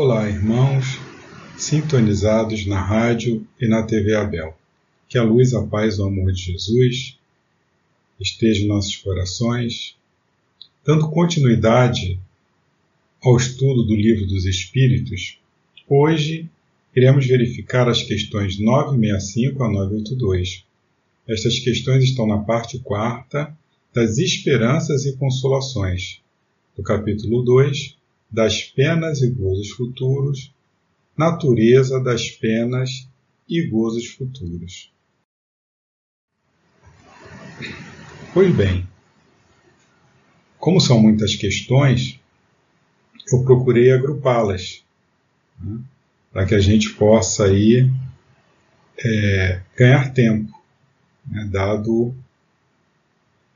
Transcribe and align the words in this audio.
Olá, 0.00 0.28
irmãos, 0.28 0.96
sintonizados 1.56 2.64
na 2.66 2.80
rádio 2.80 3.44
e 3.60 3.66
na 3.66 3.82
TV 3.82 4.14
Abel. 4.14 4.56
Que 5.08 5.18
a 5.18 5.24
luz, 5.24 5.52
a 5.54 5.66
paz, 5.66 5.98
o 5.98 6.04
amor 6.04 6.30
de 6.30 6.40
Jesus 6.40 7.18
esteja 8.20 8.62
em 8.62 8.68
nossos 8.68 8.94
corações, 8.94 9.96
dando 10.86 11.10
continuidade 11.10 12.16
ao 13.20 13.36
estudo 13.36 13.82
do 13.82 13.96
Livro 13.96 14.24
dos 14.24 14.46
Espíritos. 14.46 15.36
Hoje 15.88 16.48
iremos 16.94 17.26
verificar 17.26 17.88
as 17.88 18.00
questões 18.00 18.56
965 18.56 19.64
a 19.64 19.68
982. 19.68 20.64
Estas 21.26 21.58
questões 21.58 22.04
estão 22.04 22.24
na 22.24 22.38
parte 22.38 22.78
quarta 22.78 23.52
das 23.92 24.16
Esperanças 24.18 25.06
e 25.06 25.16
Consolações, 25.16 26.20
do 26.76 26.84
capítulo 26.84 27.42
2, 27.42 27.97
das 28.30 28.62
penas 28.62 29.22
e 29.22 29.30
gozos 29.30 29.70
futuros, 29.70 30.52
natureza 31.16 32.00
das 32.02 32.28
penas 32.30 33.08
e 33.48 33.66
gozos 33.66 34.06
futuros. 34.06 34.92
Pois 38.32 38.54
bem, 38.54 38.86
como 40.58 40.80
são 40.80 41.00
muitas 41.00 41.34
questões, 41.34 42.20
eu 43.32 43.42
procurei 43.42 43.90
agrupá-las 43.90 44.84
né, 45.58 45.80
para 46.32 46.46
que 46.46 46.54
a 46.54 46.60
gente 46.60 46.90
possa 46.90 47.46
aí 47.46 47.90
é, 48.98 49.60
ganhar 49.76 50.12
tempo, 50.12 50.52
né, 51.26 51.48
dado 51.50 52.14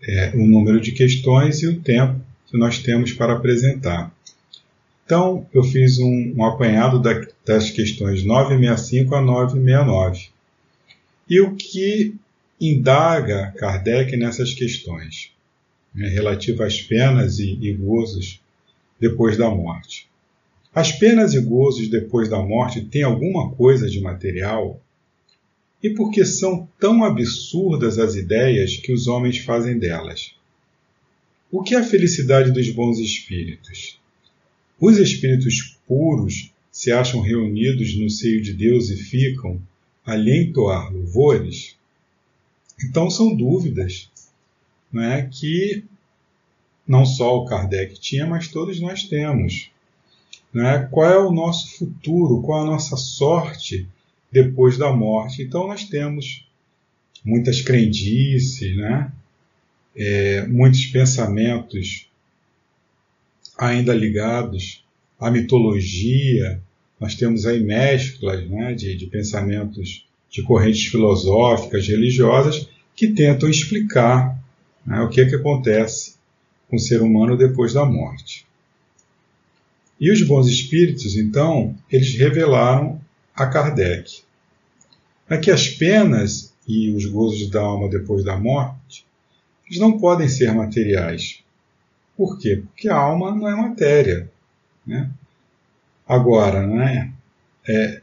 é, 0.03 0.31
o 0.35 0.47
número 0.47 0.81
de 0.81 0.93
questões 0.93 1.63
e 1.63 1.69
o 1.69 1.81
tempo 1.81 2.21
que 2.47 2.57
nós 2.57 2.79
temos 2.79 3.13
para 3.13 3.35
apresentar. 3.35 4.13
Então, 5.05 5.47
eu 5.53 5.63
fiz 5.65 5.99
um, 5.99 6.35
um 6.37 6.45
apanhado 6.45 7.01
da, 7.01 7.21
das 7.45 7.71
questões 7.71 8.25
965 8.25 9.15
a 9.15 9.21
969. 9.21 10.29
E 11.29 11.41
o 11.41 11.55
que 11.55 12.15
indaga 12.61 13.53
Kardec 13.57 14.17
nessas 14.17 14.55
questões, 14.55 15.33
né, 15.95 16.09
relativas 16.09 16.75
às 16.75 16.83
penas 16.83 17.39
e, 17.39 17.59
e 17.61 17.73
gozos 17.73 18.41
depois 19.01 19.37
da 19.37 19.51
morte? 19.51 20.09
As 20.75 20.91
penas 20.91 21.35
e 21.35 21.41
gozos 21.41 21.89
depois 21.89 22.29
da 22.29 22.41
morte 22.41 22.81
têm 22.81 23.03
alguma 23.03 23.51
coisa 23.51 23.91
de 23.91 24.01
material? 24.01 24.81
E 25.83 25.91
por 25.91 26.11
que 26.11 26.25
são 26.25 26.69
tão 26.79 27.05
absurdas 27.05 27.99
as 27.99 28.15
ideias 28.15 28.77
que 28.77 28.93
os 28.93 29.07
homens 29.07 29.39
fazem 29.39 29.79
delas? 29.79 30.35
O 31.51 31.63
que 31.63 31.75
é 31.75 31.79
a 31.79 31.85
felicidade 31.85 32.53
dos 32.53 32.71
bons 32.71 32.99
espíritos? 32.99 34.01
Os 34.83 34.99
espíritos 34.99 35.79
puros 35.87 36.51
se 36.73 36.91
acham 36.91 37.21
reunidos 37.21 37.97
no 37.97 38.11
seio 38.11 38.43
de 38.43 38.53
Deus 38.53 38.91
e 38.91 38.97
ficam 38.97 39.63
ali 40.05 40.43
entoar 40.43 40.93
louvores? 40.93 41.77
Então 42.85 43.09
são 43.09 43.33
dúvidas 43.33 44.11
é, 44.93 45.23
que 45.23 45.85
não 46.85 47.07
só 47.07 47.37
o 47.37 47.45
Kardec 47.45 48.01
tinha, 48.01 48.27
mas 48.27 48.49
todos 48.49 48.81
nós 48.81 49.05
temos. 49.05 49.71
É? 50.53 50.81
Qual 50.91 51.09
é 51.09 51.17
o 51.17 51.31
nosso 51.31 51.79
futuro? 51.79 52.43
Qual 52.43 52.63
a 52.63 52.67
nossa 52.73 52.97
sorte 52.97 53.87
depois 54.33 54.77
da 54.77 54.93
morte? 54.93 55.45
Então 55.45 55.69
nós 55.69 55.85
temos 55.85 56.45
muitas 57.25 57.61
crendices, 57.61 58.77
né? 58.77 59.13
É, 59.95 60.45
muitos 60.49 60.87
pensamentos 60.87 62.11
ainda 63.59 63.95
ligados 63.95 64.85
à 65.19 65.31
mitologia, 65.31 66.61
nós 66.99 67.15
temos 67.15 67.47
aí 67.47 67.63
mesclas 67.63 68.49
né, 68.49 68.75
de, 68.75 68.97
de 68.97 69.07
pensamentos 69.07 70.07
de 70.31 70.43
correntes 70.43 70.87
filosóficas, 70.87 71.87
religiosas, 71.87 72.69
que 72.95 73.09
tentam 73.09 73.49
explicar 73.49 74.39
né, 74.87 75.01
o 75.01 75.09
que 75.09 75.21
é 75.21 75.27
que 75.29 75.35
acontece 75.35 76.15
com 76.69 76.77
o 76.77 76.81
ser 76.81 77.03
humano 77.03 77.37
depois 77.37 77.75
da 77.75 77.85
morte. 77.85 78.47
E 80.01 80.11
os 80.11 80.23
bons 80.23 80.49
espíritos, 80.49 81.17
então, 81.17 81.77
eles 81.91 82.15
revelaram 82.15 83.01
a 83.35 83.47
Kardec 83.47 84.23
é 85.29 85.39
que 85.39 85.51
as 85.51 85.69
penas 85.69 86.53
e 86.69 86.91
os 86.91 87.07
gozos 87.07 87.49
da 87.49 87.61
alma 87.61 87.89
depois 87.89 88.25
da 88.25 88.37
morte 88.37 89.07
eles 89.67 89.81
não 89.81 89.99
podem 89.99 90.29
ser 90.29 90.53
materiais. 90.53 91.42
Por 92.17 92.39
quê? 92.39 92.63
Porque 92.67 92.89
a 92.89 92.97
alma 92.97 93.35
não 93.35 93.49
é 93.49 93.55
matéria. 93.55 94.31
Né? 94.87 95.11
Agora, 96.07 96.67
né, 96.67 97.13
é, 97.69 98.03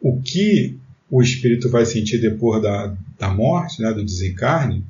o 0.00 0.20
que 0.20 0.76
o 1.10 1.22
espírito 1.22 1.70
vai 1.70 1.84
sentir 1.86 2.18
depois 2.18 2.62
da, 2.62 2.94
da 3.18 3.30
morte, 3.30 3.82
né, 3.82 3.92
do 3.92 4.04
desencarne, 4.04 4.84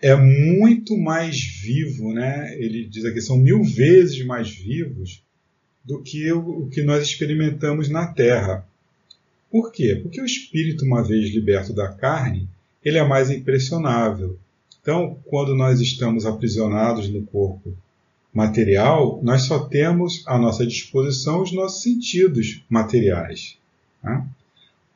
é 0.00 0.14
muito 0.14 0.96
mais 0.96 1.40
vivo, 1.40 2.12
né? 2.12 2.54
Ele 2.58 2.84
diz 2.84 3.04
aqui 3.04 3.20
são 3.20 3.38
mil 3.38 3.64
vezes 3.64 4.24
mais 4.24 4.50
vivos 4.50 5.22
do 5.84 6.02
que 6.02 6.30
o, 6.32 6.64
o 6.64 6.68
que 6.68 6.82
nós 6.82 7.02
experimentamos 7.02 7.88
na 7.88 8.06
Terra. 8.06 8.66
Por 9.50 9.72
quê? 9.72 9.98
Porque 10.02 10.20
o 10.20 10.26
espírito, 10.26 10.84
uma 10.84 11.02
vez 11.02 11.30
liberto 11.30 11.72
da 11.72 11.88
carne, 11.88 12.48
ele 12.84 12.98
é 12.98 13.04
mais 13.04 13.30
impressionável. 13.30 14.38
Então, 14.86 15.18
quando 15.24 15.52
nós 15.52 15.80
estamos 15.80 16.24
aprisionados 16.24 17.08
no 17.08 17.26
corpo 17.26 17.76
material, 18.32 19.18
nós 19.20 19.42
só 19.42 19.58
temos 19.58 20.22
à 20.28 20.38
nossa 20.38 20.64
disposição 20.64 21.42
os 21.42 21.50
nossos 21.50 21.82
sentidos 21.82 22.64
materiais. 22.70 23.58
Tá? 24.00 24.24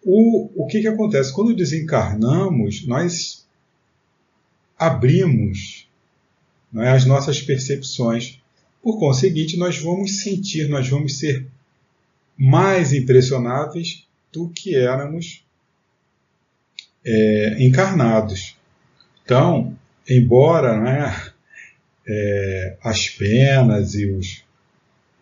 O, 0.04 0.48
o 0.54 0.68
que, 0.68 0.80
que 0.80 0.86
acontece? 0.86 1.32
Quando 1.32 1.56
desencarnamos, 1.56 2.86
nós 2.86 3.44
abrimos 4.78 5.88
é, 6.76 6.90
as 6.90 7.04
nossas 7.04 7.42
percepções. 7.42 8.40
Por 8.80 8.96
conseguinte, 8.96 9.56
nós 9.56 9.76
vamos 9.76 10.20
sentir, 10.22 10.68
nós 10.68 10.88
vamos 10.88 11.18
ser 11.18 11.48
mais 12.38 12.92
impressionáveis 12.92 14.06
do 14.32 14.48
que 14.50 14.76
éramos 14.76 15.44
é, 17.04 17.56
encarnados. 17.58 18.54
Então, 19.24 19.76
embora 20.10 20.78
né, 20.80 21.32
é, 22.06 22.76
as 22.82 23.08
penas 23.08 23.94
e 23.94 24.06
os, 24.06 24.42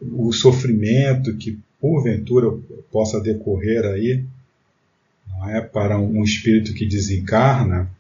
o 0.01 0.33
sofrimento 0.33 1.37
que 1.37 1.59
porventura 1.79 2.51
possa 2.91 3.21
decorrer 3.21 3.85
aí, 3.85 4.25
não 5.29 5.51
é, 5.51 5.61
para 5.61 5.99
um 5.99 6.25
espírito 6.25 6.73
que 6.73 6.87
desencarna, 6.87 7.91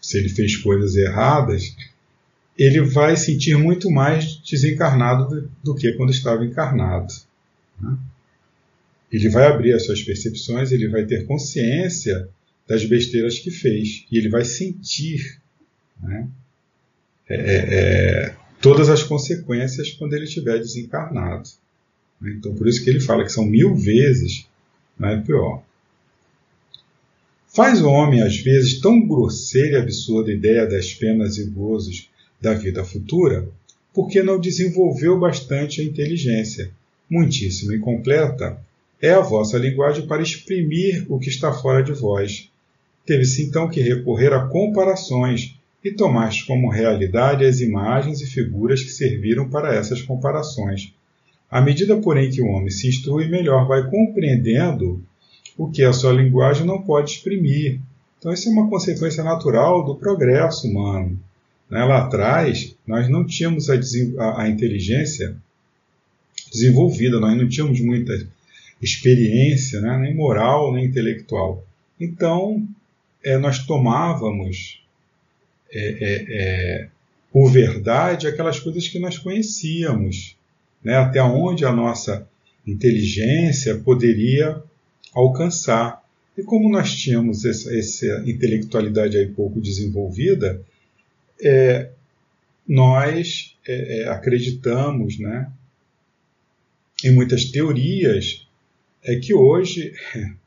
se 0.00 0.18
ele 0.18 0.28
fez 0.28 0.56
coisas 0.56 0.96
erradas, 0.96 1.76
ele 2.56 2.80
vai 2.80 3.16
sentir 3.16 3.56
muito 3.56 3.90
mais 3.90 4.36
desencarnado 4.36 5.50
do, 5.62 5.74
que 5.74 5.92
quando 5.92 6.10
estava 6.10 6.44
encarnado. 6.44 7.12
Né? 7.80 7.96
Ele 9.10 9.28
vai 9.28 9.46
abrir 9.46 9.72
as 9.74 9.84
suas 9.84 10.02
percepções, 10.02 10.72
ele 10.72 10.88
vai 10.88 11.04
ter 11.04 11.26
consciência 11.26 12.28
das 12.66 12.84
besteiras 12.84 13.38
que 13.38 13.50
fez 13.50 14.06
e 14.10 14.16
ele 14.16 14.28
vai 14.28 14.44
sentir 14.44 15.41
né? 16.02 16.28
É, 17.28 17.34
é, 17.34 17.74
é, 18.26 18.36
todas 18.60 18.88
as 18.88 19.02
consequências 19.02 19.90
quando 19.92 20.14
ele 20.14 20.24
estiver 20.24 20.58
desencarnado. 20.58 21.48
Né? 22.20 22.34
Então, 22.36 22.54
por 22.54 22.66
isso 22.66 22.82
que 22.82 22.90
ele 22.90 23.00
fala 23.00 23.24
que 23.24 23.32
são 23.32 23.46
mil 23.46 23.74
vezes 23.74 24.46
né, 24.98 25.22
pior. 25.24 25.62
Faz 27.48 27.82
o 27.82 27.88
homem, 27.88 28.22
às 28.22 28.36
vezes, 28.38 28.80
tão 28.80 29.06
grosseira 29.06 29.78
e 29.78 29.82
absurda 29.82 30.32
ideia 30.32 30.66
das 30.66 30.94
penas 30.94 31.36
e 31.36 31.44
gozos 31.44 32.08
da 32.40 32.54
vida 32.54 32.82
futura, 32.82 33.46
porque 33.92 34.22
não 34.22 34.40
desenvolveu 34.40 35.18
bastante 35.18 35.80
a 35.80 35.84
inteligência, 35.84 36.70
muitíssimo 37.10 37.74
incompleta, 37.74 38.58
é 39.02 39.10
a 39.10 39.20
vossa 39.20 39.58
linguagem 39.58 40.06
para 40.06 40.22
exprimir 40.22 41.04
o 41.08 41.18
que 41.18 41.28
está 41.28 41.52
fora 41.52 41.82
de 41.82 41.92
vós. 41.92 42.48
Teve-se 43.04 43.42
então 43.42 43.68
que 43.68 43.80
recorrer 43.80 44.32
a 44.32 44.46
comparações, 44.46 45.54
e 45.84 45.90
tomaste 45.90 46.46
como 46.46 46.70
realidade 46.70 47.44
as 47.44 47.60
imagens 47.60 48.20
e 48.20 48.26
figuras 48.26 48.82
que 48.82 48.90
serviram 48.90 49.48
para 49.48 49.74
essas 49.74 50.00
comparações. 50.00 50.92
À 51.50 51.60
medida, 51.60 51.96
porém, 51.96 52.30
que 52.30 52.40
o 52.40 52.46
homem 52.46 52.70
se 52.70 52.88
instrui, 52.88 53.28
melhor 53.28 53.66
vai 53.66 53.88
compreendendo 53.90 55.04
o 55.58 55.68
que 55.70 55.82
a 55.82 55.92
sua 55.92 56.12
linguagem 56.12 56.64
não 56.64 56.82
pode 56.82 57.10
exprimir. 57.10 57.80
Então, 58.18 58.32
isso 58.32 58.48
é 58.48 58.52
uma 58.52 58.70
consequência 58.70 59.22
natural 59.22 59.84
do 59.84 59.96
progresso 59.96 60.66
humano. 60.68 61.18
Né? 61.68 61.84
Lá 61.84 62.04
atrás, 62.04 62.74
nós 62.86 63.08
não 63.08 63.26
tínhamos 63.26 63.68
a, 63.68 63.74
a, 64.18 64.42
a 64.42 64.48
inteligência 64.48 65.36
desenvolvida, 66.50 67.18
nós 67.18 67.36
não 67.36 67.48
tínhamos 67.48 67.80
muita 67.80 68.12
experiência, 68.80 69.80
né? 69.80 69.98
nem 69.98 70.14
moral, 70.14 70.72
nem 70.72 70.86
intelectual. 70.86 71.64
Então, 72.00 72.66
é, 73.24 73.36
nós 73.36 73.58
tomávamos 73.66 74.81
é, 75.72 75.80
é, 75.80 76.26
é, 76.28 76.88
por 77.32 77.50
verdade 77.50 78.26
aquelas 78.26 78.60
coisas 78.60 78.88
que 78.88 78.98
nós 78.98 79.18
conhecíamos. 79.18 80.36
né, 80.84 80.96
até 80.96 81.22
onde 81.22 81.64
a 81.64 81.72
nossa 81.72 82.26
inteligência 82.66 83.78
poderia 83.78 84.60
alcançar. 85.14 86.02
E 86.36 86.42
como 86.42 86.68
nós 86.68 86.94
tínhamos 86.96 87.44
essa, 87.44 87.76
essa 87.76 88.06
intelectualidade 88.26 89.16
aí 89.16 89.26
pouco 89.26 89.60
desenvolvida, 89.60 90.60
é, 91.40 91.90
nós 92.66 93.56
é, 93.66 94.00
é, 94.00 94.08
acreditamos 94.08 95.18
né, 95.18 95.50
em 97.04 97.12
muitas 97.12 97.44
teorias 97.44 98.46
é 99.04 99.16
que 99.16 99.34
hoje 99.34 99.92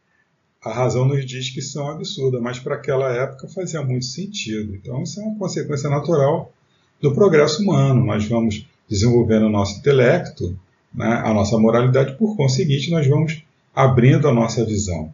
a 0.65 0.73
razão 0.73 1.05
nos 1.07 1.23
diz 1.23 1.51
que 1.51 1.61
são 1.61 1.87
absurdas, 1.91 2.41
mas 2.41 2.57
para 2.57 2.73
aquela 2.73 3.13
época 3.13 3.47
fazia 3.47 3.83
muito 3.83 4.05
sentido. 4.05 4.73
Então, 4.73 5.03
isso 5.03 5.19
é 5.19 5.23
uma 5.23 5.37
consequência 5.37 5.87
natural 5.91 6.51
do 6.99 7.13
progresso 7.13 7.61
humano. 7.61 8.03
Nós 8.03 8.25
vamos 8.25 8.65
desenvolvendo 8.89 9.45
o 9.45 9.49
nosso 9.49 9.77
intelecto, 9.77 10.57
né, 10.91 11.21
a 11.23 11.31
nossa 11.31 11.55
moralidade, 11.59 12.17
por 12.17 12.35
conseguinte, 12.35 12.89
nós 12.89 13.05
vamos 13.05 13.43
abrindo 13.75 14.27
a 14.27 14.33
nossa 14.33 14.65
visão. 14.65 15.13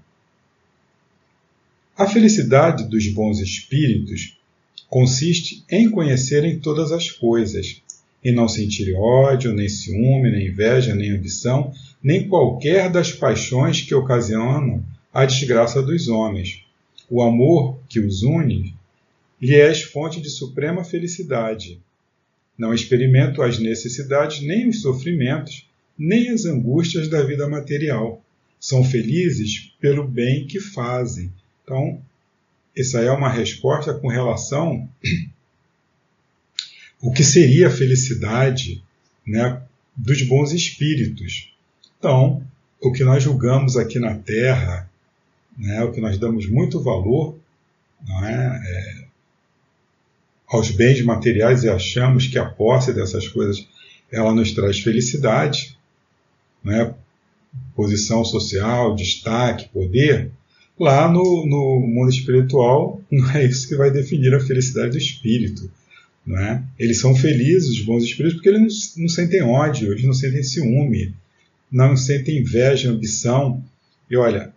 A 1.97 2.07
felicidade 2.07 2.86
dos 2.86 3.09
bons 3.09 3.39
espíritos 3.39 4.38
consiste 4.88 5.65
em 5.69 5.92
conhecerem 5.92 6.62
todas 6.62 6.94
as 6.94 7.12
coisas, 7.12 7.81
em 8.24 8.33
não 8.33 8.47
sentir 8.47 8.95
ódio, 8.95 9.54
nem 9.54 9.68
ciúme, 9.68 10.31
nem 10.31 10.47
inveja, 10.47 10.95
nem 10.95 11.12
ambição, 11.12 11.74
nem 12.01 12.30
qualquer 12.30 12.89
das 12.89 13.12
paixões 13.12 13.81
que 13.81 13.94
ocasionam 13.94 14.81
a 15.13 15.25
desgraça 15.25 15.81
dos 15.81 16.08
homens. 16.08 16.63
O 17.10 17.22
amor 17.22 17.80
que 17.90 18.00
os 18.00 18.24
une 18.24 18.75
lhe 19.42 19.56
é 19.56 19.74
fonte 19.74 20.22
de 20.22 20.30
suprema 20.30 20.84
felicidade. 20.84 21.81
Não 22.58 22.74
experimento 22.74 23.42
as 23.42 23.58
necessidades, 23.58 24.42
nem 24.42 24.69
os 24.69 24.81
sofrimentos, 24.81 25.68
nem 25.98 26.30
as 26.30 26.46
angústias 26.46 27.08
da 27.08 27.24
vida 27.24 27.48
material. 27.50 28.24
São 28.60 28.84
felizes 28.84 29.74
pelo 29.80 30.08
bem 30.08 30.46
que 30.46 30.60
fazem. 30.60 31.34
Então, 31.64 32.02
essa 32.78 33.02
é 33.02 33.12
uma 33.12 33.30
resposta 33.30 33.94
com 33.94 34.07
relação 34.07 34.88
o 37.02 37.12
que 37.12 37.24
seria 37.24 37.68
a 37.68 37.72
felicidade 37.72 38.84
né, 39.25 39.62
dos 39.98 40.22
bons 40.22 40.52
espíritos. 40.52 41.52
Então, 41.98 42.46
o 42.80 42.92
que 42.92 43.04
nós 43.04 43.24
julgamos 43.24 43.75
aqui 43.75 44.00
na 44.00 44.16
Terra, 44.16 44.91
né, 45.57 45.83
o 45.83 45.92
que 45.92 46.01
nós 46.01 46.18
damos 46.18 46.50
muito 46.50 46.81
valor 46.81 47.38
não 48.07 48.25
é, 48.25 48.62
é, 48.65 49.06
aos 50.48 50.71
bens 50.71 51.01
materiais 51.01 51.63
e 51.63 51.69
achamos 51.69 52.27
que 52.27 52.38
a 52.38 52.45
posse 52.45 52.94
dessas 52.94 53.27
coisas 53.27 53.68
ela 54.12 54.33
nos 54.33 54.51
traz 54.51 54.80
felicidade, 54.80 55.77
né, 56.63 56.94
posição 57.75 58.24
social, 58.25 58.95
destaque, 58.95 59.69
poder, 59.69 60.31
lá 60.80 61.07
no, 61.07 61.45
no 61.45 61.80
mundo 61.80 62.09
espiritual 62.09 63.01
não 63.12 63.30
é 63.31 63.45
isso 63.45 63.68
que 63.68 63.75
vai 63.75 63.92
definir 63.92 64.33
a 64.33 64.39
felicidade 64.39 64.92
do 64.92 64.97
espírito. 64.97 65.69
É? 66.27 66.62
Eles 66.77 67.00
são 67.00 67.15
felizes, 67.15 67.80
os 67.80 67.81
bons 67.81 68.04
espíritos, 68.04 68.36
porque 68.36 68.50
eles 68.50 68.94
não, 68.95 69.04
não 69.04 69.09
sentem 69.09 69.42
ódio, 69.42 69.92
eles 69.92 70.04
não 70.04 70.13
sentem 70.13 70.44
ciúme, 70.44 71.15
não 71.71 71.97
sentem 71.97 72.38
inveja, 72.38 72.92
ambição. 72.92 73.63
E 74.09 74.15
olha, 74.15 74.54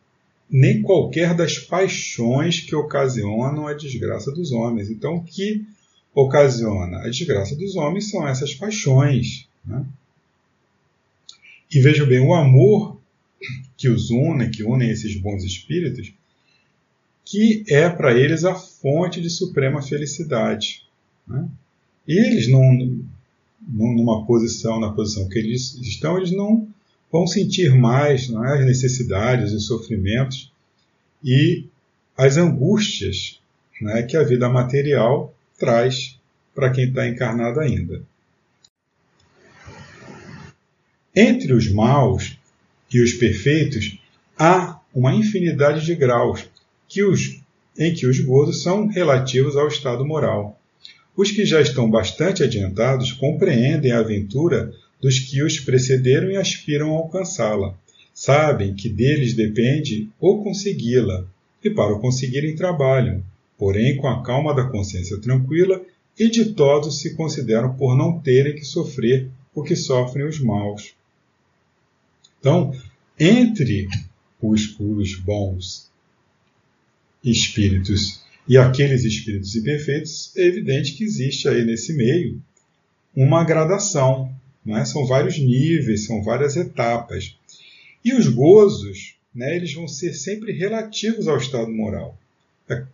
nem 0.51 0.83
qualquer 0.83 1.35
das 1.35 1.59
paixões 1.59 2.61
que 2.61 2.75
ocasionam 2.75 3.67
a 3.67 3.75
desgraça 3.75 4.31
dos 4.31 4.53
homens. 4.53 4.91
Então, 4.91 5.17
o 5.17 5.25
que 5.25 5.65
ocasiona 6.15 6.99
a 6.99 7.09
desgraça 7.09 7.57
dos 7.57 7.75
homens 7.77 8.11
são 8.11 8.27
essas 8.27 8.55
paixões. 8.55 9.49
Né? 9.65 9.85
E 11.73 11.81
vejam 11.81 12.07
bem, 12.07 12.21
o 12.21 12.35
amor 12.35 12.99
que 13.77 13.89
os 13.89 14.11
une, 14.11 14.49
que 14.51 14.63
unem 14.63 14.91
esses 14.91 15.17
bons 15.17 15.43
espíritos, 15.45 16.13
que 17.25 17.65
é 17.69 17.89
para 17.89 18.13
eles 18.13 18.45
a 18.45 18.55
fonte 18.55 19.21
de 19.21 19.29
suprema 19.29 19.83
felicidade. 19.83 20.83
Né? 21.27 21.49
E 22.07 22.19
eles, 22.19 22.49
não, 22.49 22.73
numa 23.67 24.25
posição, 24.27 24.79
na 24.79 24.93
posição 24.93 25.29
que 25.29 25.39
eles 25.39 25.75
estão, 25.77 26.17
eles 26.17 26.31
não 26.31 26.69
vão 27.15 27.29
sentir 27.29 27.73
mais 27.73 28.29
é, 28.29 28.59
as 28.59 28.67
necessidades, 28.67 29.53
os 29.53 29.69
sofrimentos 29.69 30.51
e 31.23 31.65
as 32.17 32.37
angústias 32.37 33.41
né, 33.81 34.03
que 34.03 34.17
a 34.17 34.25
vida 34.25 34.49
material 34.49 35.33
traz 35.57 36.19
para 36.53 36.71
quem 36.71 36.89
está 36.89 37.07
encarnado 37.07 37.61
ainda. 37.61 38.03
Entre 41.15 41.53
os 41.53 41.71
maus 41.71 42.37
e 42.93 43.01
os 43.01 43.13
perfeitos 43.13 43.97
há 44.37 44.81
uma 44.93 45.15
infinidade 45.15 45.87
de 45.87 45.95
graus 45.95 46.45
que 46.89 47.05
os, 47.05 47.41
em 47.79 47.95
que 47.95 48.09
os 48.09 48.19
gozos 48.19 48.61
são 48.61 48.89
relativos 48.89 49.57
ao 49.57 49.69
estado 49.69 50.05
moral. 50.05 50.61
Os 51.17 51.31
que 51.31 51.47
já 51.47 51.61
estão 51.61 51.89
bastante 51.89 52.43
adiantados 52.43 53.13
compreendem 53.13 53.93
a 53.93 54.01
aventura 54.01 54.75
dos 55.01 55.19
que 55.19 55.43
os 55.43 55.61
precederam 55.61 56.31
e 56.31 56.37
aspiram 56.37 56.95
a 56.95 56.99
alcançá-la. 56.99 57.75
Sabem 58.13 58.75
que 58.75 58.89
deles 58.89 59.35
depende 59.35 60.09
o 60.21 60.43
consegui-la, 60.43 61.27
e 61.63 61.71
para 61.71 61.95
o 61.95 62.01
conseguirem 62.01 62.55
trabalham, 62.55 63.23
porém 63.59 63.97
com 63.97 64.07
a 64.07 64.23
calma 64.23 64.55
da 64.55 64.65
consciência 64.65 65.19
tranquila 65.19 65.83
e 66.19 66.29
de 66.29 66.53
todos 66.53 67.01
se 67.01 67.15
consideram 67.15 67.75
por 67.75 67.97
não 67.97 68.21
terem 68.21 68.55
que 68.55 68.65
sofrer 68.65 69.29
o 69.55 69.63
que 69.63 69.75
sofrem 69.75 70.27
os 70.27 70.39
maus. 70.39 70.95
Então, 72.39 72.75
entre 73.19 73.89
os, 74.41 74.77
os 74.79 75.17
bons 75.17 75.91
espíritos 77.23 78.23
e 78.47 78.59
aqueles 78.59 79.05
espíritos 79.05 79.57
imperfeitos, 79.57 80.37
é 80.37 80.45
evidente 80.47 80.93
que 80.93 81.05
existe 81.05 81.49
aí 81.49 81.65
nesse 81.65 81.95
meio 81.95 82.41
uma 83.17 83.45
gradação, 83.45 84.35
né? 84.65 84.85
são 84.85 85.07
vários 85.07 85.39
níveis, 85.39 86.07
são 86.07 86.23
várias 86.23 86.57
etapas. 86.57 87.37
E 88.05 88.13
os 88.13 88.29
gozos, 88.29 89.17
né, 89.35 89.57
eles 89.57 89.73
vão 89.75 89.89
ser 89.89 90.13
sempre 90.15 90.53
relativos 90.53 91.27
ao 91.27 91.39
estado 91.39 91.71
moral. 91.71 92.17
É, 92.69 92.85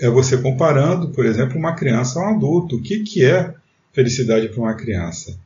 é 0.00 0.08
você 0.08 0.36
comparando, 0.36 1.08
por 1.10 1.26
exemplo, 1.26 1.56
uma 1.56 1.74
criança 1.74 2.20
a 2.20 2.22
um 2.22 2.36
adulto. 2.36 2.76
O 2.76 2.82
que, 2.82 3.00
que 3.00 3.24
é 3.24 3.54
felicidade 3.92 4.48
para 4.48 4.60
uma 4.60 4.74
criança? 4.74 5.38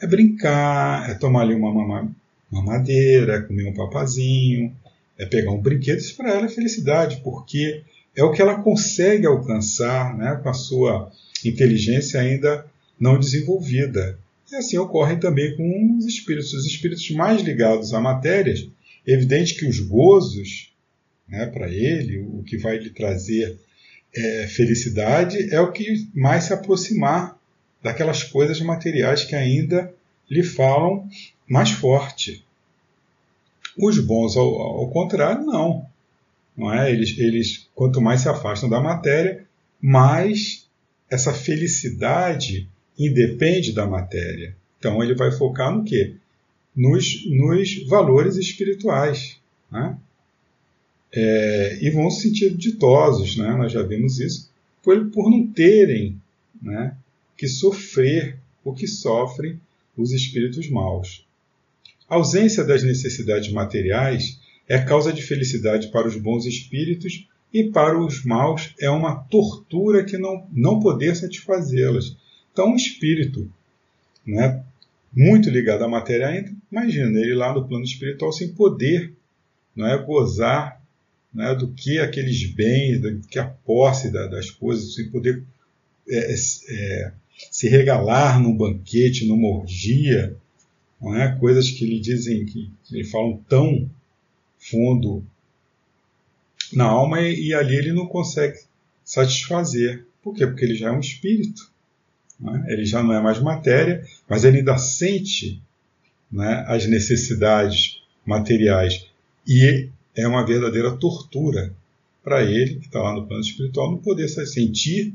É 0.00 0.06
brincar, 0.06 1.10
é 1.10 1.14
tomar 1.14 1.42
ali 1.42 1.54
uma 1.54 2.10
mamadeira, 2.50 3.36
é 3.36 3.40
comer 3.40 3.68
um 3.68 3.74
papazinho, 3.74 4.74
é 5.18 5.26
pegar 5.26 5.52
um 5.52 5.60
brinquedo. 5.60 5.98
Isso 5.98 6.16
para 6.16 6.30
ela 6.30 6.46
é 6.46 6.48
felicidade, 6.48 7.20
porque 7.22 7.82
é 8.16 8.24
o 8.24 8.32
que 8.32 8.40
ela 8.42 8.62
consegue 8.62 9.26
alcançar 9.26 10.16
né, 10.16 10.40
com 10.42 10.48
a 10.48 10.54
sua 10.54 11.10
inteligência 11.44 12.20
ainda 12.20 12.66
não 12.98 13.18
desenvolvida. 13.18 14.18
E 14.50 14.56
assim 14.56 14.78
ocorre 14.78 15.16
também 15.16 15.56
com 15.56 15.96
os 15.96 16.06
espíritos. 16.06 16.52
Os 16.52 16.66
espíritos 16.66 17.08
mais 17.10 17.40
ligados 17.42 17.94
a 17.94 18.00
matérias, 18.00 18.68
é 19.06 19.12
evidente 19.12 19.54
que 19.54 19.66
os 19.66 19.78
gozos, 19.78 20.72
né, 21.28 21.46
para 21.46 21.68
ele, 21.68 22.18
o 22.18 22.42
que 22.42 22.58
vai 22.58 22.78
lhe 22.78 22.90
trazer 22.90 23.58
é, 24.14 24.46
felicidade, 24.48 25.52
é 25.54 25.60
o 25.60 25.70
que 25.70 26.08
mais 26.14 26.44
se 26.44 26.52
aproximar 26.52 27.38
daquelas 27.82 28.22
coisas 28.22 28.60
materiais 28.60 29.24
que 29.24 29.34
ainda 29.34 29.94
lhe 30.28 30.42
falam 30.42 31.08
mais 31.48 31.70
forte. 31.70 32.44
Os 33.78 33.98
bons, 33.98 34.36
ao, 34.36 34.60
ao 34.60 34.90
contrário, 34.90 35.44
não. 35.44 35.86
não 36.56 36.72
é? 36.72 36.90
eles, 36.90 37.16
eles, 37.18 37.68
quanto 37.74 38.00
mais 38.00 38.20
se 38.20 38.28
afastam 38.28 38.68
da 38.68 38.80
matéria, 38.80 39.44
mais 39.80 40.68
essa 41.08 41.32
felicidade 41.32 42.68
independe 42.98 43.72
da 43.72 43.86
matéria. 43.86 44.56
Então 44.78 45.02
ele 45.02 45.14
vai 45.14 45.30
focar 45.30 45.74
no 45.74 45.84
quê? 45.84 46.14
Nos, 46.74 47.26
nos 47.30 47.86
valores 47.86 48.36
espirituais. 48.36 49.38
Né? 49.70 49.96
É, 51.12 51.78
e 51.80 51.90
vão 51.90 52.10
se 52.10 52.22
sentir 52.22 52.56
ditosos, 52.56 53.36
né? 53.36 53.54
nós 53.56 53.72
já 53.72 53.82
vimos 53.82 54.20
isso, 54.20 54.50
por, 54.82 55.10
por 55.10 55.30
não 55.30 55.46
terem 55.46 56.20
né, 56.62 56.96
que 57.36 57.48
sofrer 57.48 58.38
o 58.64 58.72
que 58.72 58.86
sofrem 58.86 59.60
os 59.96 60.12
espíritos 60.12 60.68
maus. 60.70 61.26
A 62.08 62.16
ausência 62.16 62.64
das 62.64 62.82
necessidades 62.82 63.52
materiais 63.52 64.40
é 64.68 64.78
causa 64.78 65.12
de 65.12 65.22
felicidade 65.22 65.88
para 65.88 66.06
os 66.06 66.16
bons 66.16 66.46
espíritos 66.46 67.26
e 67.52 67.64
para 67.64 67.98
os 67.98 68.24
maus 68.24 68.74
é 68.80 68.88
uma 68.88 69.16
tortura 69.16 70.04
que 70.04 70.16
não, 70.16 70.46
não 70.52 70.80
poder 70.80 71.16
satisfazê-las. 71.16 72.16
Então, 72.52 72.72
um 72.72 72.76
espírito 72.76 73.50
né, 74.26 74.62
muito 75.12 75.50
ligado 75.50 75.84
à 75.84 75.88
matéria 75.88 76.28
ainda, 76.28 76.52
imagina 76.70 77.18
ele 77.18 77.34
lá 77.34 77.52
no 77.52 77.66
plano 77.66 77.84
espiritual 77.84 78.32
sem 78.32 78.52
poder 78.52 79.12
não 79.74 79.86
é, 79.86 79.96
gozar 79.98 80.80
né, 81.32 81.54
do 81.54 81.68
que 81.68 81.98
aqueles 81.98 82.44
bens, 82.52 83.00
do 83.00 83.20
que 83.20 83.38
a 83.38 83.46
posse 83.46 84.10
da, 84.10 84.26
das 84.26 84.50
coisas, 84.50 84.94
sem 84.94 85.08
poder 85.10 85.42
é, 86.08 86.34
é, 86.34 87.12
se 87.50 87.68
regalar 87.68 88.40
num 88.40 88.56
banquete, 88.56 89.26
numa 89.26 89.48
orgia, 89.48 90.36
não 91.00 91.16
é? 91.16 91.34
coisas 91.38 91.70
que 91.70 91.86
lhe 91.86 91.98
dizem, 91.98 92.44
que, 92.44 92.70
que 92.84 92.96
lhe 92.96 93.04
falam 93.04 93.42
tão 93.48 93.88
fundo 94.58 95.24
na 96.72 96.84
alma 96.84 97.20
e, 97.22 97.48
e, 97.48 97.54
ali 97.54 97.76
ele 97.76 97.92
não 97.92 98.06
consegue 98.06 98.58
satisfazer. 99.04 100.04
Por 100.22 100.34
quê? 100.34 100.46
Porque 100.46 100.64
ele 100.64 100.74
já 100.74 100.88
é 100.88 100.92
um 100.92 101.00
espírito. 101.00 101.70
É? 102.48 102.72
Ele 102.72 102.84
já 102.84 103.02
não 103.02 103.12
é 103.12 103.20
mais 103.20 103.40
matéria, 103.40 104.04
mas 104.28 104.44
ele 104.44 104.58
ainda 104.58 104.78
sente 104.78 105.60
né, 106.30 106.64
as 106.66 106.86
necessidades 106.86 108.02
materiais. 108.24 109.06
E 109.46 109.88
é 110.16 110.26
uma 110.26 110.46
verdadeira 110.46 110.92
tortura 110.92 111.74
para 112.22 112.42
ele, 112.42 112.76
que 112.76 112.86
está 112.86 113.02
lá 113.02 113.14
no 113.14 113.26
plano 113.26 113.42
espiritual, 113.42 113.90
não 113.90 113.98
poder 113.98 114.28
se 114.28 114.44
sentir 114.46 115.14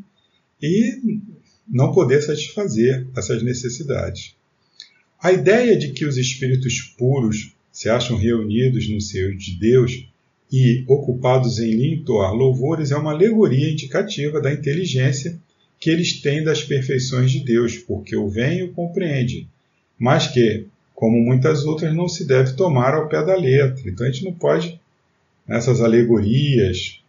e 0.62 1.20
não 1.68 1.92
poder 1.92 2.22
satisfazer 2.22 3.08
essas 3.16 3.42
necessidades. 3.44 4.36
A 5.22 5.32
ideia 5.32 5.78
de 5.78 5.92
que 5.92 6.06
os 6.06 6.18
espíritos 6.18 6.82
puros 6.98 7.54
se 7.72 7.90
acham 7.90 8.18
reunidos 8.18 8.90
no 8.90 9.02
seio 9.02 9.36
de 9.38 9.58
Deus 9.58 10.08
e 10.52 10.84
ocupados 10.88 11.60
em 11.60 11.72
lhe 11.72 11.96
entoar 11.96 12.34
louvores 12.34 12.92
é 12.92 12.96
uma 12.96 13.12
alegoria 13.12 13.72
indicativa 13.72 14.40
da 14.40 14.54
inteligência 14.54 15.40
que 15.80 15.90
eles 15.90 16.22
têm 16.22 16.44
das 16.44 16.64
perfeições 16.64 17.32
de 17.32 17.44
Deus, 17.44 17.78
porque 17.78 18.16
o 18.16 18.30
vem 18.30 18.60
e 18.60 18.64
o 18.64 18.74
compreende, 18.74 19.48
mas 19.98 20.28
que, 20.28 20.66
como 20.94 21.20
muitas 21.20 21.66
outras, 21.66 21.94
não 21.94 22.08
se 22.08 22.26
deve 22.26 22.54
tomar 22.54 22.94
ao 22.94 23.08
pé 23.08 23.24
da 23.24 23.36
letra. 23.36 23.90
Então 23.90 24.06
a 24.06 24.12
gente 24.12 24.26
não 24.26 24.34
pode, 24.34 24.80
nessas 25.48 25.82
alegorias 25.82 27.02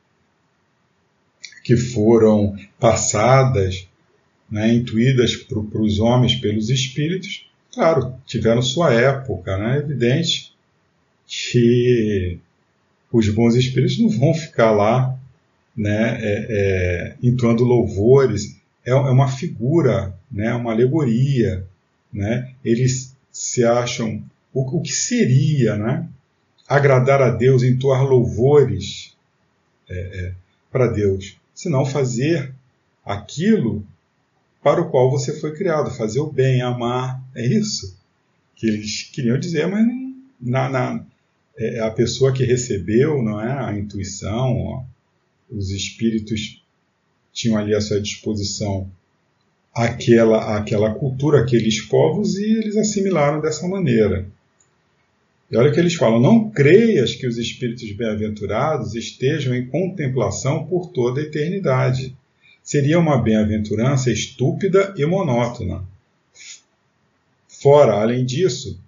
que 1.62 1.76
foram 1.76 2.56
passadas, 2.78 3.88
né, 4.50 4.72
intuídas 4.72 5.34
para 5.36 5.80
os 5.80 5.98
homens 5.98 6.36
pelos 6.36 6.70
espíritos, 6.70 7.50
claro, 7.72 8.14
tiveram 8.26 8.62
sua 8.62 8.92
época, 8.92 9.56
né? 9.58 9.76
É 9.76 9.78
evidente 9.78 10.54
que 11.26 12.38
os 13.12 13.28
bons 13.28 13.54
espíritos 13.54 13.98
não 13.98 14.08
vão 14.08 14.32
ficar 14.32 14.70
lá, 14.70 15.18
né, 15.76 16.18
é, 16.20 16.46
é, 16.48 17.16
entoando 17.22 17.64
louvores. 17.64 18.55
É, 18.86 18.90
é, 18.90 18.94
uma 18.94 19.28
figura, 19.28 20.16
né, 20.30 20.54
uma 20.54 20.72
alegoria, 20.72 21.66
né? 22.12 22.54
Eles 22.64 23.16
se 23.32 23.64
acham 23.64 24.22
o, 24.54 24.78
o 24.78 24.80
que 24.80 24.92
seria, 24.92 25.76
né? 25.76 26.08
Agradar 26.68 27.20
a 27.20 27.30
Deus, 27.30 27.62
entoar 27.62 28.04
louvores 28.04 29.14
é, 29.88 29.98
é 29.98 30.34
para 30.70 30.86
Deus, 30.86 31.36
senão 31.54 31.84
fazer 31.84 32.52
aquilo 33.04 33.86
para 34.62 34.80
o 34.80 34.90
qual 34.90 35.10
você 35.10 35.38
foi 35.38 35.54
criado, 35.54 35.90
fazer 35.90 36.20
o 36.20 36.30
bem, 36.30 36.60
amar, 36.60 37.22
é 37.34 37.46
isso 37.46 37.96
que 38.56 38.66
eles 38.66 39.02
queriam 39.12 39.38
dizer, 39.38 39.66
mas 39.68 39.86
na, 40.40 40.68
na 40.68 41.04
é, 41.58 41.80
a 41.80 41.90
pessoa 41.90 42.32
que 42.32 42.44
recebeu, 42.44 43.22
não 43.22 43.40
é, 43.40 43.64
a 43.64 43.78
intuição, 43.78 44.56
ó, 44.56 44.84
os 45.50 45.70
espíritos 45.70 46.62
tinham 47.36 47.58
ali 47.58 47.74
à 47.74 47.80
sua 47.82 48.00
disposição 48.00 48.90
aquela 49.74 50.56
aquela 50.56 50.94
cultura, 50.94 51.42
aqueles 51.42 51.82
povos 51.82 52.38
e 52.38 52.44
eles 52.44 52.76
assimilaram 52.76 53.42
dessa 53.42 53.68
maneira. 53.68 54.26
E 55.50 55.56
olha 55.56 55.70
que 55.70 55.78
eles 55.78 55.94
falam: 55.94 56.18
não 56.18 56.50
creias 56.50 57.14
que 57.14 57.26
os 57.26 57.36
espíritos 57.36 57.92
bem-aventurados 57.92 58.94
estejam 58.94 59.54
em 59.54 59.66
contemplação 59.66 60.64
por 60.66 60.86
toda 60.88 61.20
a 61.20 61.24
eternidade 61.24 62.16
seria 62.64 62.98
uma 62.98 63.22
bem-aventurança 63.22 64.10
estúpida 64.10 64.94
e 64.96 65.04
monótona. 65.04 65.84
Fora, 67.46 68.00
além 68.00 68.24
disso, 68.24 68.80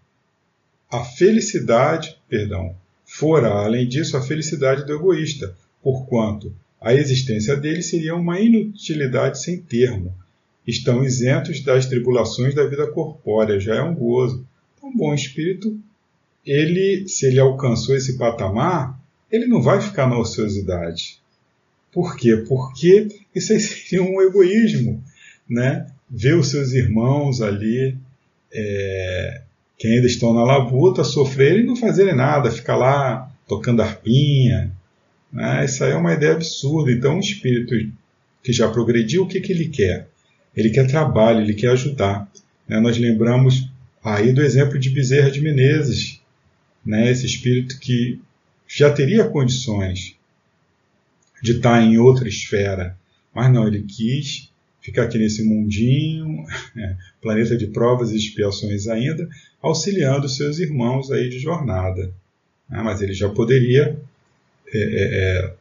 a 0.90 1.04
felicidade, 1.04 2.16
perdão, 2.28 2.74
fora, 3.04 3.50
além 3.50 3.86
disso, 3.86 4.16
a 4.16 4.22
felicidade 4.22 4.84
do 4.84 4.94
egoísta, 4.94 5.54
porquanto 5.82 6.52
a 6.80 6.94
existência 6.94 7.56
dele 7.56 7.82
seria 7.82 8.14
uma 8.14 8.40
inutilidade 8.40 9.42
sem 9.42 9.60
termo. 9.60 10.14
Estão 10.66 11.04
isentos 11.04 11.60
das 11.60 11.86
tribulações 11.86 12.54
da 12.54 12.66
vida 12.66 12.86
corpórea, 12.86 13.58
já 13.58 13.76
é 13.76 13.82
um 13.82 13.94
gozo. 13.94 14.46
Então, 14.76 14.90
um 14.90 14.96
bom 14.96 15.14
espírito, 15.14 15.76
ele, 16.44 17.08
se 17.08 17.26
ele 17.26 17.40
alcançou 17.40 17.96
esse 17.96 18.16
patamar, 18.16 18.98
ele 19.30 19.46
não 19.46 19.60
vai 19.60 19.80
ficar 19.80 20.06
na 20.08 20.18
ociosidade. 20.18 21.18
Por 21.92 22.16
quê? 22.16 22.36
Porque 22.48 23.08
isso 23.34 23.52
aí 23.52 23.60
seria 23.60 24.02
um 24.02 24.20
egoísmo, 24.22 25.02
né? 25.48 25.86
Ver 26.08 26.36
os 26.36 26.48
seus 26.48 26.72
irmãos 26.72 27.42
ali, 27.42 27.96
é, 28.52 29.42
que 29.76 29.88
ainda 29.88 30.06
estão 30.06 30.32
na 30.32 30.44
labuta, 30.44 31.02
sofrerem 31.02 31.62
e 31.62 31.66
não 31.66 31.76
fazerem 31.76 32.14
nada, 32.14 32.50
ficar 32.50 32.76
lá 32.76 33.30
tocando 33.46 33.82
arpinha. 33.82 34.72
Né? 35.32 35.64
Isso 35.64 35.84
aí 35.84 35.92
é 35.92 35.96
uma 35.96 36.14
ideia 36.14 36.32
absurda. 36.32 36.90
Então, 36.90 37.16
um 37.16 37.20
espírito 37.20 37.74
que 38.42 38.52
já 38.52 38.68
progrediu, 38.68 39.22
o 39.22 39.28
que, 39.28 39.40
que 39.40 39.52
ele 39.52 39.68
quer? 39.68 40.08
Ele 40.56 40.70
quer 40.70 40.86
trabalho, 40.86 41.40
ele 41.40 41.54
quer 41.54 41.70
ajudar. 41.70 42.30
Né? 42.66 42.80
Nós 42.80 42.98
lembramos 42.98 43.70
aí 44.02 44.32
do 44.32 44.42
exemplo 44.42 44.78
de 44.78 44.90
Bezerra 44.90 45.30
de 45.30 45.40
Menezes, 45.40 46.20
né? 46.84 47.10
esse 47.10 47.26
espírito 47.26 47.78
que 47.78 48.20
já 48.66 48.92
teria 48.92 49.24
condições 49.24 50.16
de 51.42 51.52
estar 51.52 51.82
em 51.82 51.98
outra 51.98 52.28
esfera. 52.28 52.96
Mas 53.34 53.52
não, 53.52 53.66
ele 53.66 53.82
quis 53.82 54.50
ficar 54.80 55.04
aqui 55.04 55.18
nesse 55.18 55.44
mundinho, 55.44 56.44
planeta 57.20 57.56
de 57.56 57.66
provas 57.66 58.10
e 58.10 58.16
expiações 58.16 58.88
ainda, 58.88 59.28
auxiliando 59.60 60.28
seus 60.28 60.58
irmãos 60.58 61.10
aí 61.10 61.28
de 61.28 61.38
jornada. 61.38 62.12
É, 62.70 62.82
mas 62.82 63.00
ele 63.00 63.12
já 63.12 63.28
poderia 63.28 63.98
estar 64.72 64.78
é, 64.78 64.82
é, 64.82 65.46
é 65.46 65.54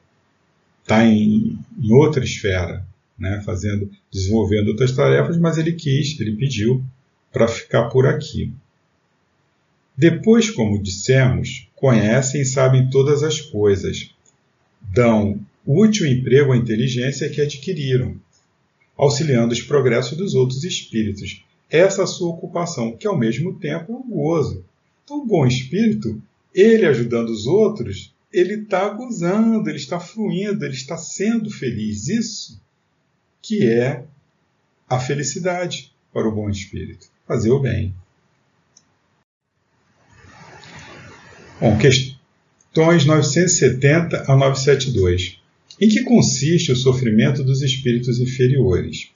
tá 0.85 1.03
em, 1.03 1.59
em, 1.77 1.91
outra 1.91 2.23
esfera, 2.23 2.85
né, 3.19 3.41
fazendo, 3.45 3.89
desenvolvendo 4.11 4.69
outras 4.69 4.93
tarefas, 4.93 5.37
mas 5.37 5.57
ele 5.57 5.73
quis, 5.73 6.19
ele 6.19 6.35
pediu 6.35 6.83
para 7.31 7.47
ficar 7.47 7.89
por 7.89 8.07
aqui. 8.07 8.53
Depois, 9.97 10.49
como 10.49 10.81
dissemos, 10.81 11.67
conhecem 11.75 12.41
e 12.41 12.45
sabem 12.45 12.89
todas 12.89 13.23
as 13.23 13.41
coisas, 13.41 14.11
dão 14.81 15.39
útil 15.65 16.07
emprego 16.07 16.53
à 16.53 16.57
inteligência 16.57 17.29
que 17.29 17.41
adquiriram, 17.41 18.15
auxiliando 18.95 19.53
os 19.53 19.61
progressos 19.61 20.17
dos 20.17 20.33
outros 20.33 20.63
espíritos. 20.63 21.43
Essa 21.69 22.03
é 22.03 22.07
sua 22.07 22.29
ocupação, 22.29 22.95
que 22.95 23.07
ao 23.07 23.17
mesmo 23.17 23.59
tempo 23.59 23.91
é 23.91 23.95
um 23.95 24.09
gozo. 24.09 24.63
Então, 25.03 25.21
o 25.21 25.25
bom 25.25 25.45
espírito, 25.45 26.21
ele 26.53 26.85
ajudando 26.85 27.29
os 27.29 27.45
outros, 27.45 28.13
ele 28.37 28.53
está 28.61 28.87
gozando, 28.89 29.67
ele 29.67 29.77
está 29.77 29.99
fluindo, 29.99 30.63
ele 30.63 30.75
está 30.75 30.95
sendo 30.95 31.49
feliz. 31.49 32.07
Isso 32.07 32.61
que 33.41 33.67
é 33.67 34.03
a 34.87 34.99
felicidade 34.99 35.91
para 36.13 36.27
o 36.27 36.31
bom 36.31 36.49
espírito, 36.49 37.07
fazer 37.27 37.49
o 37.49 37.59
bem. 37.59 37.95
Bom, 41.59 41.75
questões 41.79 43.05
970 43.05 44.31
a 44.31 44.35
972. 44.35 45.39
Em 45.81 45.89
que 45.89 46.03
consiste 46.03 46.71
o 46.71 46.75
sofrimento 46.75 47.43
dos 47.43 47.63
espíritos 47.63 48.19
inferiores? 48.19 49.09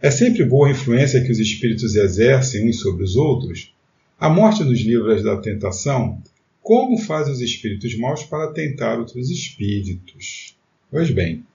É 0.00 0.10
sempre 0.10 0.44
boa 0.44 0.68
a 0.68 0.70
influência 0.72 1.22
que 1.22 1.32
os 1.32 1.38
espíritos 1.38 1.94
exercem 1.94 2.68
uns 2.68 2.80
sobre 2.80 3.02
os 3.02 3.16
outros? 3.16 3.74
A 4.20 4.28
morte 4.28 4.62
nos 4.62 4.80
livra 4.80 5.22
da 5.22 5.38
tentação? 5.38 6.22
Como 6.66 6.98
faz 6.98 7.28
os 7.28 7.40
espíritos 7.40 7.96
maus 7.96 8.24
para 8.24 8.52
tentar 8.52 8.98
outros 8.98 9.30
espíritos? 9.30 10.56
Pois 10.90 11.08
bem. 11.12 11.46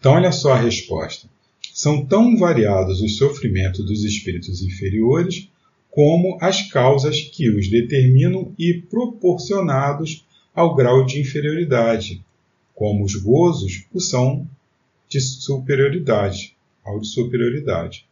Então, 0.00 0.14
olha 0.14 0.32
só 0.32 0.54
a 0.54 0.60
resposta. 0.60 1.28
São 1.72 2.04
tão 2.04 2.36
variados 2.36 3.00
os 3.00 3.16
sofrimentos 3.16 3.86
dos 3.86 4.02
espíritos 4.02 4.62
inferiores 4.62 5.48
como 5.92 6.36
as 6.40 6.62
causas 6.72 7.20
que 7.20 7.48
os 7.48 7.70
determinam 7.70 8.52
e 8.58 8.74
proporcionados 8.74 10.26
ao 10.52 10.74
grau 10.74 11.06
de 11.06 11.20
inferioridade, 11.20 12.24
como 12.74 13.04
os 13.04 13.14
gozos 13.14 13.86
o 13.94 14.00
são 14.00 14.44
de 15.08 15.20
superioridade, 15.20 16.56
ao 16.84 16.98
de 16.98 17.06
superioridade. 17.06 18.08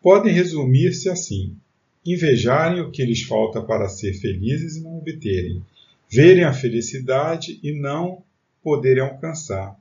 Podem 0.00 0.32
resumir-se 0.32 1.10
assim: 1.10 1.54
invejarem 2.04 2.80
o 2.80 2.90
que 2.90 3.04
lhes 3.04 3.22
falta 3.22 3.62
para 3.62 3.88
ser 3.88 4.14
felizes 4.14 4.76
e 4.76 4.82
não 4.82 4.98
obterem, 4.98 5.62
verem 6.10 6.44
a 6.44 6.52
felicidade 6.52 7.58
e 7.62 7.72
não 7.72 8.22
poderem 8.62 9.02
alcançar, 9.02 9.78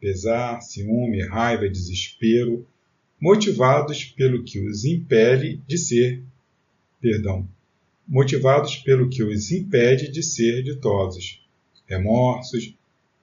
pesar, 0.00 0.60
ciúme, 0.60 1.22
raiva, 1.26 1.68
desespero, 1.68 2.66
motivados 3.20 4.04
pelo 4.04 4.42
que 4.42 4.58
os 4.60 4.84
impele 4.84 5.60
de 5.66 5.78
ser, 5.78 6.22
perdão, 7.00 7.46
motivados 8.06 8.76
pelo 8.76 9.08
que 9.08 9.22
os 9.22 9.52
impede 9.52 10.10
de 10.10 10.22
ser 10.22 10.62
ditosos, 10.62 11.40
remorsos, 11.86 12.74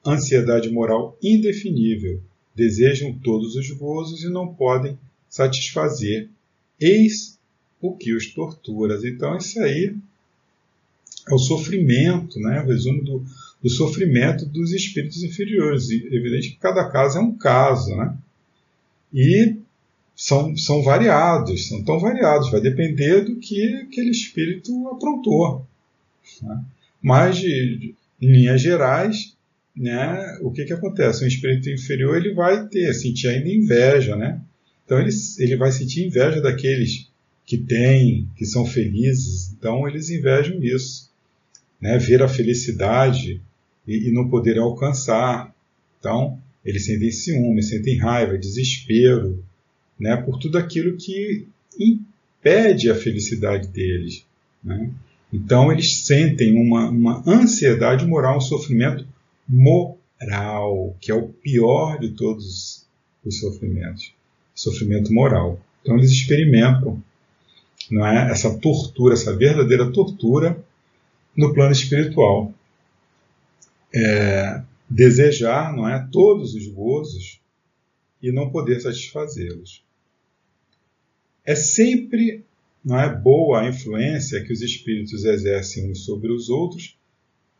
ansiedade 0.05 0.69
moral 0.69 1.17
indefinível, 1.21 2.21
desejam 2.55 3.13
todos 3.13 3.55
os 3.55 3.69
gozos 3.71 4.23
e 4.23 4.29
não 4.29 4.53
podem 4.53 4.97
satisfazer. 5.29 6.29
Eis 6.79 7.36
o 7.81 7.95
que 7.95 8.13
os 8.13 8.27
tortura. 8.27 8.99
Então, 9.03 9.37
isso 9.37 9.59
aí 9.59 9.95
é 11.27 11.33
o 11.33 11.37
sofrimento, 11.37 12.39
né? 12.39 12.61
o 12.61 12.67
resumo 12.67 13.03
do, 13.03 13.25
do 13.61 13.69
sofrimento 13.69 14.45
dos 14.45 14.71
espíritos 14.71 15.23
inferiores. 15.23 15.89
E, 15.89 16.07
evidente 16.11 16.51
que 16.51 16.57
cada 16.57 16.89
caso 16.89 17.17
é 17.17 17.21
um 17.21 17.37
caso, 17.37 17.95
né? 17.95 18.15
E 19.13 19.55
são, 20.15 20.55
são 20.57 20.81
variados, 20.81 21.67
são 21.67 21.83
tão 21.83 21.99
variados, 21.99 22.49
vai 22.49 22.59
depender 22.59 23.21
do 23.21 23.35
que 23.35 23.75
aquele 23.75 24.09
espírito 24.09 24.87
aprontou. 24.89 25.65
Né? 26.41 26.63
Mas, 27.01 27.37
de, 27.37 27.77
de, 27.77 27.95
em 28.21 28.31
linhas 28.31 28.61
gerais, 28.61 29.35
né, 29.75 30.39
o 30.41 30.51
que, 30.51 30.65
que 30.65 30.73
acontece? 30.73 31.23
Um 31.23 31.27
espírito 31.27 31.69
inferior 31.69 32.17
ele 32.17 32.33
vai 32.33 32.67
ter, 32.67 32.91
sentir 32.93 33.27
ainda 33.27 33.47
inveja, 33.47 34.15
né? 34.15 34.41
Então 34.83 34.99
ele, 34.99 35.11
ele 35.37 35.55
vai 35.55 35.71
sentir 35.71 36.05
inveja 36.05 36.41
daqueles 36.41 37.06
que 37.47 37.57
têm, 37.57 38.29
que 38.35 38.45
são 38.45 38.65
felizes. 38.65 39.53
Então 39.53 39.87
eles 39.87 40.09
invejam 40.09 40.61
isso, 40.61 41.09
né? 41.81 41.97
Ver 41.97 42.21
a 42.21 42.27
felicidade 42.27 43.41
e, 43.87 44.09
e 44.09 44.11
não 44.11 44.29
poder 44.29 44.59
alcançar. 44.59 45.55
Então 45.97 46.37
eles 46.63 46.85
sentem 46.85 47.09
ciúme, 47.09 47.63
sentem 47.63 47.97
raiva, 47.97 48.37
desespero, 48.37 49.41
né? 49.97 50.17
Por 50.17 50.37
tudo 50.37 50.57
aquilo 50.57 50.97
que 50.97 51.47
impede 51.79 52.91
a 52.91 52.95
felicidade 52.95 53.69
deles, 53.69 54.25
né? 54.61 54.91
Então 55.31 55.71
eles 55.71 56.05
sentem 56.05 56.53
uma, 56.53 56.89
uma 56.89 57.23
ansiedade 57.25 58.05
moral, 58.05 58.37
um 58.37 58.41
sofrimento 58.41 59.07
moral, 59.47 60.97
que 60.99 61.11
é 61.11 61.15
o 61.15 61.29
pior 61.29 61.97
de 61.97 62.09
todos 62.09 62.85
os 63.23 63.39
sofrimentos, 63.39 64.13
sofrimento 64.53 65.13
moral. 65.13 65.61
Então 65.81 65.97
eles 65.97 66.11
experimentam, 66.11 67.01
não 67.93 68.05
é, 68.05 68.31
essa 68.31 68.57
tortura, 68.57 69.13
essa 69.13 69.35
verdadeira 69.35 69.91
tortura 69.91 70.63
no 71.35 71.53
plano 71.53 71.71
espiritual. 71.71 72.53
É, 73.93 74.61
desejar, 74.89 75.75
não 75.75 75.87
é, 75.87 76.07
todos 76.11 76.53
os 76.53 76.67
gozos 76.67 77.39
e 78.21 78.31
não 78.31 78.49
poder 78.49 78.79
satisfazê-los. 78.81 79.83
É 81.45 81.55
sempre 81.55 82.43
não 82.83 82.99
é 82.99 83.13
boa 83.13 83.61
a 83.61 83.69
influência 83.69 84.43
que 84.43 84.53
os 84.53 84.61
espíritos 84.61 85.25
exercem 85.25 85.91
uns 85.91 86.05
sobre 86.05 86.31
os 86.31 86.49
outros 86.49 86.97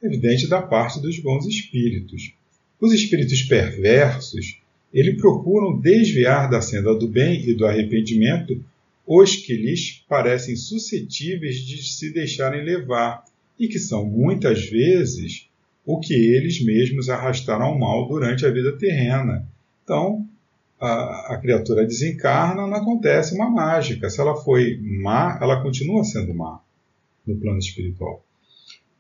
evidente 0.01 0.47
da 0.47 0.61
parte 0.61 1.01
dos 1.01 1.19
bons 1.19 1.45
espíritos. 1.45 2.33
Os 2.79 2.93
espíritos 2.93 3.41
perversos, 3.43 4.59
eles 4.93 5.19
procuram 5.19 5.79
desviar 5.79 6.49
da 6.49 6.61
senda 6.61 6.93
do 6.95 7.07
bem 7.07 7.47
e 7.47 7.53
do 7.53 7.65
arrependimento 7.65 8.63
os 9.07 9.37
que 9.37 9.55
lhes 9.55 10.03
parecem 10.09 10.57
suscetíveis 10.57 11.59
de 11.61 11.81
se 11.81 12.11
deixarem 12.11 12.63
levar 12.63 13.23
e 13.57 13.69
que 13.69 13.79
são 13.79 14.05
muitas 14.05 14.65
vezes 14.69 15.47
o 15.85 15.97
que 15.99 16.13
eles 16.13 16.61
mesmos 16.61 17.09
arrastaram 17.09 17.67
ao 17.67 17.79
mal 17.79 18.05
durante 18.09 18.45
a 18.45 18.51
vida 18.51 18.77
terrena. 18.77 19.47
Então, 19.81 20.27
a, 20.77 21.33
a, 21.33 21.37
criatura 21.37 21.85
desencarna, 21.85 22.67
não 22.67 22.75
acontece 22.75 23.33
uma 23.33 23.49
mágica. 23.49 24.09
Se 24.09 24.19
ela 24.19 24.35
foi 24.35 24.77
má, 24.81 25.39
ela 25.41 25.61
continua 25.63 26.03
sendo 26.03 26.33
má 26.33 26.61
no 27.25 27.37
plano 27.37 27.59
espiritual. 27.59 28.21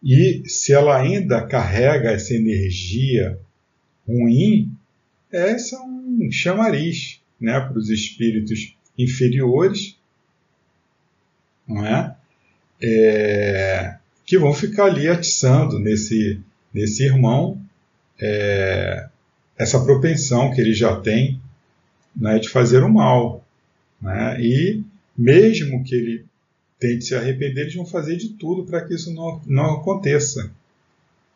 E 0.01 0.43
se 0.45 0.71
ela 0.71 0.97
ainda 0.97 1.45
carrega 1.45 2.11
essa 2.11 2.33
energia 2.33 3.37
ruim, 4.07 4.71
essa 5.29 5.75
é 5.75 5.79
um 5.79 6.29
chamariz 6.31 7.21
né, 7.39 7.59
para 7.59 7.77
os 7.77 7.89
espíritos 7.89 8.73
inferiores, 8.97 9.96
não 11.67 11.85
é? 11.85 12.15
é? 12.81 13.95
que 14.25 14.37
vão 14.37 14.53
ficar 14.53 14.85
ali 14.85 15.07
atiçando 15.07 15.79
nesse, 15.79 16.39
nesse 16.73 17.03
irmão 17.03 17.61
é, 18.19 19.07
essa 19.57 19.83
propensão 19.83 20.53
que 20.53 20.61
ele 20.61 20.73
já 20.73 20.99
tem 20.99 21.39
né, 22.15 22.37
de 22.39 22.49
fazer 22.49 22.83
o 22.83 22.93
mal. 22.93 23.45
Né? 24.01 24.41
E 24.41 24.83
mesmo 25.17 25.83
que 25.83 25.95
ele 25.95 26.25
tente 26.79 27.05
se 27.05 27.15
arrepender, 27.15 27.61
eles 27.61 27.75
vão 27.75 27.85
fazer 27.85 28.17
de 28.17 28.29
tudo 28.29 28.63
para 28.65 28.81
que 28.81 28.93
isso 28.93 29.13
não, 29.13 29.41
não 29.45 29.75
aconteça. 29.75 30.51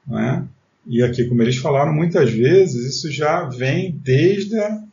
Né? 0.05 0.45
E 0.85 1.01
aqui, 1.01 1.25
como 1.25 1.41
eles 1.41 1.57
falaram, 1.57 1.93
muitas 1.93 2.31
vezes 2.31 2.95
isso 2.95 3.11
já 3.11 3.45
vem 3.45 3.91
desde 4.03 4.57
a, 4.59 4.83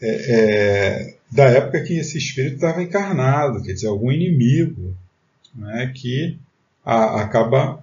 é, 0.00 0.08
é, 0.08 1.16
da 1.32 1.44
época 1.44 1.82
que 1.82 1.94
esse 1.94 2.18
espírito 2.18 2.56
estava 2.56 2.82
encarnado, 2.82 3.62
quer 3.62 3.72
dizer, 3.72 3.86
algum 3.86 4.12
inimigo 4.12 4.94
né, 5.54 5.90
que 5.96 6.36
a, 6.84 7.22
acaba 7.22 7.82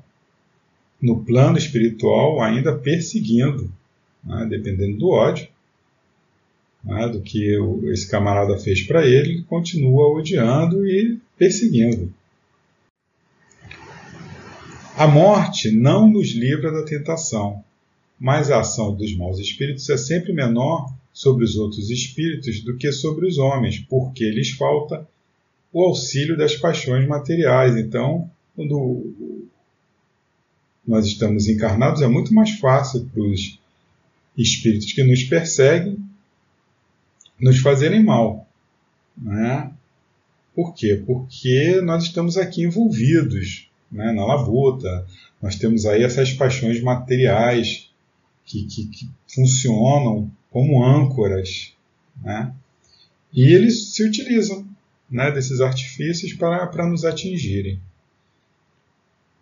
no 1.02 1.24
plano 1.24 1.58
espiritual 1.58 2.42
ainda 2.44 2.78
perseguindo, 2.78 3.72
né, 4.24 4.46
dependendo 4.48 5.00
do 5.00 5.10
ódio, 5.10 5.48
né, 6.84 7.08
do 7.08 7.22
que 7.22 7.58
o, 7.58 7.92
esse 7.92 8.08
camarada 8.08 8.56
fez 8.60 8.84
para 8.84 9.04
ele, 9.04 9.32
ele 9.32 9.44
continua 9.44 10.16
odiando 10.16 10.88
e 10.88 11.20
perseguindo. 11.36 12.14
A 14.96 15.08
morte 15.08 15.72
não 15.72 16.08
nos 16.08 16.34
livra 16.34 16.72
da 16.72 16.84
tentação, 16.84 17.64
mas 18.20 18.52
a 18.52 18.60
ação 18.60 18.94
dos 18.94 19.16
maus 19.18 19.40
espíritos 19.40 19.90
é 19.90 19.98
sempre 19.98 20.34
menor 20.34 20.94
sobre 21.14 21.44
os 21.44 21.56
outros 21.56 21.90
espíritos 21.90 22.62
do 22.62 22.78
que 22.78 22.92
sobre 22.92 23.28
os 23.28 23.38
homens, 23.38 23.80
porque 23.80 24.30
lhes 24.30 24.52
falta 24.52 25.08
o 25.72 25.84
auxílio 25.84 26.38
das 26.38 26.56
paixões 26.56 27.08
materiais. 27.08 27.78
Então, 27.78 28.30
quando 28.56 29.14
nós 30.88 31.06
estamos 31.06 31.48
encarnados, 31.48 32.02
é 32.02 32.08
muito 32.08 32.34
mais 32.34 32.52
fácil 32.52 33.10
para 33.14 33.22
os 33.22 33.60
espíritos 34.38 34.94
que 34.94 35.04
nos 35.04 35.24
perseguem 35.24 35.98
nos 37.40 37.60
fazerem 37.60 38.04
mal. 38.04 38.48
Né? 39.18 39.72
Por 40.54 40.74
quê? 40.74 41.02
Porque 41.06 41.80
nós 41.82 42.04
estamos 42.04 42.38
aqui 42.38 42.64
envolvidos 42.64 43.70
né, 43.92 44.12
na 44.12 44.26
labuta, 44.26 45.06
nós 45.42 45.56
temos 45.56 45.86
aí 45.86 46.04
essas 46.04 46.34
paixões 46.34 46.82
materiais 46.82 47.90
que, 48.46 48.66
que, 48.66 48.86
que 48.88 49.10
funcionam 49.34 50.30
como 50.50 50.84
âncoras. 50.84 51.74
Né? 52.24 52.54
E 53.34 53.54
eles 53.54 53.94
se 53.94 54.04
utilizam 54.04 54.68
né, 55.10 55.32
desses 55.32 55.62
artifícios 55.62 56.34
para, 56.34 56.68
para 56.68 56.88
nos 56.88 57.06
atingirem. 57.06 57.80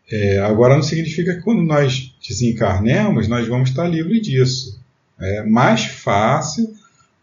É, 0.10 0.40
agora 0.40 0.76
não 0.76 0.84
significa 0.84 1.36
que 1.36 1.42
quando 1.42 1.62
nós 1.62 2.16
desencarnemos, 2.26 3.28
nós 3.28 3.48
vamos 3.48 3.70
estar 3.70 3.88
livres 3.88 4.22
disso. 4.22 4.80
É 5.20 5.44
mais 5.44 5.86
fácil 5.86 6.74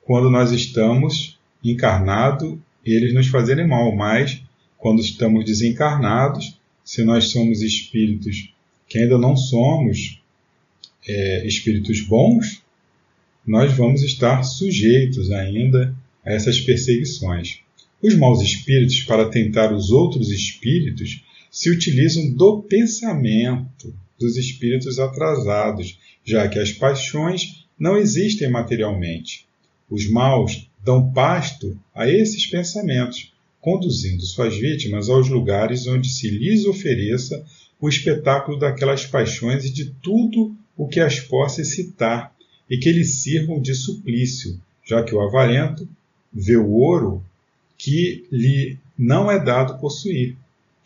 quando 0.03 0.29
nós 0.29 0.51
estamos 0.53 1.38
encarnados 1.62 2.59
eles 2.85 3.14
nos 3.14 3.29
fazerem 3.29 3.66
mal, 3.66 3.94
mas 3.94 4.42
quando 4.77 5.01
estamos 5.01 5.44
desencarnados, 5.44 6.59
se 6.85 7.03
nós 7.03 7.29
somos 7.29 7.62
espíritos 7.62 8.53
que 8.87 8.99
ainda 8.99 9.16
não 9.16 9.37
somos 9.37 10.20
é, 11.09 11.47
espíritos 11.47 12.03
bons, 12.03 12.62
nós 13.46 13.72
vamos 13.72 14.02
estar 14.02 14.42
sujeitos 14.42 15.30
ainda 15.30 15.94
a 16.24 16.33
essas 16.33 16.61
perseguições. 16.61 17.61
Os 18.02 18.14
maus 18.14 18.42
espíritos, 18.42 19.02
para 19.02 19.28
tentar 19.28 19.72
os 19.72 19.90
outros 19.90 20.30
espíritos, 20.30 21.22
se 21.50 21.70
utilizam 21.70 22.30
do 22.30 22.62
pensamento 22.62 23.94
dos 24.18 24.37
espíritos 24.37 24.98
atrasados, 24.98 25.98
já 26.24 26.48
que 26.48 26.59
as 26.59 26.72
paixões 26.72 27.64
não 27.78 27.96
existem 27.96 28.50
materialmente. 28.50 29.46
Os 29.90 30.09
maus 30.09 30.68
dão 30.83 31.12
pasto 31.12 31.78
a 31.94 32.09
esses 32.09 32.46
pensamentos, 32.46 33.33
conduzindo 33.61 34.22
suas 34.22 34.57
vítimas 34.57 35.09
aos 35.09 35.28
lugares 35.28 35.87
onde 35.87 36.09
se 36.09 36.28
lhes 36.28 36.64
ofereça 36.64 37.44
o 37.80 37.88
espetáculo 37.88 38.59
daquelas 38.59 39.07
paixões 39.07 39.64
e 39.64 39.70
de 39.70 39.87
tudo 40.02 40.54
o 40.76 40.88
que 40.88 41.00
as 41.00 41.20
possa 41.20 41.62
excitar 41.62 42.34
e 42.68 42.79
que 42.79 42.90
lhes 42.90 43.22
sirvam 43.22 43.61
de 43.61 43.74
suplício, 43.74 44.61
já 44.85 45.03
que 45.03 45.14
o 45.14 45.20
avarento 45.20 45.88
vê 46.33 46.57
o 46.57 46.70
ouro 46.70 47.22
que 47.77 48.27
lhe 48.31 48.79
não 48.96 49.31
é 49.31 49.42
dado 49.42 49.79
possuir, 49.79 50.37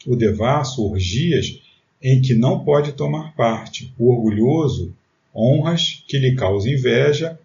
o 0.07 0.17
devasso 0.17 0.85
orgias 0.85 1.61
em 2.03 2.21
que 2.21 2.35
não 2.35 2.64
pode 2.64 2.93
tomar 2.93 3.35
parte, 3.35 3.93
o 3.99 4.11
orgulhoso 4.11 4.95
honras 5.35 6.03
que 6.07 6.19
lhe 6.19 6.35
causam 6.35 6.73
inveja 6.73 7.38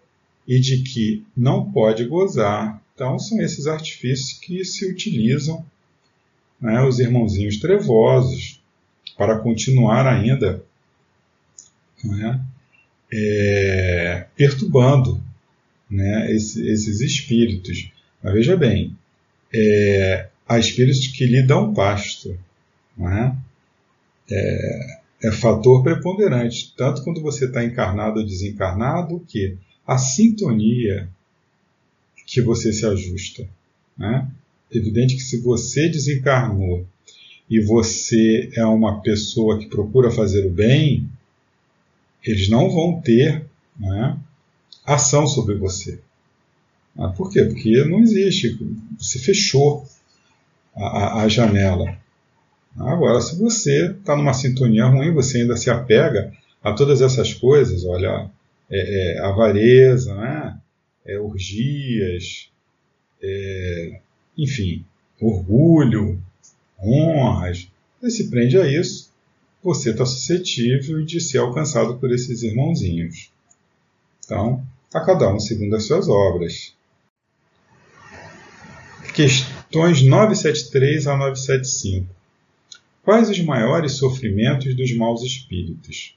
e 0.46 0.58
de 0.58 0.82
que 0.82 1.24
não 1.36 1.70
pode 1.70 2.04
gozar. 2.04 2.82
Então, 2.94 3.18
são 3.18 3.40
esses 3.40 3.66
artifícios 3.66 4.38
que 4.38 4.64
se 4.64 4.88
utilizam 4.90 5.64
né, 6.60 6.82
os 6.82 6.98
irmãozinhos 6.98 7.58
trevosos 7.58 8.60
para 9.16 9.38
continuar 9.38 10.06
ainda 10.06 10.64
né, 12.02 12.40
é, 13.16 14.26
perturbando 14.36 15.22
né, 15.88 16.32
esse, 16.32 16.66
esses 16.68 17.00
espíritos. 17.00 17.92
Mas 18.20 18.34
veja 18.34 18.56
bem, 18.56 18.96
é, 19.54 20.28
há 20.48 20.58
espíritos 20.58 21.06
que 21.06 21.24
lhe 21.24 21.42
dão 21.42 21.72
pasto. 21.72 22.36
Não 22.98 23.08
é? 23.08 23.36
É, 24.30 24.98
é 25.24 25.32
fator 25.32 25.82
preponderante, 25.82 26.74
tanto 26.76 27.04
quando 27.04 27.22
você 27.22 27.44
está 27.44 27.64
encarnado 27.64 28.18
ou 28.18 28.26
desencarnado, 28.26 29.24
que 29.28 29.56
a 29.86 29.96
sintonia 29.96 31.08
que 32.26 32.40
você 32.40 32.72
se 32.72 32.84
ajusta. 32.84 33.46
Né? 33.96 34.28
Evidente 34.72 35.14
que 35.14 35.22
se 35.22 35.38
você 35.38 35.88
desencarnou 35.88 36.84
e 37.48 37.60
você 37.60 38.50
é 38.54 38.64
uma 38.64 39.00
pessoa 39.02 39.58
que 39.58 39.66
procura 39.66 40.10
fazer 40.10 40.46
o 40.46 40.50
bem, 40.50 41.08
eles 42.24 42.48
não 42.48 42.70
vão 42.70 43.00
ter 43.00 43.44
né, 43.78 44.16
ação 44.84 45.26
sobre 45.26 45.54
você. 45.56 46.00
Ah, 46.96 47.08
por 47.08 47.30
quê? 47.30 47.44
Porque 47.44 47.84
não 47.84 48.00
existe, 48.00 48.58
se 48.98 49.18
fechou 49.18 49.86
a, 50.74 51.22
a 51.22 51.28
janela. 51.28 51.96
Agora, 52.76 53.20
se 53.20 53.38
você 53.38 53.90
está 53.90 54.16
numa 54.16 54.32
sintonia 54.32 54.86
ruim, 54.86 55.12
você 55.12 55.40
ainda 55.40 55.56
se 55.56 55.70
apega 55.70 56.32
a 56.62 56.72
todas 56.72 57.00
essas 57.00 57.32
coisas, 57.34 57.84
olha, 57.84 58.30
é, 58.70 59.16
é, 59.16 59.20
avareza, 59.20 60.14
né? 60.14 60.58
é, 61.04 61.18
orgias, 61.18 62.50
é, 63.22 64.00
enfim, 64.36 64.84
orgulho, 65.20 66.20
honras, 66.78 67.68
você 68.00 68.10
se 68.10 68.30
prende 68.30 68.58
a 68.58 68.66
isso, 68.66 69.12
você 69.64 69.92
está 69.92 70.04
suscetível 70.04 71.02
de 71.02 71.18
ser 71.18 71.38
alcançado 71.38 71.96
por 71.96 72.12
esses 72.12 72.42
irmãozinhos. 72.42 73.30
Então, 74.22 74.62
a 74.92 75.00
cada 75.00 75.34
um 75.34 75.40
segundo 75.40 75.74
as 75.74 75.86
suas 75.86 76.06
obras. 76.06 76.74
Questões 79.14 80.02
973 80.02 81.06
a 81.06 81.16
975. 81.16 82.14
Quais 83.02 83.30
os 83.30 83.40
maiores 83.40 83.92
sofrimentos 83.92 84.76
dos 84.76 84.94
maus 84.94 85.22
espíritos? 85.22 86.14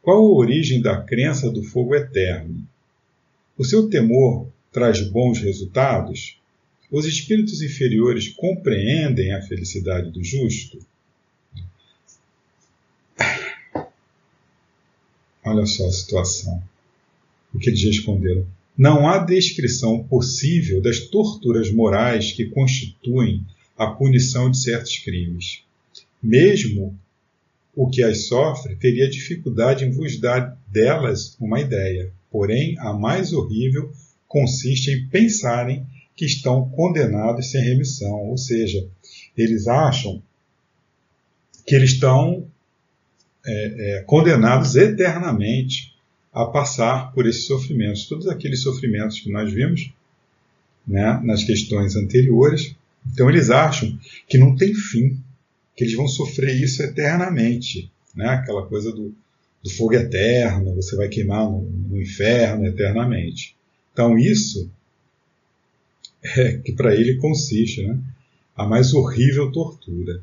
Qual 0.00 0.18
a 0.18 0.38
origem 0.38 0.80
da 0.80 1.02
crença 1.02 1.50
do 1.50 1.64
fogo 1.64 1.96
eterno? 1.96 2.62
O 3.56 3.64
seu 3.64 3.90
temor 3.90 4.46
traz 4.70 5.00
bons 5.00 5.40
resultados? 5.40 6.38
Os 6.92 7.06
espíritos 7.06 7.60
inferiores 7.60 8.28
compreendem 8.28 9.32
a 9.32 9.42
felicidade 9.42 10.12
do 10.12 10.22
justo? 10.22 10.78
Olha 15.48 15.64
só 15.64 15.86
a 15.86 15.92
situação. 15.92 16.62
O 17.54 17.58
que 17.58 17.70
eles 17.70 17.82
responderam. 17.82 18.46
Não 18.76 19.08
há 19.08 19.18
descrição 19.18 20.04
possível 20.04 20.82
das 20.82 21.00
torturas 21.00 21.72
morais 21.72 22.32
que 22.32 22.44
constituem 22.44 23.42
a 23.76 23.86
punição 23.86 24.50
de 24.50 24.58
certos 24.58 24.98
crimes. 24.98 25.62
Mesmo 26.22 26.94
o 27.74 27.88
que 27.88 28.02
as 28.02 28.26
sofre 28.26 28.76
teria 28.76 29.08
dificuldade 29.08 29.84
em 29.84 29.90
vos 29.90 30.18
dar 30.18 30.58
delas 30.66 31.34
uma 31.40 31.60
ideia. 31.60 32.12
Porém, 32.30 32.78
a 32.78 32.92
mais 32.92 33.32
horrível 33.32 33.90
consiste 34.26 34.90
em 34.90 35.06
pensarem 35.06 35.86
que 36.14 36.26
estão 36.26 36.68
condenados 36.70 37.50
sem 37.50 37.62
remissão, 37.62 38.28
ou 38.28 38.36
seja, 38.36 38.86
eles 39.36 39.66
acham 39.66 40.22
que 41.64 41.74
eles 41.74 41.92
estão 41.92 42.47
é, 43.46 43.98
é, 43.98 44.02
condenados 44.02 44.76
eternamente 44.76 45.94
a 46.32 46.46
passar 46.46 47.12
por 47.12 47.26
esses 47.26 47.46
sofrimentos, 47.46 48.06
todos 48.06 48.28
aqueles 48.28 48.62
sofrimentos 48.62 49.20
que 49.20 49.30
nós 49.30 49.52
vimos 49.52 49.92
né, 50.86 51.20
nas 51.22 51.44
questões 51.44 51.96
anteriores. 51.96 52.74
Então, 53.12 53.28
eles 53.28 53.50
acham 53.50 53.98
que 54.28 54.38
não 54.38 54.56
tem 54.56 54.74
fim, 54.74 55.18
que 55.76 55.84
eles 55.84 55.94
vão 55.94 56.08
sofrer 56.08 56.54
isso 56.60 56.82
eternamente, 56.82 57.90
né? 58.14 58.26
aquela 58.28 58.66
coisa 58.66 58.92
do, 58.92 59.14
do 59.62 59.70
fogo 59.70 59.94
eterno, 59.94 60.74
você 60.74 60.96
vai 60.96 61.08
queimar 61.08 61.44
no, 61.44 61.62
no 61.62 62.00
inferno 62.00 62.66
eternamente. 62.66 63.54
Então, 63.92 64.18
isso 64.18 64.70
é 66.22 66.58
que 66.58 66.72
para 66.72 66.94
ele 66.94 67.16
consiste 67.16 67.86
né? 67.86 67.98
a 68.56 68.66
mais 68.66 68.92
horrível 68.92 69.52
tortura. 69.52 70.22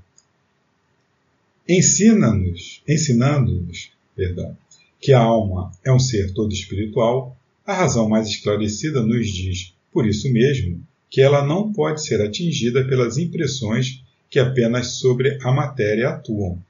Ensina-nos, 1.67 2.81
ensinando-nos, 2.87 3.91
perdão, 4.15 4.57
que 4.99 5.13
a 5.13 5.19
alma 5.19 5.71
é 5.83 5.91
um 5.91 5.99
ser 5.99 6.33
todo 6.33 6.53
espiritual, 6.53 7.37
a 7.65 7.73
razão 7.73 8.07
mais 8.07 8.27
esclarecida 8.27 9.01
nos 9.01 9.27
diz, 9.27 9.73
por 9.91 10.07
isso 10.07 10.31
mesmo, 10.31 10.81
que 11.09 11.21
ela 11.21 11.45
não 11.45 11.71
pode 11.73 12.05
ser 12.05 12.21
atingida 12.21 12.85
pelas 12.87 13.17
impressões 13.17 14.03
que 14.29 14.39
apenas 14.39 14.97
sobre 14.97 15.37
a 15.41 15.51
matéria 15.51 16.09
atuam, 16.09 16.61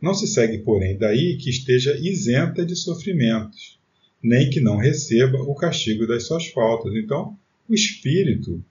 não 0.00 0.14
se 0.14 0.26
segue, 0.26 0.58
porém, 0.58 0.96
daí 0.96 1.36
que 1.36 1.50
esteja 1.50 1.94
isenta 2.00 2.64
de 2.64 2.74
sofrimentos, 2.74 3.78
nem 4.22 4.48
que 4.48 4.60
não 4.60 4.78
receba 4.78 5.38
o 5.42 5.54
castigo 5.54 6.06
das 6.06 6.26
suas 6.26 6.46
faltas. 6.46 6.94
Então, 6.94 7.36
o 7.68 7.74
espírito, 7.74 8.64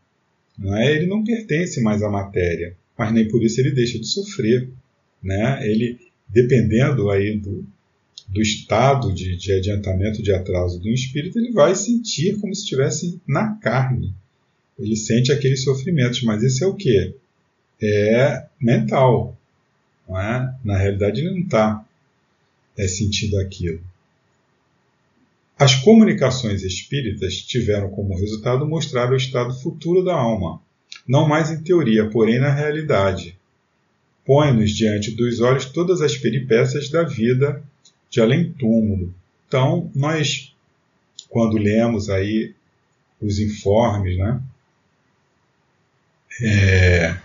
não 0.57 0.75
é, 0.75 0.91
ele 0.95 1.05
não 1.05 1.23
pertence 1.23 1.79
mais 1.81 2.01
à 2.01 2.09
matéria, 2.09 2.75
mas 2.97 3.13
nem 3.13 3.27
por 3.27 3.43
isso 3.43 3.61
ele 3.61 3.71
deixa 3.71 3.99
de 3.99 4.07
sofrer. 4.07 4.69
Né? 5.21 5.67
Ele, 5.67 5.99
dependendo 6.27 7.09
aí 7.09 7.37
do, 7.37 7.65
do 8.27 8.41
estado 8.41 9.13
de, 9.13 9.35
de 9.35 9.51
adiantamento 9.53 10.21
de 10.21 10.31
atraso 10.31 10.79
do 10.79 10.89
espírito, 10.89 11.39
ele 11.39 11.51
vai 11.51 11.75
sentir 11.75 12.39
como 12.39 12.53
se 12.53 12.61
estivesse 12.61 13.19
na 13.27 13.55
carne. 13.55 14.13
Ele 14.77 14.95
sente 14.95 15.31
aqueles 15.31 15.63
sofrimentos, 15.63 16.23
mas 16.23 16.43
esse 16.43 16.63
é 16.63 16.67
o 16.67 16.75
que? 16.75 17.13
É 17.81 18.45
mental, 18.59 19.37
não 20.07 20.19
é? 20.19 20.55
Na 20.63 20.77
realidade, 20.77 21.21
ele 21.21 21.31
não 21.31 21.41
está 21.41 21.85
é, 22.77 22.87
sentindo 22.87 23.37
aquilo. 23.39 23.81
As 25.57 25.75
comunicações 25.75 26.63
espíritas 26.63 27.35
tiveram 27.41 27.89
como 27.89 28.17
resultado 28.17 28.65
mostrar 28.65 29.11
o 29.11 29.15
estado 29.15 29.53
futuro 29.53 30.03
da 30.03 30.13
alma, 30.13 30.61
não 31.05 31.27
mais 31.27 31.51
em 31.51 31.61
teoria, 31.61 32.09
porém 32.09 32.39
na 32.39 32.53
realidade. 32.53 33.37
Põe-nos 34.29 34.75
diante 34.75 35.09
dos 35.09 35.39
olhos 35.39 35.65
todas 35.65 36.01
as 36.01 36.15
peripécias 36.15 36.87
da 36.87 37.01
vida 37.01 37.63
de 38.11 38.21
além-túmulo. 38.21 39.11
Então, 39.47 39.89
nós, 39.95 40.53
quando 41.27 41.57
lemos 41.57 42.11
aí 42.11 42.53
os 43.19 43.39
informes, 43.39 44.19
né, 44.19 44.39
é, 46.43 47.17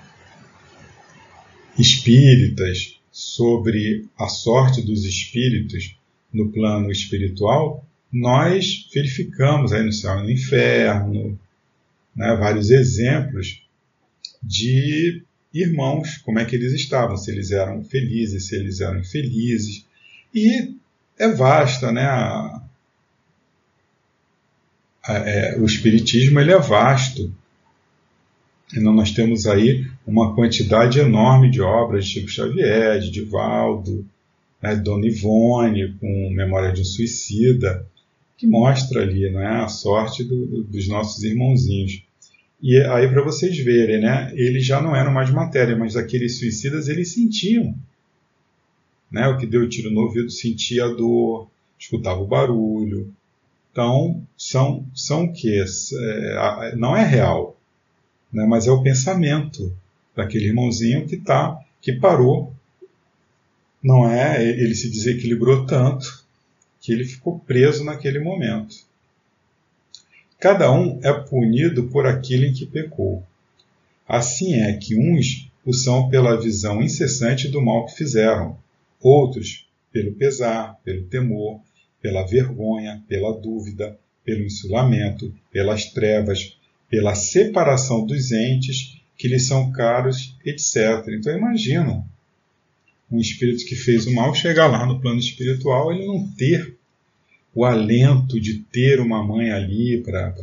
espíritas 1.78 2.98
sobre 3.12 4.06
a 4.18 4.26
sorte 4.26 4.80
dos 4.80 5.04
espíritos 5.04 5.94
no 6.32 6.50
plano 6.52 6.90
espiritual, 6.90 7.86
nós 8.10 8.88
verificamos 8.94 9.74
aí 9.74 9.84
no 9.84 9.92
céu 9.92 10.20
e 10.20 10.22
no 10.22 10.30
inferno 10.30 11.38
né, 12.16 12.34
vários 12.34 12.70
exemplos 12.70 13.62
de 14.42 15.22
irmãos, 15.54 16.18
como 16.18 16.38
é 16.40 16.44
que 16.44 16.56
eles 16.56 16.72
estavam, 16.72 17.16
se 17.16 17.30
eles 17.30 17.52
eram 17.52 17.84
felizes, 17.84 18.48
se 18.48 18.56
eles 18.56 18.80
eram 18.80 18.98
infelizes. 18.98 19.86
E 20.34 20.74
é 21.16 21.28
vasta, 21.28 21.92
né? 21.92 22.04
A, 22.04 22.62
a, 25.06 25.14
é, 25.14 25.58
o 25.58 25.64
Espiritismo 25.64 26.40
ele 26.40 26.52
é 26.52 26.58
vasto. 26.58 27.32
Então, 28.76 28.92
nós 28.92 29.12
temos 29.12 29.46
aí 29.46 29.86
uma 30.04 30.34
quantidade 30.34 30.98
enorme 30.98 31.48
de 31.50 31.60
obras 31.60 32.04
de 32.04 32.12
Chico 32.12 32.28
Xavier, 32.28 32.98
de 32.98 33.10
Divaldo, 33.10 34.04
né, 34.60 34.74
Dona 34.74 35.06
Ivone, 35.06 35.94
com 36.00 36.30
Memória 36.34 36.72
de 36.72 36.80
um 36.80 36.84
Suicida, 36.84 37.86
que 38.36 38.46
mostra 38.46 39.02
ali 39.02 39.30
né, 39.30 39.46
a 39.62 39.68
sorte 39.68 40.24
do, 40.24 40.46
do, 40.46 40.64
dos 40.64 40.88
nossos 40.88 41.22
irmãozinhos. 41.22 42.02
E 42.64 42.78
aí, 42.78 43.06
para 43.06 43.22
vocês 43.22 43.56
verem, 43.58 44.00
né, 44.00 44.32
eles 44.34 44.66
já 44.66 44.80
não 44.80 44.96
eram 44.96 45.12
mais 45.12 45.30
matéria, 45.30 45.76
mas 45.76 45.96
aqueles 45.96 46.38
suicidas 46.38 46.88
eles 46.88 47.12
sentiam. 47.12 47.74
Né, 49.12 49.28
o 49.28 49.38
que 49.38 49.46
deu 49.46 49.68
tiro 49.68 49.92
no 49.92 50.00
ouvido 50.00 50.30
sentia 50.30 50.86
a 50.86 50.88
dor, 50.88 51.48
escutava 51.78 52.20
o 52.20 52.26
barulho. 52.26 53.14
Então, 53.70 54.26
são, 54.36 54.86
são 54.94 55.24
o 55.24 55.32
que? 55.32 55.60
É, 55.60 56.74
não 56.74 56.96
é 56.96 57.04
real 57.04 57.54
né? 58.34 58.44
mas 58.44 58.66
é 58.66 58.72
o 58.72 58.82
pensamento 58.82 59.72
daquele 60.14 60.46
irmãozinho 60.46 61.06
que 61.06 61.16
tá, 61.16 61.56
que 61.80 61.92
parou, 61.92 62.52
não 63.82 64.10
é? 64.10 64.42
Ele 64.44 64.74
se 64.74 64.90
desequilibrou 64.90 65.64
tanto 65.64 66.24
que 66.80 66.92
ele 66.92 67.04
ficou 67.04 67.38
preso 67.38 67.84
naquele 67.84 68.18
momento. 68.18 68.76
Cada 70.44 70.70
um 70.70 71.00
é 71.02 71.10
punido 71.10 71.84
por 71.84 72.04
aquilo 72.04 72.44
em 72.44 72.52
que 72.52 72.66
pecou. 72.66 73.24
Assim 74.06 74.60
é 74.60 74.74
que 74.74 74.94
uns 74.94 75.50
o 75.64 75.72
são 75.72 76.10
pela 76.10 76.38
visão 76.38 76.82
incessante 76.82 77.48
do 77.48 77.62
mal 77.62 77.86
que 77.86 77.94
fizeram, 77.94 78.54
outros 79.00 79.66
pelo 79.90 80.12
pesar, 80.12 80.78
pelo 80.84 81.06
temor, 81.06 81.62
pela 81.98 82.26
vergonha, 82.26 83.02
pela 83.08 83.32
dúvida, 83.32 83.98
pelo 84.22 84.44
insulamento, 84.44 85.34
pelas 85.50 85.86
trevas, 85.86 86.58
pela 86.90 87.14
separação 87.14 88.04
dos 88.04 88.30
entes 88.30 89.00
que 89.16 89.28
lhes 89.28 89.46
são 89.46 89.72
caros, 89.72 90.36
etc. 90.44 91.08
Então 91.08 91.34
imagina 91.34 92.04
um 93.10 93.18
espírito 93.18 93.64
que 93.64 93.76
fez 93.76 94.06
o 94.06 94.12
mal 94.12 94.34
chegar 94.34 94.66
lá 94.66 94.84
no 94.84 95.00
plano 95.00 95.20
espiritual, 95.20 95.90
ele 95.90 96.06
não 96.06 96.28
ter 96.32 96.76
o 97.54 97.64
alento 97.64 98.40
de 98.40 98.58
ter 98.58 99.00
uma 99.00 99.22
mãe 99.22 99.50
ali 99.50 100.02
para 100.02 100.34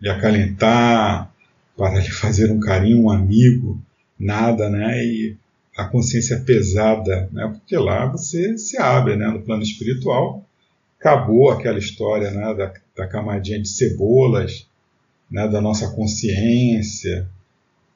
lhe 0.00 0.08
acalentar, 0.08 1.32
para 1.76 1.98
lhe 1.98 2.10
fazer 2.10 2.50
um 2.50 2.60
carinho, 2.60 3.04
um 3.04 3.10
amigo, 3.10 3.80
nada, 4.18 4.68
né? 4.68 5.02
E 5.04 5.36
a 5.76 5.86
consciência 5.86 6.40
pesada, 6.40 7.28
né? 7.32 7.48
Porque 7.48 7.76
lá 7.76 8.06
você 8.06 8.58
se 8.58 8.76
abre, 8.76 9.16
né? 9.16 9.28
No 9.28 9.40
plano 9.40 9.62
espiritual, 9.62 10.44
acabou 10.98 11.50
aquela 11.50 11.78
história, 11.78 12.30
né? 12.30 12.54
Da, 12.54 12.74
da 12.96 13.06
camadinha 13.06 13.60
de 13.60 13.68
cebolas, 13.68 14.66
né? 15.30 15.48
Da 15.48 15.60
nossa 15.60 15.90
consciência 15.90 17.26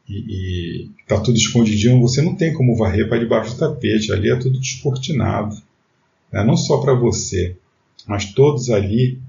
e, 0.09 0.89
está 1.01 1.21
tudo 1.21 1.37
escondidinho. 1.37 2.01
Você 2.01 2.23
não 2.23 2.35
tem 2.35 2.53
como 2.55 2.77
varrer 2.77 3.09
para 3.09 3.19
debaixo 3.19 3.55
do 3.55 3.59
tapete. 3.59 4.13
Ali 4.13 4.31
é 4.31 4.37
tudo 4.37 4.59
descortinado, 4.59 5.57
né? 6.33 6.43
Não 6.43 6.57
só 6.57 6.79
para 6.79 6.95
você, 6.95 7.57
mas 8.07 8.33
todos 8.33 8.71
ali 8.71 9.21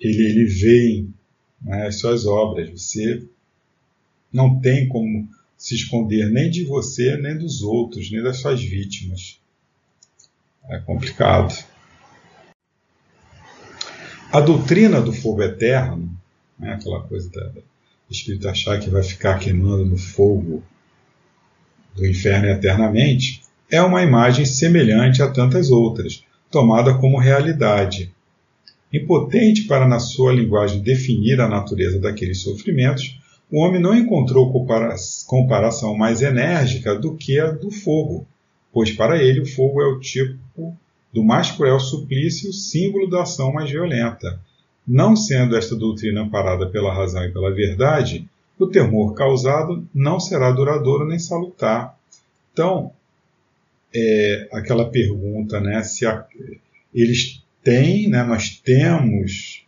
ele, 0.00 0.26
ele 0.26 0.44
veem 0.46 1.14
né, 1.60 1.86
as 1.86 1.98
suas 1.98 2.26
obras. 2.26 2.70
Você 2.70 3.24
não 4.32 4.60
tem 4.60 4.88
como 4.88 5.28
se 5.56 5.74
esconder 5.74 6.30
nem 6.30 6.50
de 6.50 6.64
você, 6.64 7.16
nem 7.16 7.36
dos 7.36 7.62
outros, 7.62 8.10
nem 8.10 8.22
das 8.22 8.38
suas 8.38 8.62
vítimas. 8.62 9.40
É 10.68 10.78
complicado. 10.78 11.54
A 14.32 14.40
doutrina 14.40 15.00
do 15.00 15.12
fogo 15.12 15.42
eterno, 15.42 16.10
né, 16.58 16.74
aquela 16.74 17.02
coisa 17.02 17.30
da, 17.30 17.48
do 17.48 17.62
espírito 18.10 18.48
achar 18.48 18.78
que 18.78 18.90
vai 18.90 19.02
ficar 19.02 19.38
queimando 19.38 19.86
no 19.86 19.96
fogo 19.96 20.62
do 21.94 22.06
inferno 22.06 22.48
eternamente, 22.48 23.42
é 23.70 23.80
uma 23.80 24.02
imagem 24.02 24.44
semelhante 24.44 25.22
a 25.22 25.30
tantas 25.30 25.70
outras, 25.70 26.22
tomada 26.50 26.94
como 26.94 27.18
realidade. 27.18 28.12
Impotente 28.92 29.64
para, 29.64 29.86
na 29.86 29.98
sua 29.98 30.32
linguagem, 30.32 30.80
definir 30.80 31.40
a 31.40 31.48
natureza 31.48 31.98
daqueles 31.98 32.42
sofrimentos, 32.42 33.18
o 33.50 33.60
homem 33.60 33.80
não 33.80 33.94
encontrou 33.94 34.52
comparação 35.26 35.96
mais 35.96 36.22
enérgica 36.22 36.94
do 36.94 37.14
que 37.14 37.38
a 37.38 37.50
do 37.50 37.70
fogo, 37.70 38.26
pois 38.72 38.90
para 38.90 39.22
ele 39.22 39.40
o 39.40 39.46
fogo 39.46 39.80
é 39.80 39.86
o 39.86 40.00
tipo 40.00 40.76
do 41.12 41.22
mais 41.22 41.50
cruel 41.50 41.80
suplício, 41.80 42.52
símbolo 42.52 43.08
da 43.08 43.22
ação 43.22 43.52
mais 43.52 43.70
violenta. 43.70 44.40
Não 44.86 45.16
sendo 45.16 45.56
esta 45.56 45.74
doutrina 45.74 46.22
amparada 46.22 46.66
pela 46.68 46.92
razão 46.92 47.24
e 47.24 47.32
pela 47.32 47.52
verdade, 47.52 48.28
o 48.58 48.66
temor 48.66 49.14
causado 49.14 49.86
não 49.94 50.20
será 50.20 50.50
duradouro 50.50 51.06
nem 51.06 51.18
salutar. 51.18 51.96
Então, 52.52 52.92
é, 53.98 54.48
aquela 54.52 54.90
pergunta, 54.90 55.58
né, 55.58 55.82
se 55.82 56.04
a, 56.04 56.26
eles 56.94 57.42
têm, 57.64 58.08
né, 58.08 58.22
nós 58.22 58.60
temos, 58.62 59.64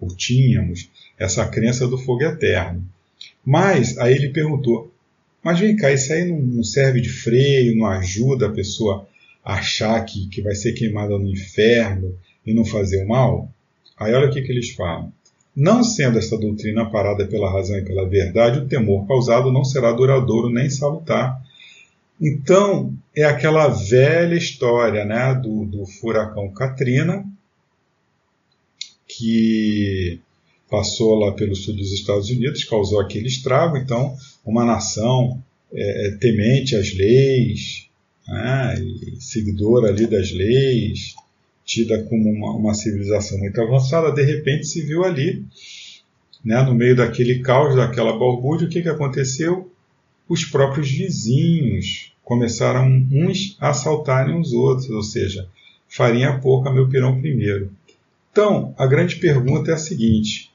ou 0.00 0.08
tínhamos, 0.08 0.90
essa 1.16 1.46
crença 1.46 1.86
do 1.86 1.96
fogo 1.96 2.24
eterno. 2.24 2.84
Mas, 3.44 3.96
aí 3.98 4.14
ele 4.14 4.30
perguntou, 4.30 4.92
mas 5.42 5.60
vem 5.60 5.76
cá, 5.76 5.92
isso 5.92 6.12
aí 6.12 6.24
não, 6.24 6.40
não 6.40 6.64
serve 6.64 7.00
de 7.00 7.08
freio, 7.08 7.76
não 7.76 7.86
ajuda 7.86 8.46
a 8.46 8.52
pessoa 8.52 9.08
a 9.44 9.54
achar 9.54 10.04
que, 10.04 10.26
que 10.28 10.42
vai 10.42 10.56
ser 10.56 10.72
queimada 10.72 11.16
no 11.16 11.28
inferno 11.28 12.18
e 12.44 12.52
não 12.52 12.64
fazer 12.64 13.04
o 13.04 13.08
mal? 13.08 13.48
Aí 13.96 14.12
olha 14.12 14.28
o 14.28 14.32
que, 14.32 14.42
que 14.42 14.50
eles 14.50 14.70
falam. 14.70 15.12
Não 15.54 15.82
sendo 15.82 16.18
esta 16.18 16.36
doutrina 16.36 16.90
parada 16.90 17.26
pela 17.26 17.50
razão 17.50 17.78
e 17.78 17.84
pela 17.84 18.08
verdade, 18.08 18.58
o 18.58 18.68
temor 18.68 19.06
causado 19.06 19.52
não 19.52 19.64
será 19.64 19.92
duradouro 19.92 20.50
nem 20.50 20.68
salutar. 20.68 21.40
Então, 22.20 22.96
é 23.14 23.24
aquela 23.24 23.68
velha 23.68 24.34
história 24.34 25.04
né, 25.04 25.34
do, 25.34 25.64
do 25.64 25.86
furacão 25.86 26.52
Katrina, 26.52 27.24
que 29.06 30.20
passou 30.68 31.14
lá 31.14 31.32
pelo 31.32 31.54
sul 31.54 31.74
dos 31.74 31.92
Estados 31.92 32.28
Unidos, 32.28 32.64
causou 32.64 33.00
aquele 33.00 33.28
estrago. 33.28 33.76
Então, 33.76 34.16
uma 34.44 34.64
nação 34.64 35.42
é, 35.72 36.08
é 36.08 36.10
temente 36.16 36.74
às 36.74 36.92
leis, 36.92 37.88
né, 38.26 38.74
seguidora 39.20 39.88
ali 39.88 40.06
das 40.06 40.32
leis, 40.32 41.14
tida 41.64 42.02
como 42.04 42.30
uma, 42.30 42.56
uma, 42.56 42.74
civilização 42.74 43.38
muito 43.38 43.60
avançada, 43.60 44.10
de 44.10 44.22
repente 44.22 44.66
se 44.66 44.82
viu 44.82 45.04
ali, 45.04 45.44
né, 46.44 46.62
no 46.62 46.74
meio 46.74 46.96
daquele 46.96 47.40
caos, 47.40 47.76
daquela 47.76 48.18
balbúrdia, 48.18 48.66
o 48.66 48.70
que, 48.70 48.82
que 48.82 48.88
aconteceu? 48.88 49.70
Os 50.28 50.44
próprios 50.44 50.90
vizinhos 50.90 52.12
começaram 52.22 52.86
uns 53.10 53.56
a 53.58 53.70
assaltarem 53.70 54.38
os 54.38 54.52
outros, 54.52 54.90
ou 54.90 55.02
seja, 55.02 55.48
farinha 55.88 56.38
pouca, 56.38 56.70
meu 56.70 56.88
pirão 56.88 57.18
primeiro. 57.20 57.72
Então, 58.30 58.74
a 58.76 58.86
grande 58.86 59.16
pergunta 59.16 59.70
é 59.70 59.74
a 59.74 59.78
seguinte: 59.78 60.52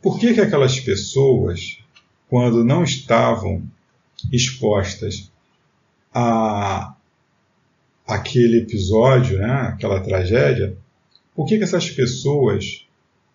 por 0.00 0.18
que, 0.18 0.34
que 0.34 0.40
aquelas 0.40 0.80
pessoas, 0.80 1.78
quando 2.28 2.64
não 2.64 2.82
estavam 2.82 3.62
expostas 4.32 5.30
a 6.12 6.94
aquele 8.06 8.58
episódio, 8.58 9.38
né, 9.38 9.52
aquela 9.68 10.00
tragédia, 10.00 10.76
por 11.34 11.46
que, 11.46 11.58
que 11.58 11.64
essas 11.64 11.90
pessoas 11.90 12.86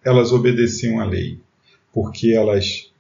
elas 0.04 0.32
obedeciam 0.32 1.00
à 1.00 1.06
lei? 1.06 1.40
Porque 1.94 2.32
elas 2.32 2.91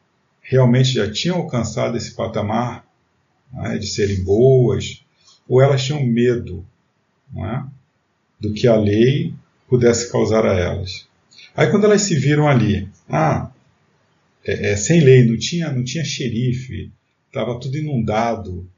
realmente 0.42 0.94
já 0.94 1.12
tinham 1.12 1.38
alcançado 1.38 1.96
esse 1.96 2.16
patamar 2.16 2.86
né, 3.54 3.78
de 3.78 3.88
serem 3.88 4.24
boas, 4.24 5.04
ou 5.48 5.62
elas 5.62 5.84
tinham 5.84 6.04
medo 6.06 6.66
é, 7.38 7.64
do 8.40 8.54
que 8.54 8.68
a 8.68 8.76
lei 8.76 9.34
pudesse 9.68 10.12
causar 10.12 10.46
a 10.46 10.54
elas. 10.54 11.08
Aí 11.56 11.70
quando 11.70 11.86
elas 11.86 12.02
se 12.02 12.16
viram 12.16 12.48
ali, 12.48 12.90
ah, 13.10 13.52
é, 14.46 14.72
é, 14.72 14.76
sem 14.76 15.02
lei, 15.02 15.26
não 15.26 15.38
tinha, 15.38 15.72
não 15.72 15.84
tinha 15.84 16.04
xerife, 16.04 16.92
estava 17.28 17.60
tudo 17.60 17.78
inundado. 17.78 18.70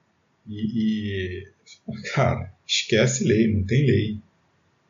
E, 0.47 1.47
e, 1.87 2.01
cara, 2.13 2.51
esquece 2.67 3.23
lei, 3.23 3.51
não 3.51 3.63
tem 3.63 3.85
lei. 3.85 4.17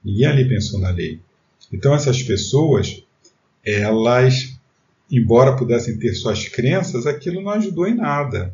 Ninguém 0.04 0.26
ali 0.26 0.48
pensou 0.48 0.80
na 0.80 0.90
lei. 0.90 1.20
Então 1.72 1.94
essas 1.94 2.22
pessoas, 2.22 3.04
elas, 3.66 4.53
embora 5.14 5.56
pudessem 5.56 5.98
ter 5.98 6.14
suas 6.16 6.48
crenças, 6.48 7.06
aquilo 7.06 7.42
não 7.42 7.52
ajudou 7.52 7.88
em 7.88 7.94
nada. 7.94 8.54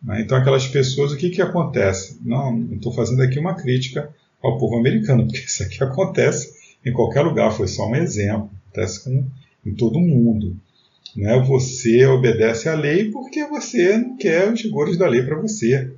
Né? 0.00 0.20
Então 0.20 0.38
aquelas 0.38 0.68
pessoas, 0.68 1.10
o 1.10 1.16
que, 1.16 1.30
que 1.30 1.42
acontece? 1.42 2.20
Não 2.24 2.72
estou 2.72 2.92
fazendo 2.92 3.20
aqui 3.22 3.38
uma 3.38 3.54
crítica 3.54 4.08
ao 4.40 4.58
povo 4.58 4.76
americano, 4.76 5.24
porque 5.26 5.40
isso 5.40 5.64
aqui 5.64 5.82
acontece 5.82 6.54
em 6.84 6.92
qualquer 6.92 7.22
lugar, 7.22 7.50
foi 7.50 7.66
só 7.66 7.88
um 7.88 7.96
exemplo, 7.96 8.48
acontece 8.70 9.02
com, 9.02 9.24
em 9.66 9.74
todo 9.74 9.98
mundo. 9.98 10.56
Né? 11.16 11.36
Você 11.40 12.06
obedece 12.06 12.68
à 12.68 12.74
lei 12.74 13.10
porque 13.10 13.44
você 13.46 13.98
não 13.98 14.16
quer 14.16 14.52
os 14.52 14.62
rigores 14.62 14.96
da 14.96 15.08
lei 15.08 15.22
para 15.22 15.40
você. 15.40 15.92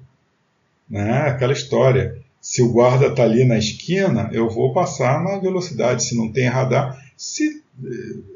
Né? 0.89 1.13
Aquela 1.29 1.53
história. 1.53 2.17
Se 2.41 2.63
o 2.63 2.73
guarda 2.73 3.09
está 3.09 3.25
ali 3.25 3.45
na 3.45 3.59
esquina, 3.59 4.31
eu 4.33 4.49
vou 4.49 4.73
passar 4.73 5.23
na 5.23 5.39
velocidade. 5.39 6.05
Se 6.05 6.17
não 6.17 6.33
tem 6.33 6.47
radar, 6.47 6.97
se 7.17 7.63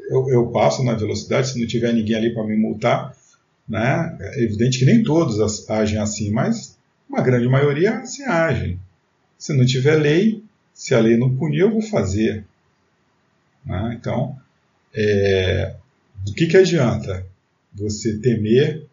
eu, 0.08 0.28
eu 0.28 0.46
passo 0.48 0.84
na 0.84 0.94
velocidade, 0.94 1.48
se 1.48 1.60
não 1.60 1.66
tiver 1.66 1.92
ninguém 1.92 2.16
ali 2.16 2.34
para 2.34 2.44
me 2.44 2.56
multar. 2.56 3.16
Né? 3.68 4.16
É 4.20 4.42
evidente 4.42 4.78
que 4.78 4.84
nem 4.84 5.02
todos 5.02 5.68
agem 5.68 5.98
assim, 5.98 6.30
mas 6.30 6.76
uma 7.08 7.22
grande 7.22 7.48
maioria 7.48 7.98
assim 7.98 8.24
agem. 8.24 8.78
Se 9.38 9.52
não 9.54 9.64
tiver 9.64 9.96
lei, 9.96 10.42
se 10.72 10.94
a 10.94 11.00
lei 11.00 11.16
não 11.16 11.34
punir, 11.34 11.60
eu 11.60 11.70
vou 11.70 11.82
fazer. 11.82 12.44
Né? 13.64 13.96
Então, 13.98 14.36
é, 14.94 15.74
do 16.24 16.32
que, 16.32 16.46
que 16.46 16.56
adianta 16.56 17.26
você 17.72 18.18
temer? 18.18 18.86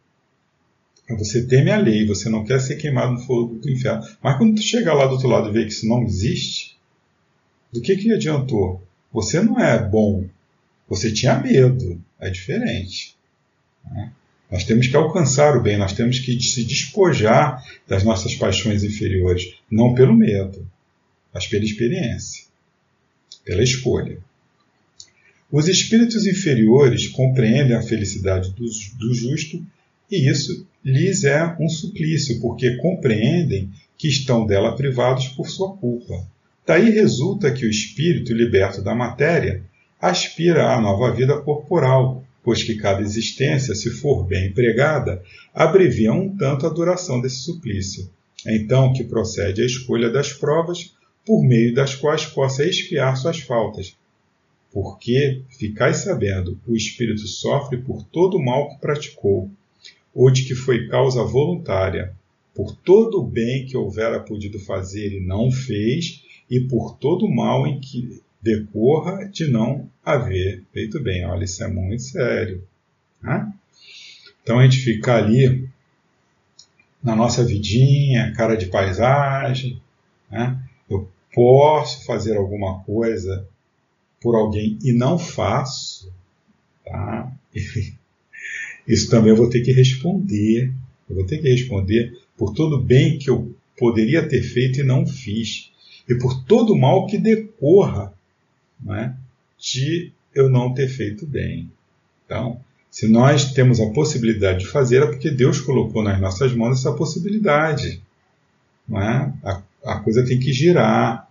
Você 1.17 1.47
teme 1.47 1.71
a 1.71 1.77
lei, 1.77 2.05
você 2.05 2.29
não 2.29 2.45
quer 2.45 2.61
ser 2.61 2.75
queimado 2.75 3.13
no 3.13 3.19
fogo 3.19 3.55
do 3.55 3.69
inferno. 3.69 4.05
Mas 4.21 4.37
quando 4.37 4.55
tu 4.55 4.61
chegar 4.61 4.93
lá 4.93 5.07
do 5.07 5.13
outro 5.13 5.27
lado 5.27 5.49
e 5.49 5.51
ver 5.51 5.65
que 5.65 5.73
isso 5.73 5.87
não 5.87 6.03
existe, 6.03 6.77
do 7.73 7.81
que, 7.81 7.95
que 7.95 8.13
adiantou? 8.13 8.81
Você 9.11 9.41
não 9.41 9.59
é 9.59 9.81
bom, 9.81 10.25
você 10.89 11.11
tinha 11.11 11.39
medo, 11.39 12.03
é 12.19 12.29
diferente. 12.29 13.15
Né? 13.85 14.11
Nós 14.51 14.63
temos 14.63 14.87
que 14.87 14.95
alcançar 14.95 15.55
o 15.55 15.61
bem, 15.61 15.77
nós 15.77 15.93
temos 15.93 16.19
que 16.19 16.41
se 16.41 16.63
despojar 16.63 17.63
das 17.87 18.03
nossas 18.03 18.33
paixões 18.35 18.83
inferiores, 18.83 19.53
não 19.69 19.93
pelo 19.93 20.15
medo, 20.15 20.67
mas 21.31 21.45
pela 21.45 21.63
experiência, 21.63 22.45
pela 23.45 23.61
escolha. 23.61 24.17
Os 25.51 25.67
espíritos 25.67 26.25
inferiores 26.25 27.07
compreendem 27.07 27.75
a 27.75 27.81
felicidade 27.81 28.51
do, 28.51 28.65
do 28.97 29.13
justo 29.13 29.63
e 30.09 30.29
isso 30.29 30.67
lhes 30.83 31.23
é 31.23 31.55
um 31.59 31.69
suplício, 31.69 32.39
porque 32.39 32.77
compreendem 32.77 33.69
que 33.97 34.07
estão 34.07 34.45
dela 34.45 34.75
privados 34.75 35.27
por 35.27 35.47
sua 35.47 35.75
culpa. 35.77 36.25
Daí 36.65 36.89
resulta 36.89 37.51
que 37.51 37.65
o 37.65 37.69
espírito 37.69 38.33
liberto 38.33 38.81
da 38.81 38.95
matéria 38.95 39.63
aspira 39.99 40.73
à 40.73 40.79
nova 40.79 41.11
vida 41.11 41.37
corporal, 41.41 42.23
pois 42.43 42.63
que 42.63 42.75
cada 42.75 43.01
existência, 43.01 43.75
se 43.75 43.89
for 43.89 44.25
bem 44.25 44.47
empregada, 44.47 45.21
abrevia 45.53 46.13
um 46.13 46.35
tanto 46.35 46.65
a 46.65 46.69
duração 46.69 47.19
desse 47.19 47.43
suplício. 47.43 48.09
É 48.45 48.55
então 48.55 48.93
que 48.93 49.03
procede 49.03 49.61
a 49.61 49.65
escolha 49.65 50.09
das 50.09 50.31
provas 50.31 50.95
por 51.25 51.43
meio 51.43 51.73
das 51.73 51.93
quais 51.93 52.25
possa 52.25 52.65
expiar 52.65 53.17
suas 53.17 53.39
faltas. 53.39 53.95
Porque, 54.71 55.41
ficais 55.49 55.97
sabendo, 55.97 56.59
o 56.65 56.75
espírito 56.75 57.27
sofre 57.27 57.77
por 57.77 58.03
todo 58.03 58.37
o 58.37 58.43
mal 58.43 58.69
que 58.69 58.79
praticou, 58.79 59.49
ou 60.13 60.31
de 60.31 60.43
que 60.45 60.55
foi 60.55 60.87
causa 60.87 61.23
voluntária, 61.23 62.13
por 62.55 62.75
todo 62.75 63.19
o 63.19 63.25
bem 63.25 63.65
que 63.65 63.75
houvera 63.75 64.19
podido 64.19 64.59
fazer 64.59 65.11
e 65.11 65.25
não 65.25 65.51
fez, 65.51 66.23
e 66.49 66.59
por 66.61 66.97
todo 66.97 67.25
o 67.25 67.35
mal 67.35 67.67
em 67.67 67.79
que 67.79 68.21
decorra 68.41 69.25
de 69.25 69.47
não 69.47 69.89
haver 70.03 70.63
feito 70.71 70.99
bem. 71.01 71.25
Olha, 71.25 71.43
isso 71.43 71.63
é 71.63 71.67
muito 71.67 72.03
sério. 72.03 72.63
Né? 73.21 73.51
Então 74.41 74.59
a 74.59 74.63
gente 74.63 74.79
fica 74.79 75.15
ali 75.15 75.69
na 77.03 77.15
nossa 77.15 77.43
vidinha, 77.43 78.33
cara 78.33 78.55
de 78.55 78.67
paisagem. 78.67 79.81
Né? 80.31 80.57
Eu 80.89 81.09
posso 81.33 82.05
fazer 82.05 82.37
alguma 82.37 82.79
coisa 82.83 83.47
por 84.21 84.35
alguém 84.35 84.77
e 84.83 84.91
não 84.91 85.17
faço. 85.17 86.11
Tá? 86.85 87.31
Isso 88.87 89.09
também 89.09 89.29
eu 89.29 89.37
vou 89.37 89.49
ter 89.49 89.61
que 89.61 89.71
responder. 89.71 90.73
Eu 91.07 91.15
vou 91.15 91.25
ter 91.25 91.39
que 91.39 91.49
responder 91.49 92.19
por 92.37 92.53
todo 92.53 92.77
o 92.77 92.81
bem 92.81 93.19
que 93.19 93.29
eu 93.29 93.55
poderia 93.77 94.27
ter 94.27 94.41
feito 94.41 94.79
e 94.79 94.83
não 94.83 95.05
fiz. 95.05 95.71
E 96.07 96.15
por 96.15 96.43
todo 96.43 96.73
o 96.73 96.79
mal 96.79 97.05
que 97.05 97.17
decorra 97.17 98.13
né, 98.79 99.15
de 99.57 100.11
eu 100.33 100.49
não 100.49 100.73
ter 100.73 100.87
feito 100.87 101.25
bem. 101.25 101.71
Então, 102.25 102.59
se 102.89 103.07
nós 103.07 103.53
temos 103.53 103.79
a 103.79 103.89
possibilidade 103.91 104.59
de 104.59 104.67
fazer, 104.67 105.03
é 105.03 105.07
porque 105.07 105.29
Deus 105.29 105.59
colocou 105.59 106.03
nas 106.03 106.19
nossas 106.19 106.53
mãos 106.53 106.79
essa 106.79 106.91
possibilidade. 106.93 108.01
Né? 108.87 109.33
A, 109.43 109.61
a 109.85 109.99
coisa 109.99 110.25
tem 110.25 110.39
que 110.39 110.51
girar, 110.51 111.29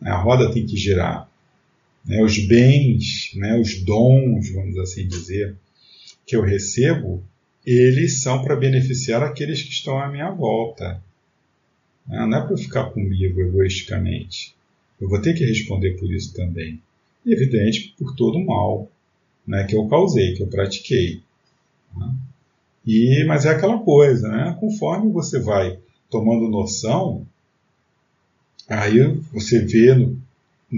né? 0.00 0.10
a 0.10 0.16
roda 0.16 0.52
tem 0.52 0.64
que 0.64 0.76
girar. 0.76 1.28
Né? 2.04 2.22
Os 2.22 2.38
bens, 2.46 3.32
né? 3.34 3.58
os 3.58 3.80
dons, 3.82 4.50
vamos 4.50 4.78
assim 4.78 5.06
dizer, 5.06 5.54
que 6.26 6.36
eu 6.36 6.42
recebo, 6.42 7.22
eles 7.66 8.22
são 8.22 8.42
para 8.42 8.56
beneficiar 8.56 9.22
aqueles 9.22 9.62
que 9.62 9.70
estão 9.70 9.98
à 9.98 10.08
minha 10.08 10.30
volta. 10.30 11.02
Não 12.06 12.36
é 12.36 12.46
para 12.46 12.56
ficar 12.56 12.90
comigo 12.90 13.40
egoisticamente. 13.40 14.54
Eu 15.00 15.08
vou 15.08 15.20
ter 15.20 15.34
que 15.34 15.44
responder 15.44 15.98
por 15.98 16.12
isso 16.12 16.32
também. 16.34 16.80
E, 17.24 17.32
evidente, 17.32 17.94
por 17.98 18.14
todo 18.14 18.38
o 18.38 18.46
mal 18.46 18.88
né, 19.46 19.64
que 19.64 19.74
eu 19.74 19.86
causei, 19.88 20.34
que 20.34 20.42
eu 20.42 20.46
pratiquei. 20.46 21.20
Né? 21.96 22.14
E, 22.86 23.24
mas 23.26 23.44
é 23.44 23.50
aquela 23.50 23.78
coisa, 23.78 24.28
né? 24.28 24.56
conforme 24.60 25.10
você 25.10 25.38
vai 25.38 25.78
tomando 26.10 26.48
noção, 26.48 27.26
aí 28.68 28.98
você 29.32 29.60
vê 29.60 29.94
no, 29.94 30.20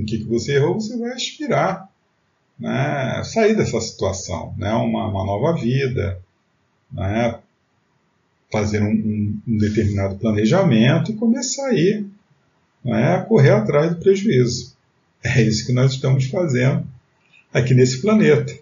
que, 0.04 0.18
que 0.18 0.24
você 0.24 0.54
errou, 0.54 0.74
você 0.74 0.96
vai 0.96 1.12
aspirar 1.12 1.90
né, 2.58 3.22
sair 3.24 3.54
dessa 3.54 3.80
situação, 3.80 4.54
né, 4.56 4.72
uma, 4.72 5.08
uma 5.08 5.24
nova 5.24 5.58
vida, 5.60 6.18
né, 6.90 7.38
fazer 8.50 8.82
um, 8.82 8.90
um, 8.90 9.40
um, 9.46 9.58
determinado 9.58 10.16
planejamento 10.16 11.10
e 11.10 11.16
começar 11.16 11.66
aí 11.66 12.06
né, 12.86 13.16
a 13.16 13.22
correr 13.22 13.50
atrás 13.50 13.90
do 13.90 14.00
prejuízo. 14.00 14.76
É 15.22 15.42
isso 15.42 15.66
que 15.66 15.72
nós 15.72 15.92
estamos 15.92 16.26
fazendo 16.26 16.86
aqui 17.52 17.74
nesse 17.74 18.00
planeta. 18.00 18.56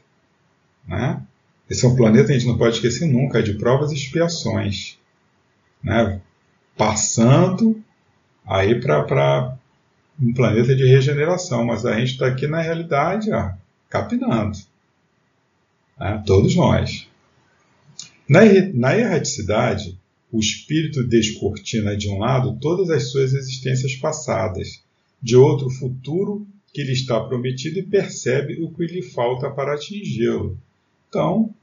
Né? 0.88 1.22
Esse 1.68 1.84
é 1.84 1.88
um 1.88 1.96
planeta, 1.96 2.30
a 2.30 2.32
gente 2.32 2.46
não 2.46 2.56
pode 2.56 2.76
esquecer 2.76 3.06
nunca, 3.06 3.38
é 3.38 3.42
de 3.42 3.54
provas 3.54 3.92
e 3.92 3.94
expiações. 3.94 4.98
Né? 5.82 6.20
Passando 6.74 7.82
aí 8.46 8.80
para 8.80 9.58
um 10.18 10.32
planeta 10.32 10.74
de 10.74 10.87
regeneração, 10.87 11.66
mas 11.66 11.84
a 11.84 11.94
gente 11.98 12.12
está 12.12 12.26
aqui 12.26 12.46
na 12.46 12.62
realidade 12.62 13.30
ó, 13.30 13.52
capinando. 13.90 14.58
Né? 16.00 16.22
Todos 16.26 16.56
nós. 16.56 17.06
Na, 18.26 18.40
na 18.72 18.96
erraticidade, 18.96 19.98
o 20.32 20.38
espírito 20.38 21.06
descortina 21.06 21.96
de 21.96 22.08
um 22.08 22.18
lado 22.18 22.58
todas 22.60 22.90
as 22.90 23.10
suas 23.10 23.32
existências 23.34 23.94
passadas, 23.96 24.82
de 25.22 25.37
outro 25.37 25.70
futuro 25.70 26.46
que 26.72 26.82
lhe 26.82 26.92
está 26.92 27.20
prometido 27.20 27.78
e 27.78 27.82
percebe 27.82 28.60
o 28.62 28.70
que 28.70 28.84
lhe 28.84 29.02
falta 29.02 29.48
para 29.50 29.74
atingi-lo. 29.74 30.58
Então, 31.08 31.54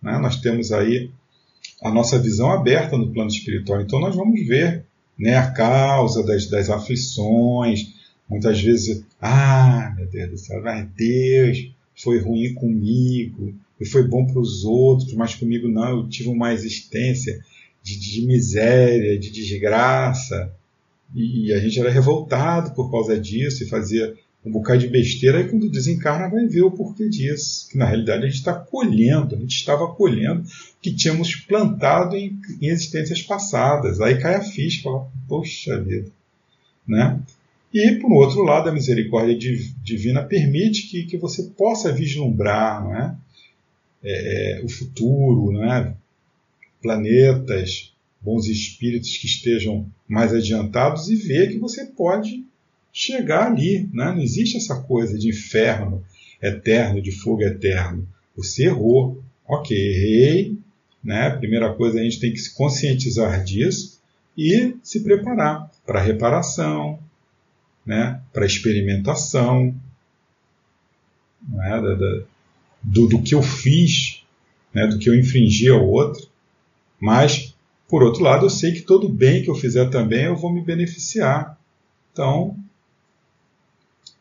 né, 0.00 0.18
nós 0.18 0.36
temos 0.36 0.70
aí 0.70 1.10
a 1.82 1.90
nossa 1.90 2.18
visão 2.18 2.50
aberta 2.50 2.96
no 2.96 3.12
plano 3.12 3.30
espiritual. 3.30 3.80
Então, 3.80 3.98
nós 4.00 4.14
vamos 4.14 4.46
ver 4.46 4.84
né, 5.18 5.36
a 5.36 5.50
causa 5.50 6.24
das, 6.24 6.46
das 6.46 6.70
aflições. 6.70 7.92
Muitas 8.28 8.60
vezes, 8.60 9.04
ah, 9.20 9.92
meu 9.96 10.06
Deus 10.06 10.30
do 10.30 10.38
céu, 10.38 10.62
mas 10.62 10.88
Deus 10.96 11.70
foi 11.96 12.18
ruim 12.20 12.54
comigo, 12.54 13.54
e 13.80 13.84
foi 13.84 14.06
bom 14.06 14.26
para 14.26 14.38
os 14.38 14.64
outros, 14.64 15.12
mas 15.14 15.34
comigo 15.34 15.66
não, 15.68 16.00
eu 16.00 16.08
tive 16.08 16.28
uma 16.28 16.52
existência 16.52 17.42
de, 17.98 18.20
de 18.20 18.26
miséria, 18.26 19.18
de 19.18 19.30
desgraça, 19.30 20.52
e 21.14 21.52
a 21.52 21.58
gente 21.58 21.78
era 21.80 21.90
revoltado 21.90 22.72
por 22.74 22.90
causa 22.90 23.18
disso 23.18 23.64
e 23.64 23.68
fazia 23.68 24.14
um 24.44 24.50
bocado 24.50 24.78
de 24.78 24.88
besteira, 24.88 25.40
e 25.40 25.48
quando 25.48 25.70
desencarna 25.70 26.28
vai 26.28 26.46
ver 26.46 26.62
o 26.62 26.70
porquê 26.70 27.08
disso. 27.08 27.68
Que 27.68 27.76
na 27.76 27.84
realidade 27.84 28.24
a 28.24 28.26
gente 28.26 28.38
está 28.38 28.54
colhendo, 28.54 29.34
a 29.34 29.38
gente 29.38 29.54
estava 29.54 29.86
colhendo 29.88 30.42
o 30.42 30.44
que 30.80 30.94
tínhamos 30.94 31.34
plantado 31.34 32.16
em, 32.16 32.38
em 32.60 32.68
existências 32.68 33.20
passadas. 33.22 34.00
Aí 34.00 34.18
cai 34.18 34.36
a 34.36 34.42
ficha, 34.42 34.82
fala, 34.82 35.06
poxa 35.28 35.78
vida. 35.82 36.10
Né? 36.88 37.20
E, 37.72 37.92
por 37.96 38.10
outro 38.12 38.42
lado, 38.42 38.68
a 38.68 38.72
misericórdia 38.72 39.36
divina 39.82 40.24
permite 40.24 40.88
que, 40.88 41.04
que 41.04 41.18
você 41.18 41.44
possa 41.56 41.92
vislumbrar 41.92 42.82
não 42.82 42.96
é? 42.96 43.16
É, 44.02 44.60
é, 44.60 44.64
o 44.64 44.68
futuro, 44.68 45.52
não 45.52 45.70
é? 45.70 45.94
Planetas, 46.80 47.92
bons 48.20 48.46
espíritos 48.46 49.16
que 49.16 49.26
estejam 49.26 49.86
mais 50.08 50.34
adiantados 50.34 51.08
e 51.08 51.16
ver 51.16 51.50
que 51.50 51.58
você 51.58 51.86
pode 51.86 52.44
chegar 52.92 53.46
ali. 53.46 53.88
Né? 53.92 54.12
Não 54.12 54.20
existe 54.20 54.56
essa 54.56 54.76
coisa 54.82 55.18
de 55.18 55.28
inferno 55.28 56.04
eterno, 56.42 57.00
de 57.00 57.12
fogo 57.12 57.42
eterno. 57.42 58.06
Você 58.36 58.64
errou. 58.64 59.22
Ok, 59.46 59.76
errei. 59.76 60.58
Né? 61.02 61.30
Primeira 61.30 61.72
coisa, 61.74 61.98
a 61.98 62.02
gente 62.02 62.20
tem 62.20 62.32
que 62.32 62.38
se 62.38 62.54
conscientizar 62.54 63.42
disso 63.42 64.00
e 64.36 64.76
se 64.82 65.00
preparar 65.00 65.70
para 65.84 66.00
reparação, 66.00 66.98
né? 67.84 68.20
para 68.32 68.46
experimentação 68.46 69.74
né? 71.48 71.80
do, 72.82 73.08
do 73.08 73.22
que 73.22 73.34
eu 73.34 73.42
fiz, 73.42 74.22
né? 74.72 74.86
do 74.86 74.98
que 74.98 75.08
eu 75.08 75.18
infringi 75.18 75.68
ao 75.68 75.86
outro. 75.86 76.29
Mas, 77.00 77.56
por 77.88 78.02
outro 78.02 78.22
lado, 78.22 78.46
eu 78.46 78.50
sei 78.50 78.72
que 78.72 78.82
todo 78.82 79.08
bem 79.08 79.42
que 79.42 79.50
eu 79.50 79.54
fizer 79.54 79.88
também 79.88 80.24
eu 80.24 80.36
vou 80.36 80.52
me 80.52 80.60
beneficiar. 80.60 81.58
Então, 82.12 82.56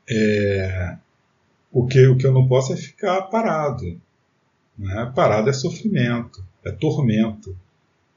é, 0.10 0.98
o, 1.72 1.86
que, 1.86 2.08
o 2.08 2.18
que 2.18 2.26
eu 2.26 2.32
não 2.32 2.48
posso 2.48 2.74
é 2.74 2.78
ficar 2.78 3.24
parado. 3.24 4.00
Né? 4.78 5.12
Parado 5.14 5.50
é 5.50 5.54
sofrimento, 5.54 6.44
é 6.64 6.72
tormento. 6.72 7.56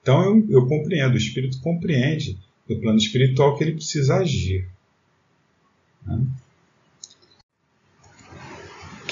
Então 0.01 0.23
eu, 0.25 0.47
eu 0.51 0.67
compreendo, 0.67 1.15
o 1.15 1.19
espírito 1.19 1.61
compreende 1.61 2.39
no 2.69 2.81
plano 2.81 2.99
espiritual 2.99 3.57
que 3.57 3.65
ele 3.65 3.75
precisa 3.75 4.17
agir. 4.17 4.69
Né? 6.07 6.25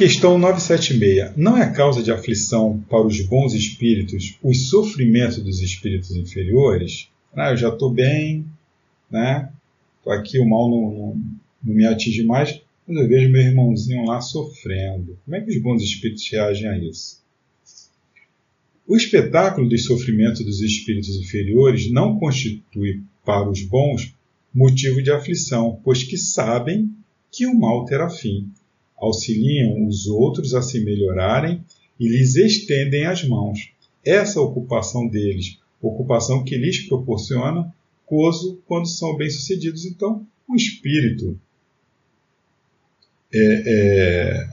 Questão 0.00 0.38
976. 0.38 1.36
Não 1.36 1.58
é 1.58 1.70
causa 1.70 2.02
de 2.02 2.10
aflição 2.10 2.82
para 2.88 3.06
os 3.06 3.20
bons 3.20 3.52
espíritos 3.52 4.38
os 4.42 4.70
sofrimentos 4.70 5.36
dos 5.42 5.60
espíritos 5.60 6.12
inferiores? 6.12 7.10
Ah, 7.36 7.50
eu 7.50 7.58
já 7.58 7.68
estou 7.68 7.90
bem, 7.90 8.46
né? 9.10 9.52
Tô 10.02 10.10
aqui, 10.10 10.38
o 10.38 10.48
mal 10.48 10.70
não, 10.70 10.90
não, 10.90 11.22
não 11.62 11.74
me 11.74 11.84
atinge 11.84 12.22
mais 12.22 12.62
quando 12.86 13.02
eu 13.02 13.08
vejo 13.08 13.28
meu 13.28 13.42
irmãozinho 13.42 14.06
lá 14.06 14.22
sofrendo. 14.22 15.18
Como 15.22 15.36
é 15.36 15.42
que 15.42 15.50
os 15.50 15.60
bons 15.60 15.82
espíritos 15.82 16.26
reagem 16.32 16.66
a 16.66 16.78
isso? 16.78 17.20
O 18.88 18.96
espetáculo 18.96 19.68
dos 19.68 19.84
sofrimentos 19.84 20.42
dos 20.42 20.62
espíritos 20.62 21.14
inferiores 21.14 21.92
não 21.92 22.18
constitui 22.18 23.02
para 23.22 23.50
os 23.50 23.60
bons 23.60 24.14
motivo 24.54 25.02
de 25.02 25.10
aflição, 25.10 25.78
pois 25.84 26.02
que 26.02 26.16
sabem 26.16 26.90
que 27.30 27.46
o 27.46 27.54
mal 27.54 27.84
terá 27.84 28.08
fim. 28.08 28.48
Auxiliam 29.00 29.86
os 29.86 30.06
outros 30.06 30.54
a 30.54 30.62
se 30.62 30.84
melhorarem 30.84 31.64
e 31.98 32.08
lhes 32.08 32.36
estendem 32.36 33.06
as 33.06 33.24
mãos. 33.26 33.72
Essa 34.04 34.40
ocupação 34.40 35.08
deles, 35.08 35.58
ocupação 35.80 36.44
que 36.44 36.56
lhes 36.56 36.86
proporciona 36.86 37.72
gozo 38.08 38.60
quando 38.66 38.88
são 38.88 39.16
bem-sucedidos. 39.16 39.84
Então, 39.86 40.26
o 40.48 40.54
espírito 40.54 41.38
é, 43.32 43.62
é, 43.66 44.48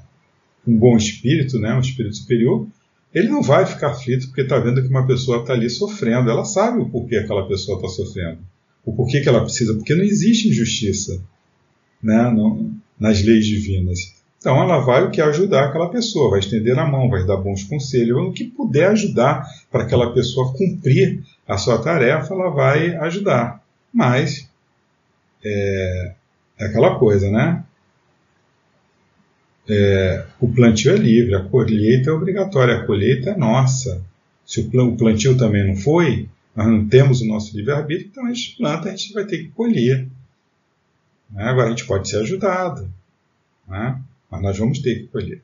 um 0.67 0.77
bom 0.77 0.95
espírito, 0.95 1.59
né, 1.59 1.73
um 1.73 1.79
espírito 1.79 2.15
superior, 2.15 2.67
ele 3.13 3.29
não 3.29 3.41
vai 3.41 3.65
ficar 3.65 3.91
aflito 3.91 4.27
porque 4.27 4.41
está 4.41 4.59
vendo 4.59 4.81
que 4.81 4.89
uma 4.89 5.07
pessoa 5.07 5.41
está 5.41 5.53
ali 5.53 5.69
sofrendo. 5.69 6.29
Ela 6.29 6.45
sabe 6.45 6.79
o 6.79 6.89
porquê 6.89 7.17
aquela 7.17 7.47
pessoa 7.47 7.77
está 7.77 7.89
sofrendo, 7.89 8.39
o 8.85 8.93
porquê 8.93 9.21
que 9.21 9.29
ela 9.29 9.41
precisa, 9.41 9.73
porque 9.73 9.95
não 9.95 10.03
existe 10.03 10.49
injustiça 10.49 11.23
né, 12.03 12.31
nas 12.99 13.23
leis 13.23 13.45
divinas. 13.45 14.16
Então 14.39 14.61
ela 14.61 14.79
vai 14.79 15.03
o 15.03 15.09
que 15.09 15.21
ajudar 15.21 15.65
aquela 15.65 15.89
pessoa, 15.89 16.29
vai 16.29 16.39
estender 16.39 16.77
a 16.77 16.85
mão, 16.85 17.09
vai 17.09 17.25
dar 17.25 17.37
bons 17.37 17.63
conselhos, 17.63 18.17
o 18.17 18.31
que 18.31 18.45
puder 18.45 18.89
ajudar 18.91 19.45
para 19.71 19.83
aquela 19.83 20.13
pessoa 20.13 20.53
cumprir 20.53 21.23
a 21.47 21.57
sua 21.57 21.81
tarefa, 21.81 22.33
ela 22.33 22.49
vai 22.49 22.95
ajudar. 22.97 23.63
Mas 23.91 24.47
é, 25.43 26.13
é 26.59 26.65
aquela 26.65 26.99
coisa, 26.99 27.31
né? 27.31 27.63
É, 29.69 30.25
o 30.39 30.47
plantio 30.47 30.93
é 30.93 30.95
livre, 30.95 31.35
a 31.35 31.43
colheita 31.43 32.09
é 32.09 32.13
obrigatória, 32.13 32.75
a 32.75 32.85
colheita 32.85 33.31
é 33.31 33.37
nossa. 33.37 34.01
Se 34.45 34.61
o 34.61 34.95
plantio 34.95 35.37
também 35.37 35.67
não 35.67 35.75
foi, 35.75 36.29
nós 36.55 36.67
não 36.67 36.87
temos 36.87 37.21
o 37.21 37.27
nosso 37.27 37.55
livre-arbítrio, 37.57 38.07
então 38.09 38.25
a 38.25 38.33
gente 38.33 38.55
planta, 38.55 38.87
a 38.87 38.91
gente 38.95 39.13
vai 39.13 39.25
ter 39.25 39.39
que 39.39 39.49
colher. 39.49 40.07
Né? 41.29 41.43
Agora 41.43 41.67
a 41.67 41.69
gente 41.71 41.85
pode 41.85 42.07
ser 42.09 42.19
ajudado, 42.21 42.89
né? 43.67 43.99
Mas 44.29 44.41
nós 44.41 44.57
vamos 44.57 44.79
ter 44.79 45.01
que 45.01 45.07
colher. 45.07 45.41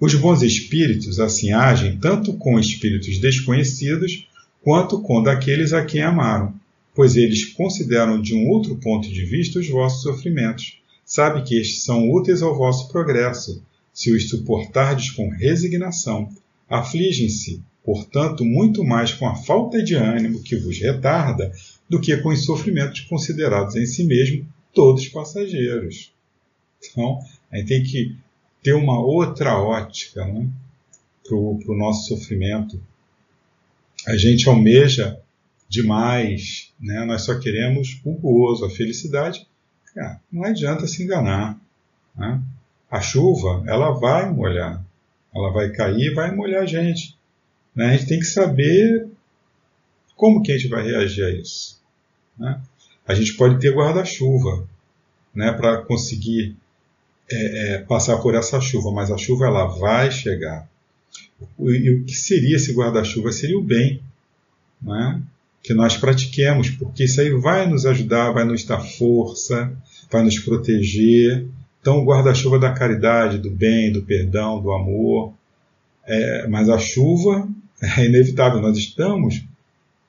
Os 0.00 0.14
bons 0.14 0.42
espíritos 0.42 1.20
assim 1.20 1.52
agem 1.52 1.96
tanto 1.96 2.32
com 2.32 2.58
espíritos 2.58 3.18
desconhecidos 3.18 4.26
quanto 4.60 5.00
com 5.00 5.22
daqueles 5.22 5.72
a 5.72 5.84
quem 5.84 6.02
amaram, 6.02 6.54
pois 6.94 7.16
eles 7.16 7.44
consideram 7.44 8.20
de 8.20 8.34
um 8.34 8.48
outro 8.48 8.76
ponto 8.76 9.08
de 9.08 9.24
vista 9.24 9.58
os 9.58 9.68
vossos 9.68 10.02
sofrimentos. 10.02 10.80
Sabe 11.04 11.42
que 11.42 11.56
estes 11.56 11.84
são 11.84 12.10
úteis 12.10 12.42
ao 12.42 12.56
vosso 12.56 12.88
progresso, 12.88 13.62
se 13.92 14.12
os 14.12 14.28
suportardes 14.28 15.10
com 15.10 15.28
resignação. 15.30 16.28
Afligem-se, 16.68 17.62
portanto, 17.84 18.44
muito 18.44 18.84
mais 18.84 19.12
com 19.12 19.26
a 19.26 19.34
falta 19.34 19.82
de 19.82 19.94
ânimo 19.94 20.42
que 20.42 20.56
vos 20.56 20.78
retarda 20.78 21.52
do 21.88 22.00
que 22.00 22.16
com 22.16 22.30
os 22.30 22.44
sofrimentos 22.44 23.00
considerados 23.02 23.76
em 23.76 23.86
si 23.86 24.04
mesmo 24.04 24.46
todos 24.72 25.08
passageiros. 25.08 26.12
Então, 26.90 27.20
a 27.50 27.56
gente 27.56 27.68
tem 27.68 27.82
que 27.82 28.16
ter 28.62 28.74
uma 28.74 29.00
outra 29.00 29.58
ótica 29.58 30.24
né, 30.24 30.48
para 31.24 31.36
o 31.36 31.76
nosso 31.76 32.08
sofrimento. 32.08 32.80
A 34.06 34.16
gente 34.16 34.48
almeja 34.48 35.20
demais, 35.68 36.72
né? 36.78 37.04
nós 37.04 37.22
só 37.22 37.38
queremos 37.38 38.00
o 38.04 38.12
gozo, 38.12 38.64
a 38.64 38.70
felicidade. 38.70 39.46
Cara, 39.94 40.20
não 40.30 40.44
adianta 40.44 40.86
se 40.86 41.02
enganar. 41.02 41.58
Né? 42.14 42.42
A 42.90 43.00
chuva, 43.00 43.64
ela 43.66 43.90
vai 43.92 44.30
molhar, 44.30 44.84
ela 45.34 45.50
vai 45.50 45.70
cair 45.70 46.10
e 46.10 46.14
vai 46.14 46.34
molhar 46.34 46.62
a 46.62 46.66
gente. 46.66 47.16
Né? 47.74 47.86
A 47.86 47.96
gente 47.96 48.06
tem 48.06 48.18
que 48.18 48.26
saber 48.26 49.08
como 50.14 50.42
que 50.42 50.52
a 50.52 50.58
gente 50.58 50.68
vai 50.68 50.84
reagir 50.84 51.24
a 51.24 51.30
isso. 51.30 51.80
Né? 52.38 52.60
A 53.06 53.14
gente 53.14 53.34
pode 53.34 53.58
ter 53.58 53.74
guarda-chuva 53.74 54.68
né, 55.34 55.52
para 55.52 55.82
conseguir 55.82 56.56
é, 57.30 57.74
é, 57.74 57.78
passar 57.78 58.18
por 58.18 58.34
essa 58.34 58.60
chuva, 58.60 58.90
mas 58.90 59.10
a 59.10 59.16
chuva 59.16 59.46
ela 59.46 59.66
vai 59.66 60.10
chegar. 60.10 60.68
E 61.58 61.90
o 61.90 62.04
que 62.04 62.14
seria 62.14 62.56
esse 62.56 62.72
guarda-chuva? 62.72 63.32
Seria 63.32 63.58
o 63.58 63.62
bem 63.62 64.00
né, 64.80 65.20
que 65.62 65.74
nós 65.74 65.96
pratiquemos, 65.96 66.70
porque 66.70 67.04
isso 67.04 67.20
aí 67.20 67.30
vai 67.30 67.66
nos 67.68 67.86
ajudar, 67.86 68.32
vai 68.32 68.44
nos 68.44 68.64
dar 68.64 68.80
força, 68.80 69.72
vai 70.10 70.22
nos 70.22 70.38
proteger. 70.38 71.46
Então, 71.80 71.98
o 71.98 72.04
guarda-chuva 72.04 72.58
da 72.58 72.72
caridade, 72.72 73.38
do 73.38 73.50
bem, 73.50 73.92
do 73.92 74.02
perdão, 74.02 74.60
do 74.60 74.72
amor. 74.72 75.32
É, 76.04 76.46
mas 76.48 76.68
a 76.68 76.78
chuva 76.78 77.48
é 77.98 78.04
inevitável, 78.04 78.60
nós 78.60 78.76
estamos 78.76 79.42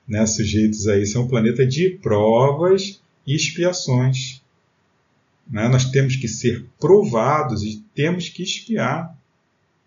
né, 0.06 0.24
sujeitos 0.26 0.86
a 0.88 0.98
isso. 0.98 1.16
É 1.16 1.20
um 1.20 1.28
planeta 1.28 1.66
de 1.66 1.90
provas 1.90 3.00
e 3.26 3.34
expiações. 3.34 4.33
Né? 5.48 5.68
Nós 5.68 5.86
temos 5.86 6.16
que 6.16 6.28
ser 6.28 6.64
provados 6.80 7.62
e 7.62 7.84
temos 7.94 8.28
que 8.28 8.42
espiar 8.42 9.16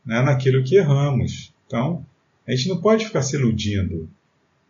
né, 0.06 0.22
naquilo 0.22 0.64
que 0.64 0.76
erramos. 0.76 1.54
Então, 1.66 2.06
a 2.48 2.52
gente 2.56 2.70
não 2.70 2.80
pode 2.80 3.06
ficar 3.06 3.22
se 3.22 3.36
iludindo. 3.36 4.10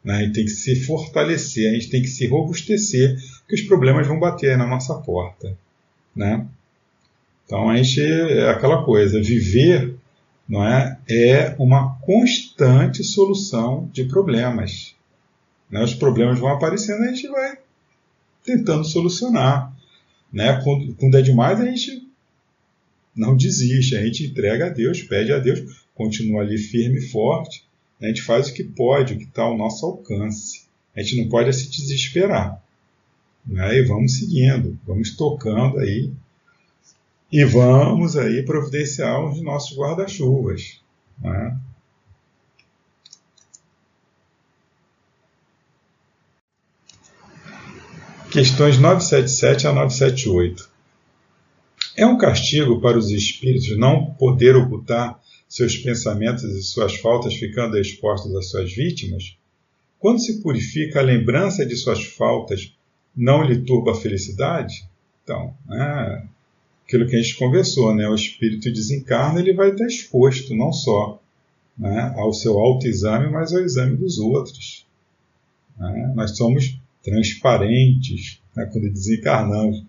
Né? 0.03 0.15
A 0.15 0.23
gente 0.23 0.33
tem 0.33 0.45
que 0.45 0.51
se 0.51 0.83
fortalecer, 0.85 1.69
a 1.69 1.73
gente 1.73 1.89
tem 1.89 2.01
que 2.01 2.07
se 2.07 2.27
robustecer, 2.27 3.17
porque 3.39 3.55
os 3.55 3.61
problemas 3.61 4.07
vão 4.07 4.19
bater 4.19 4.57
na 4.57 4.65
nossa 4.65 4.95
porta. 4.95 5.57
Né? 6.15 6.45
Então, 7.45 7.69
a 7.69 7.77
gente 7.77 8.01
é 8.01 8.49
aquela 8.49 8.83
coisa, 8.83 9.21
viver 9.21 9.95
não 10.47 10.65
é, 10.65 10.97
é 11.09 11.55
uma 11.59 11.97
constante 11.99 13.03
solução 13.03 13.89
de 13.91 14.05
problemas. 14.05 14.95
Né? 15.69 15.83
Os 15.83 15.93
problemas 15.93 16.39
vão 16.39 16.49
aparecendo 16.49 17.03
e 17.03 17.09
a 17.09 17.11
gente 17.11 17.27
vai 17.27 17.57
tentando 18.43 18.85
solucionar. 18.85 19.73
Né? 20.31 20.61
Quando, 20.97 21.17
é 21.17 21.21
demais, 21.21 21.59
a 21.59 21.65
gente 21.65 22.07
não 23.15 23.35
desiste, 23.35 23.95
a 23.95 24.03
gente 24.03 24.25
entrega 24.25 24.67
a 24.67 24.69
Deus, 24.69 25.01
pede 25.01 25.31
a 25.31 25.39
Deus, 25.39 25.85
continua 25.95 26.41
ali 26.41 26.57
firme 26.57 26.99
e 26.99 27.09
forte, 27.09 27.65
a 28.01 28.07
gente 28.07 28.21
faz 28.21 28.49
o 28.49 28.53
que 28.53 28.63
pode, 28.63 29.13
o 29.13 29.17
que 29.17 29.23
está 29.23 29.43
ao 29.43 29.57
nosso 29.57 29.85
alcance. 29.85 30.67
A 30.95 31.01
gente 31.01 31.21
não 31.21 31.29
pode 31.29 31.51
se 31.53 31.69
desesperar. 31.69 32.61
Né? 33.45 33.77
E 33.77 33.83
vamos 33.83 34.17
seguindo, 34.17 34.77
vamos 34.85 35.15
tocando 35.15 35.79
aí 35.79 36.11
e 37.31 37.43
vamos 37.43 38.15
aí 38.15 38.43
providenciar 38.43 39.23
os 39.25 39.41
nossos 39.41 39.77
guarda-chuvas. 39.77 40.81
Né? 41.19 41.57
Questões 48.37 48.77
977 48.77 49.65
a 49.65 49.73
978. 49.73 50.69
É 51.95 52.05
um 52.05 52.19
castigo 52.19 52.79
para 52.79 52.95
os 52.95 53.09
espíritos 53.09 53.75
não 53.75 54.13
poder 54.13 54.55
ocultar 54.55 55.19
seus 55.49 55.75
pensamentos 55.75 56.43
e 56.43 56.61
suas 56.61 56.97
faltas 56.97 57.33
ficando 57.33 57.79
expostos 57.79 58.35
às 58.35 58.51
suas 58.51 58.71
vítimas? 58.71 59.35
Quando 59.97 60.21
se 60.21 60.39
purifica, 60.43 60.99
a 60.99 61.01
lembrança 61.01 61.65
de 61.65 61.75
suas 61.75 62.03
faltas 62.03 62.71
não 63.15 63.41
lhe 63.41 63.57
turba 63.61 63.93
a 63.93 63.95
felicidade? 63.95 64.87
Então, 65.23 65.55
é 65.71 66.21
aquilo 66.85 67.07
que 67.07 67.15
a 67.15 67.19
gente 67.19 67.37
conversou, 67.37 67.95
né? 67.95 68.07
o 68.07 68.13
espírito 68.13 68.71
desencarna, 68.71 69.39
ele 69.39 69.53
vai 69.53 69.71
estar 69.71 69.87
exposto 69.87 70.55
não 70.55 70.71
só 70.71 71.19
né, 71.75 72.13
ao 72.15 72.31
seu 72.31 72.59
autoexame, 72.59 73.31
mas 73.31 73.51
ao 73.51 73.61
exame 73.61 73.97
dos 73.97 74.19
outros. 74.19 74.85
Né? 75.75 76.13
Nós 76.15 76.37
somos 76.37 76.76
transparentes 77.07 78.41
né, 78.53 78.65
quando 78.65 78.91
desencarnamos. 78.91 79.81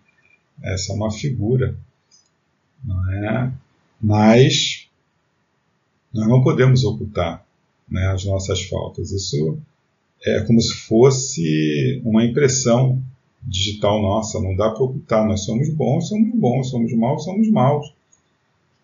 Essa 0.62 0.92
é 0.92 0.94
uma 0.96 1.10
figura. 1.10 1.76
Não 2.84 3.12
é? 3.12 3.52
Mas 4.00 4.88
nós 6.14 6.28
não 6.28 6.42
podemos 6.42 6.84
ocultar 6.84 7.44
né, 7.88 8.06
as 8.06 8.24
nossas 8.24 8.62
faltas. 8.62 9.10
Isso 9.10 9.58
é 10.24 10.42
como 10.42 10.60
se 10.60 10.72
fosse 10.74 12.00
uma 12.04 12.24
impressão 12.24 13.02
digital 13.42 14.00
nossa, 14.00 14.40
não 14.40 14.54
dá 14.54 14.70
para 14.70 14.84
ocultar. 14.84 15.26
Nós 15.26 15.44
somos 15.44 15.68
bons, 15.70 16.08
somos 16.08 16.32
bons, 16.34 16.70
somos 16.70 16.92
maus, 16.92 17.24
somos 17.24 17.50
maus. 17.50 17.92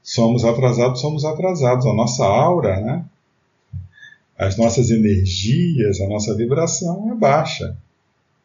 Somos 0.03 0.45
atrasados, 0.45 1.01
somos 1.01 1.24
atrasados. 1.24 1.87
A 1.87 1.95
nossa 1.95 2.24
aura, 2.24 2.80
né? 2.80 3.05
as 4.37 4.57
nossas 4.57 4.91
energias, 4.91 6.01
a 6.01 6.09
nossa 6.09 6.37
vibração 6.37 7.12
é 7.12 7.14
baixa. 7.14 7.76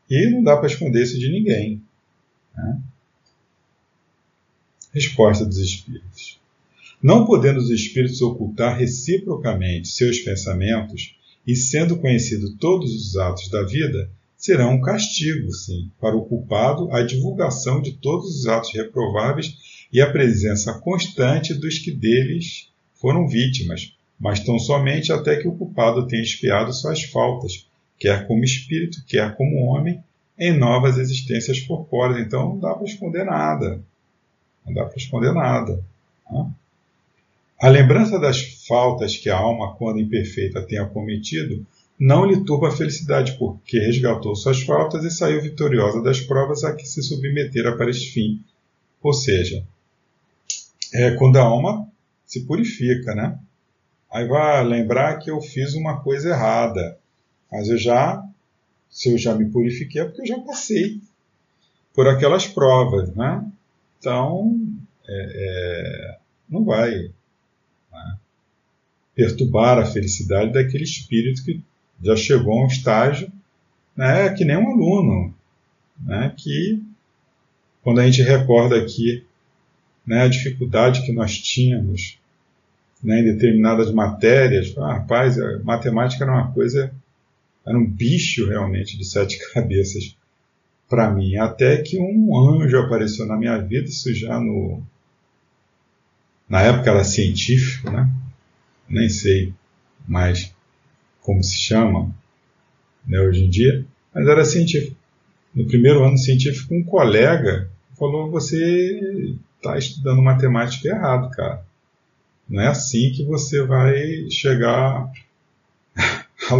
E 0.10 0.30
não 0.30 0.44
dá 0.44 0.58
para 0.58 0.68
esconder 0.68 1.04
isso 1.04 1.20
de 1.20 1.32
ninguém. 1.32 1.82
Né? 2.56 2.80
Resposta 4.94 5.46
dos 5.46 5.58
Espíritos. 5.58 6.40
Não 7.02 7.26
podendo 7.26 7.60
os 7.60 7.70
Espíritos 7.70 8.22
ocultar 8.22 8.78
reciprocamente 8.78 9.88
seus 9.88 10.20
pensamentos, 10.20 11.16
e 11.46 11.56
sendo 11.56 11.98
conhecido 11.98 12.56
todos 12.58 12.94
os 12.94 13.18
atos 13.18 13.50
da 13.50 13.64
vida, 13.64 14.10
será 14.38 14.68
um 14.68 14.82
castigo, 14.82 15.52
sim, 15.52 15.90
para 16.00 16.16
o 16.16 16.26
culpado 16.26 16.92
a 16.92 17.02
divulgação 17.02 17.82
de 17.82 17.94
todos 17.94 18.40
os 18.40 18.48
atos 18.48 18.74
reprováveis 18.74 19.58
e 19.92 20.02
a 20.02 20.12
presença 20.12 20.74
constante 20.80 21.54
dos 21.54 21.78
que 21.80 21.92
deles 21.92 22.70
foram 22.94 23.28
vítimas, 23.28 23.94
mas 24.20 24.42
tão 24.42 24.60
somente 24.60 25.12
até 25.12 25.38
que 25.38 25.48
o 25.48 25.56
culpado 25.56 26.08
tenha 26.08 26.22
expiado 26.22 26.74
suas 26.74 27.04
faltas, 27.04 27.68
quer 28.00 28.26
como 28.28 28.44
espírito, 28.44 29.04
quer 29.06 29.36
como 29.36 29.66
homem, 29.66 30.04
em 30.38 30.58
novas 30.58 30.98
existências 30.98 31.60
corpóreas. 31.60 32.26
Então 32.26 32.50
não 32.50 32.60
dá 32.60 32.74
para 32.74 32.86
esconder 32.86 33.26
nada. 33.26 33.84
Não 34.66 34.74
dá 34.74 34.86
para 34.86 34.98
esconder 34.98 35.34
nada. 35.34 35.84
Né? 36.32 36.50
A 37.62 37.68
lembrança 37.68 38.18
das 38.18 38.42
faltas 38.66 39.18
que 39.18 39.30
a 39.30 39.38
alma, 39.38 39.76
quando 39.76 40.00
imperfeita, 40.00 40.62
tenha 40.62 40.86
cometido, 40.86 41.66
não 42.00 42.26
lhe 42.26 42.46
turba 42.46 42.70
a 42.70 42.72
felicidade, 42.72 43.38
porque 43.38 43.78
resgatou 43.78 44.34
suas 44.34 44.62
faltas 44.62 45.04
e 45.04 45.12
saiu 45.12 45.42
vitoriosa 45.42 46.02
das 46.02 46.22
provas 46.22 46.64
a 46.64 46.74
que 46.74 46.86
se 46.86 47.04
submetera 47.04 47.76
para 47.76 47.90
este 47.90 48.14
fim. 48.14 48.42
Ou 49.04 49.12
seja, 49.12 49.66
é 50.94 51.12
quando 51.12 51.36
a 51.36 51.42
alma 51.42 51.86
se 52.26 52.46
purifica, 52.46 53.14
né? 53.14 53.38
Aí 54.10 54.26
vai 54.26 54.64
lembrar 54.64 55.18
que 55.18 55.30
eu 55.30 55.42
fiz 55.42 55.74
uma 55.74 56.02
coisa 56.02 56.30
errada. 56.30 56.98
Mas 57.52 57.70
eu 57.70 57.78
já, 57.78 58.24
se 58.90 59.12
eu 59.12 59.18
já 59.18 59.36
me 59.36 59.50
purifiquei, 59.50 60.02
é 60.02 60.06
porque 60.06 60.22
eu 60.22 60.28
já 60.28 60.40
passei 60.40 61.02
por 61.94 62.08
aquelas 62.08 62.48
provas, 62.48 63.14
né? 63.16 63.46
Então, 63.98 64.58
é, 65.08 65.12
é, 65.12 66.18
não 66.50 66.64
vai 66.64 67.12
né, 67.92 68.18
perturbar 69.16 69.78
a 69.78 69.86
felicidade 69.86 70.54
daquele 70.54 70.84
espírito 70.84 71.44
que 71.44 71.62
já 72.02 72.16
chegou 72.16 72.54
a 72.54 72.64
um 72.64 72.68
estágio, 72.68 73.32
né, 73.96 74.30
que 74.30 74.46
nem 74.46 74.56
um 74.56 74.72
aluno, 74.72 75.34
né, 76.00 76.34
que 76.38 76.82
quando 77.82 78.00
a 78.00 78.06
gente 78.06 78.22
recorda 78.22 78.78
aqui 78.78 79.26
né, 80.06 80.22
a 80.22 80.28
dificuldade 80.28 81.06
que 81.06 81.12
nós 81.12 81.38
tínhamos 81.38 82.18
né, 83.04 83.20
em 83.20 83.26
determinadas 83.26 83.92
matérias, 83.92 84.74
ah, 84.78 84.94
rapaz, 84.94 85.38
matemática 85.64 86.24
era 86.24 86.32
uma 86.32 86.52
coisa, 86.52 86.94
era 87.70 87.78
um 87.78 87.86
bicho 87.86 88.48
realmente 88.48 88.98
de 88.98 89.06
sete 89.06 89.38
cabeças 89.54 90.18
para 90.90 91.12
mim, 91.12 91.38
até 91.38 91.78
que 91.84 92.00
um 92.00 92.36
anjo 92.36 92.76
apareceu 92.80 93.28
na 93.28 93.38
minha 93.38 93.56
vida, 93.60 93.88
isso 93.88 94.12
já 94.16 94.40
no 94.40 94.82
na 96.50 96.64
época 96.64 96.90
era 96.90 97.04
científico, 97.04 97.92
né? 97.92 98.10
Nem 98.90 99.08
sei 99.08 99.54
mais 100.08 100.52
como 101.22 101.44
se 101.44 101.56
chama 101.56 102.12
né, 103.06 103.20
hoje 103.22 103.46
em 103.46 103.50
dia, 103.52 103.86
mas 104.12 104.28
era 104.28 104.44
científico. 104.44 104.98
No 105.54 105.68
primeiro 105.68 106.04
ano 106.04 106.18
científico, 106.18 106.74
um 106.74 106.84
colega 106.84 107.70
falou: 107.96 108.32
Você 108.32 109.36
está 109.58 109.78
estudando 109.78 110.24
matemática 110.24 110.88
errado, 110.88 111.30
cara. 111.30 111.64
Não 112.50 112.60
é 112.64 112.68
assim 112.68 113.12
que 113.12 113.24
você 113.24 113.64
vai 113.64 114.28
chegar 114.32 115.12
a 116.50 116.56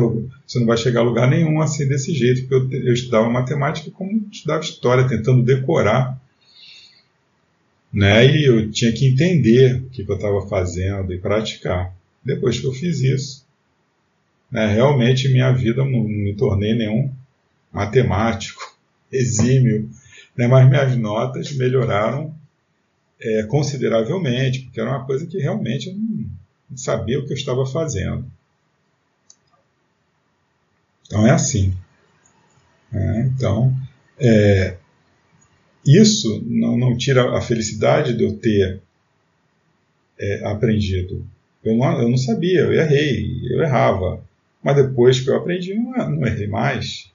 você 0.50 0.58
não 0.58 0.66
vai 0.66 0.78
chegar 0.78 1.02
a 1.02 1.04
lugar 1.04 1.30
nenhum 1.30 1.62
assim 1.62 1.88
desse 1.88 2.12
jeito, 2.12 2.48
porque 2.48 2.76
eu, 2.76 2.82
eu 2.88 2.94
estudava 2.94 3.30
matemática 3.30 3.92
como 3.92 4.28
estudava 4.32 4.64
história, 4.64 5.08
tentando 5.08 5.44
decorar, 5.44 6.20
né? 7.94 8.26
E 8.26 8.46
eu 8.46 8.72
tinha 8.72 8.92
que 8.92 9.08
entender 9.08 9.76
o 9.76 9.90
que, 9.92 10.04
que 10.04 10.12
eu 10.12 10.16
estava 10.16 10.48
fazendo 10.48 11.14
e 11.14 11.20
praticar. 11.20 11.94
Depois 12.26 12.60
que 12.60 12.66
eu 12.66 12.74
fiz 12.74 13.00
isso, 13.02 13.46
né, 14.52 14.74
realmente 14.74 15.30
minha 15.30 15.52
vida 15.52 15.86
não 15.86 16.04
me 16.04 16.34
tornei 16.34 16.74
nenhum 16.74 17.14
matemático 17.72 18.76
exímio, 19.14 19.88
né, 20.36 20.48
mas 20.48 20.68
minhas 20.68 20.98
notas 20.98 21.52
melhoraram 21.52 22.34
é, 23.22 23.44
consideravelmente, 23.44 24.62
porque 24.62 24.80
era 24.82 24.90
uma 24.90 25.06
coisa 25.06 25.28
que 25.28 25.38
realmente 25.38 25.90
eu 25.90 25.96
não 25.96 26.76
sabia 26.76 27.20
o 27.20 27.26
que 27.28 27.34
eu 27.34 27.38
estava 27.38 27.68
fazendo. 27.68 28.26
Então 31.10 31.26
é 31.26 31.32
assim. 31.32 31.74
É, 32.94 33.22
então, 33.22 33.76
é, 34.20 34.78
isso 35.84 36.44
não, 36.46 36.78
não, 36.78 36.96
tira 36.96 37.36
a 37.36 37.42
felicidade 37.42 38.16
de 38.16 38.24
eu 38.24 38.38
ter 38.38 38.80
é, 40.20 40.48
aprendido. 40.48 41.26
Eu 41.64 41.76
não, 41.76 42.02
eu 42.02 42.10
não, 42.10 42.18
sabia, 42.18 42.60
eu 42.62 42.74
errei, 42.74 43.42
eu 43.50 43.60
errava. 43.60 44.24
Mas 44.64 44.76
depois 44.76 45.20
que 45.20 45.32
eu 45.32 45.36
aprendi, 45.36 45.74
não, 45.74 46.12
não 46.12 46.28
errei 46.28 46.46
mais. 46.46 47.12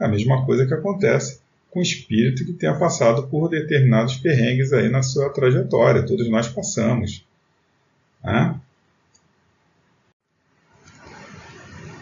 É 0.00 0.06
a 0.06 0.08
mesma 0.08 0.46
coisa 0.46 0.66
que 0.66 0.72
acontece 0.72 1.40
com 1.70 1.80
o 1.80 1.82
espírito 1.82 2.46
que 2.46 2.54
tenha 2.54 2.74
passado 2.74 3.26
por 3.26 3.50
determinados 3.50 4.16
perrengues 4.16 4.72
aí 4.72 4.88
na 4.88 5.02
sua 5.02 5.28
trajetória. 5.28 6.06
Todos 6.06 6.26
nós 6.30 6.48
passamos. 6.48 7.22
Né? 8.22 8.58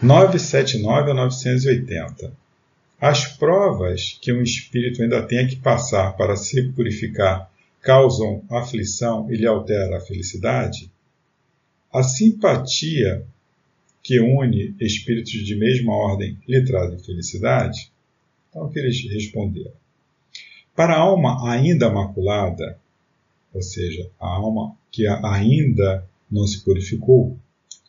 979 0.03 1.11
a 1.11 1.13
980. 1.13 2.33
As 2.99 3.25
provas 3.25 4.19
que 4.21 4.33
um 4.33 4.43
espírito 4.43 5.01
ainda 5.01 5.23
tenha 5.23 5.47
que 5.47 5.55
passar 5.55 6.17
para 6.17 6.35
se 6.35 6.61
purificar 6.73 7.49
causam 7.81 8.43
aflição 8.49 9.31
e 9.31 9.37
lhe 9.37 9.47
altera 9.47 9.95
a 9.95 10.01
felicidade? 10.01 10.91
A 11.93 12.03
simpatia 12.03 13.25
que 14.01 14.19
une 14.19 14.75
espíritos 14.77 15.31
de 15.31 15.55
mesma 15.55 15.95
ordem 15.95 16.37
lhe 16.45 16.61
trazem 16.65 16.99
felicidade? 16.99 17.89
Então, 18.49 18.65
o 18.65 18.69
que 18.69 18.79
eles 18.79 19.01
responderam? 19.09 19.71
Para 20.75 20.95
a 20.95 20.99
alma 20.99 21.49
ainda 21.49 21.89
maculada, 21.89 22.77
ou 23.53 23.61
seja, 23.61 24.09
a 24.19 24.27
alma 24.27 24.75
que 24.91 25.07
ainda 25.07 26.05
não 26.29 26.45
se 26.45 26.61
purificou, 26.61 27.37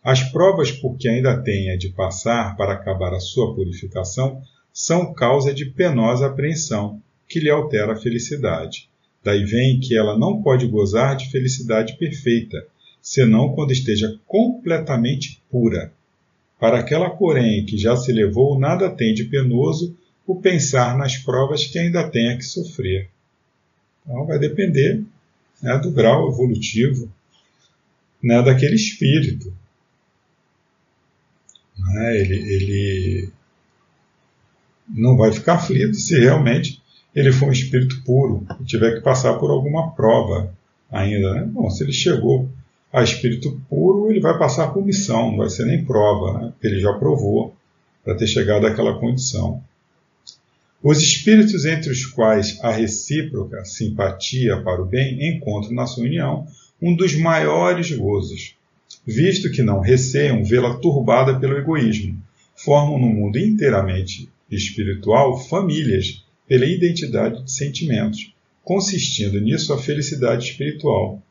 as 0.05 0.23
provas 0.23 0.71
por 0.71 0.99
que 0.99 1.09
ainda 1.09 1.43
tenha 1.43 1.79
de 1.79 1.89
passar 1.89 2.55
para 2.59 2.75
acabar 2.75 3.15
a 3.15 3.21
sua 3.21 3.55
purificação 3.55 4.43
são 4.71 5.15
causa 5.15 5.55
de 5.55 5.65
penosa 5.65 6.27
apreensão, 6.27 7.01
que 7.27 7.41
lhe 7.41 7.49
altera 7.49 7.95
a 7.95 7.97
felicidade. 7.97 8.87
Daí 9.23 9.43
vem 9.45 9.81
que 9.81 9.97
ela 9.97 10.19
não 10.19 10.43
pode 10.43 10.67
gozar 10.67 11.17
de 11.17 11.31
felicidade 11.31 11.97
perfeita, 11.97 12.67
senão 13.01 13.55
quando 13.55 13.73
esteja 13.73 14.21
completamente 14.27 15.41
pura. 15.51 15.91
Para 16.61 16.81
aquela, 16.81 17.09
porém, 17.09 17.65
que 17.65 17.79
já 17.79 17.97
se 17.97 18.13
levou, 18.13 18.59
nada 18.59 18.91
tem 18.91 19.15
de 19.15 19.25
penoso 19.25 19.97
o 20.27 20.37
pensar 20.37 20.99
nas 20.99 21.17
provas 21.17 21.67
que 21.67 21.79
ainda 21.79 22.09
tenha 22.09 22.37
que 22.37 22.45
sofrer. 22.45 23.09
Então, 24.05 24.27
vai 24.27 24.39
depender 24.39 25.03
né, 25.63 25.79
do 25.79 25.91
grau 25.91 26.31
evolutivo 26.31 27.11
né, 28.23 28.43
daquele 28.43 28.75
espírito. 28.75 29.53
Né, 31.79 32.21
ele, 32.21 32.35
ele 32.35 33.29
não 34.89 35.17
vai 35.17 35.33
ficar 35.33 35.55
aflito 35.55 35.95
se 35.97 36.19
realmente 36.19 36.83
ele 37.15 37.33
for 37.33 37.49
um 37.49 37.53
espírito 37.53 38.03
puro 38.05 38.47
e 38.61 38.65
tiver 38.65 38.95
que 38.95 39.01
passar 39.01 39.35
por 39.35 39.51
alguma 39.51 39.93
prova 39.93 40.53
ainda. 40.91 41.35
Né? 41.35 41.45
Bom, 41.45 41.71
se 41.71 41.85
ele 41.85 41.93
chegou 41.93 42.49
a 42.93 43.03
espírito 43.03 43.61
puro, 43.69 44.11
ele 44.11 44.21
vai 44.21 44.39
passar 44.39 44.69
por 44.69 44.85
missão, 44.85 45.31
não 45.31 45.39
vai 45.39 45.49
ser 45.49 45.67
nem 45.67 45.85
prova, 45.85 46.39
né? 46.39 46.53
ele 46.63 46.81
já 46.81 46.93
provou 46.93 47.55
para 48.05 48.15
ter 48.15 48.27
chegado 48.27 48.67
àquela 48.67 48.99
condição. 48.99 49.63
Os 50.83 51.01
espíritos 51.01 51.65
entre 51.65 51.91
os 51.91 52.05
quais 52.05 52.59
a 52.63 52.71
recíproca 52.71 53.65
simpatia 53.65 54.61
para 54.61 54.83
o 54.83 54.85
bem 54.85 55.29
encontram 55.29 55.73
na 55.73 55.87
sua 55.87 56.05
união 56.05 56.47
um 56.81 56.95
dos 56.95 57.15
maiores 57.15 57.91
gozos, 57.91 58.55
visto 59.07 59.51
que 59.51 59.63
não 59.63 59.81
receiam 59.81 60.45
vê-la 60.45 60.77
turbada 60.77 61.39
pelo 61.39 61.57
egoísmo, 61.57 62.17
formam 62.57 62.99
no 62.99 63.09
mundo 63.09 63.39
inteiramente 63.39 64.29
espiritual 64.51 65.39
famílias 65.39 66.25
pela 66.47 66.67
identidade 66.67 67.43
de 67.43 67.51
sentimentos, 67.51 68.33
consistindo 68.63 69.41
nisso 69.41 69.73
a 69.73 69.79
felicidade 69.79 70.51
espiritual. 70.51 71.23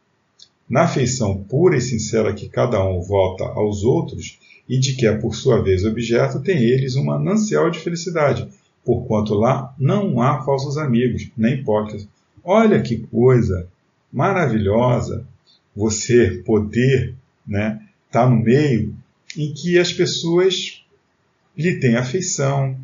Na 0.69 0.83
afeição 0.83 1.43
pura 1.43 1.77
e 1.77 1.81
sincera 1.81 2.33
que 2.33 2.49
cada 2.49 2.83
um 2.85 3.01
volta 3.01 3.43
aos 3.43 3.83
outros 3.83 4.39
e 4.67 4.79
de 4.79 4.95
que 4.95 5.05
é 5.05 5.15
por 5.15 5.35
sua 5.35 5.61
vez 5.61 5.85
objeto, 5.85 6.41
tem 6.41 6.63
eles 6.63 6.95
um 6.95 7.03
manancial 7.03 7.69
de 7.69 7.79
felicidade, 7.79 8.47
porquanto 8.83 9.33
lá 9.33 9.73
não 9.77 10.21
há 10.21 10.41
falsos 10.43 10.77
amigos, 10.77 11.29
nem 11.37 11.55
hipócritas. 11.55 12.07
Olha 12.43 12.81
que 12.81 12.97
coisa 12.97 13.67
maravilhosa 14.11 15.25
você 15.75 16.41
poder 16.45 17.15
né, 17.45 17.81
tá 18.11 18.29
no 18.29 18.37
meio 18.37 18.95
em 19.37 19.53
que 19.53 19.77
as 19.77 19.91
pessoas 19.91 20.83
lhe 21.57 21.79
têm 21.79 21.95
afeição, 21.95 22.79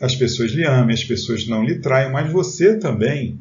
as 0.00 0.14
pessoas 0.14 0.52
lhe 0.52 0.64
amem, 0.64 0.94
as 0.94 1.04
pessoas 1.04 1.46
não 1.46 1.64
lhe 1.64 1.78
traem, 1.78 2.10
mas 2.10 2.30
você 2.30 2.78
também 2.78 3.38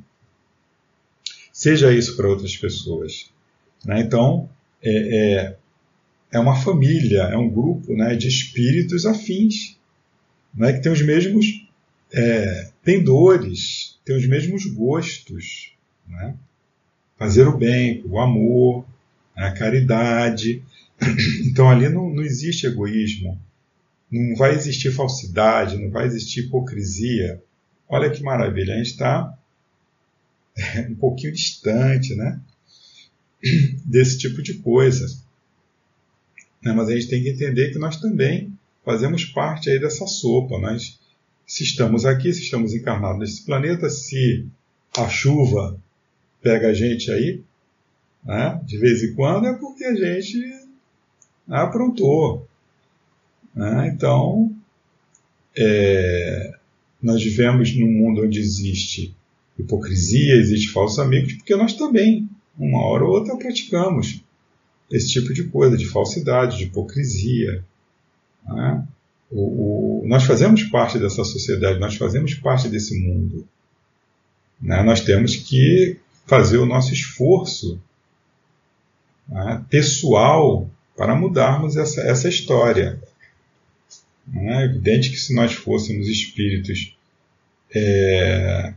seja 1.51 1.93
isso 1.93 2.16
para 2.16 2.28
outras 2.28 2.56
pessoas. 2.56 3.30
Né? 3.86 4.01
Então, 4.01 4.49
é, 4.82 4.91
é, 4.91 5.58
é, 6.32 6.39
uma 6.39 6.56
família, 6.56 7.24
é 7.24 7.38
um 7.38 7.49
grupo 7.49 7.93
né, 7.95 8.16
de 8.16 8.28
espíritos 8.28 9.06
afins, 9.06 9.78
né, 10.54 10.74
que 10.74 10.82
tem 10.82 10.91
os 10.91 11.01
mesmos 11.01 11.64
é, 12.14 12.70
tem 12.84 13.04
dores, 13.04 13.99
tem 14.06 14.16
os 14.16 14.28
mesmos 14.28 14.66
gostos. 14.68 15.74
Né? 16.08 16.36
Fazer 17.18 17.47
o 17.47 17.58
bem, 17.58 18.04
o 18.06 18.20
amor, 18.20 18.86
a 19.36 19.51
caridade. 19.51 20.63
Então 21.45 21.69
ali 21.69 21.89
não, 21.89 22.09
não 22.09 22.23
existe 22.23 22.65
egoísmo, 22.65 23.39
não 24.09 24.36
vai 24.36 24.55
existir 24.55 24.91
falsidade, 24.91 25.77
não 25.77 25.89
vai 25.89 26.05
existir 26.05 26.41
hipocrisia. 26.41 27.41
Olha 27.89 28.09
que 28.09 28.23
maravilha, 28.23 28.73
a 28.73 28.77
gente 28.77 28.91
está 28.91 29.38
um 30.89 30.95
pouquinho 30.95 31.34
distante 31.34 32.15
né, 32.15 32.39
desse 33.86 34.17
tipo 34.17 34.41
de 34.41 34.55
coisa. 34.55 35.05
Né, 36.63 36.71
mas 36.71 36.88
a 36.88 36.93
gente 36.93 37.09
tem 37.09 37.21
que 37.21 37.29
entender 37.29 37.71
que 37.71 37.79
nós 37.79 37.97
também 37.97 38.53
fazemos 38.86 39.25
parte 39.25 39.69
aí 39.69 39.79
dessa 39.79 40.07
sopa. 40.07 40.57
Nós 40.57 40.99
se 41.45 41.63
estamos 41.63 42.05
aqui, 42.05 42.34
se 42.34 42.41
estamos 42.41 42.73
encarnados 42.73 43.19
nesse 43.19 43.45
planeta, 43.45 43.89
se 43.89 44.47
a 44.97 45.09
chuva 45.09 45.79
pega 46.41 46.69
a 46.69 46.73
gente 46.73 47.11
aí, 47.11 47.41
né, 48.26 48.61
de 48.65 48.78
vez 48.78 49.03
em 49.03 49.13
quando, 49.13 49.47
é 49.47 49.53
porque 49.53 49.84
a 49.84 49.95
gente 49.95 50.39
aprontou. 51.47 52.47
Né? 53.53 53.91
Então, 53.93 54.53
é, 55.55 56.53
nós 57.01 57.21
vivemos 57.21 57.76
num 57.76 57.91
mundo 57.91 58.24
onde 58.24 58.39
existe 58.39 59.15
hipocrisia, 59.57 60.36
existe 60.36 60.71
falsos 60.71 60.99
amigos, 60.99 61.34
porque 61.34 61.55
nós 61.55 61.74
também, 61.74 62.28
uma 62.57 62.86
hora 62.86 63.03
ou 63.03 63.11
outra, 63.11 63.36
praticamos 63.36 64.24
esse 64.89 65.09
tipo 65.09 65.34
de 65.34 65.43
coisa, 65.45 65.78
de 65.78 65.88
falsidade, 65.88 66.57
de 66.57 66.65
hipocrisia. 66.65 67.63
Né? 68.47 68.88
O, 69.30 70.01
o, 70.01 70.07
nós 70.07 70.24
fazemos 70.24 70.63
parte 70.63 70.97
dessa 70.97 71.24
sociedade, 71.24 71.80
nós 71.80 71.95
fazemos 71.95 72.34
parte 72.36 72.69
desse 72.69 72.99
mundo. 72.99 73.47
Né? 74.61 74.82
Nós 74.84 75.01
temos 75.01 75.36
que 75.36 75.97
fazer 76.26 76.57
o 76.57 76.65
nosso 76.65 76.93
esforço 76.93 77.80
né, 79.28 79.63
pessoal 79.69 80.69
para 80.95 81.15
mudarmos 81.15 81.76
essa, 81.76 82.01
essa 82.01 82.30
história. 82.30 83.01
É 84.36 84.63
evidente 84.63 85.09
que 85.09 85.17
se 85.17 85.34
nós 85.34 85.53
fôssemos 85.53 86.07
espíritos 86.07 86.95
é, 87.76 88.74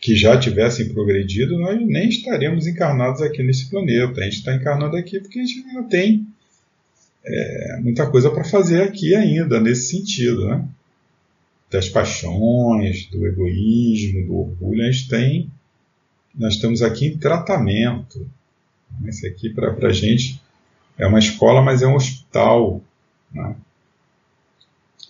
que 0.00 0.14
já 0.16 0.38
tivessem 0.38 0.88
progredido, 0.88 1.58
nós 1.58 1.80
nem 1.84 2.08
estaríamos 2.08 2.66
encarnados 2.66 3.22
aqui 3.22 3.42
nesse 3.42 3.68
planeta. 3.68 4.20
A 4.20 4.24
gente 4.24 4.38
está 4.38 4.54
encarnado 4.54 4.96
aqui 4.96 5.20
porque 5.20 5.38
a 5.38 5.44
gente 5.44 5.66
ainda 5.68 5.82
tem 5.84 6.26
é, 7.24 7.80
muita 7.80 8.08
coisa 8.08 8.30
para 8.30 8.44
fazer 8.44 8.82
aqui 8.82 9.14
ainda, 9.14 9.60
nesse 9.60 9.96
sentido. 9.96 10.46
Né? 10.48 10.64
Das 11.70 11.88
paixões, 11.88 13.06
do 13.06 13.26
egoísmo, 13.26 14.26
do 14.26 14.36
orgulho, 14.36 14.82
a 14.82 14.90
gente 14.90 15.08
tem. 15.08 15.50
Nós 16.34 16.54
estamos 16.54 16.82
aqui 16.82 17.06
em 17.06 17.18
tratamento. 17.18 18.28
Esse 19.06 19.26
aqui, 19.26 19.50
para 19.50 19.72
a 19.88 19.92
gente, 19.92 20.40
é 20.98 21.06
uma 21.06 21.18
escola, 21.18 21.62
mas 21.62 21.82
é 21.82 21.86
um 21.86 21.94
hospital. 21.94 22.80
Né? 23.32 23.54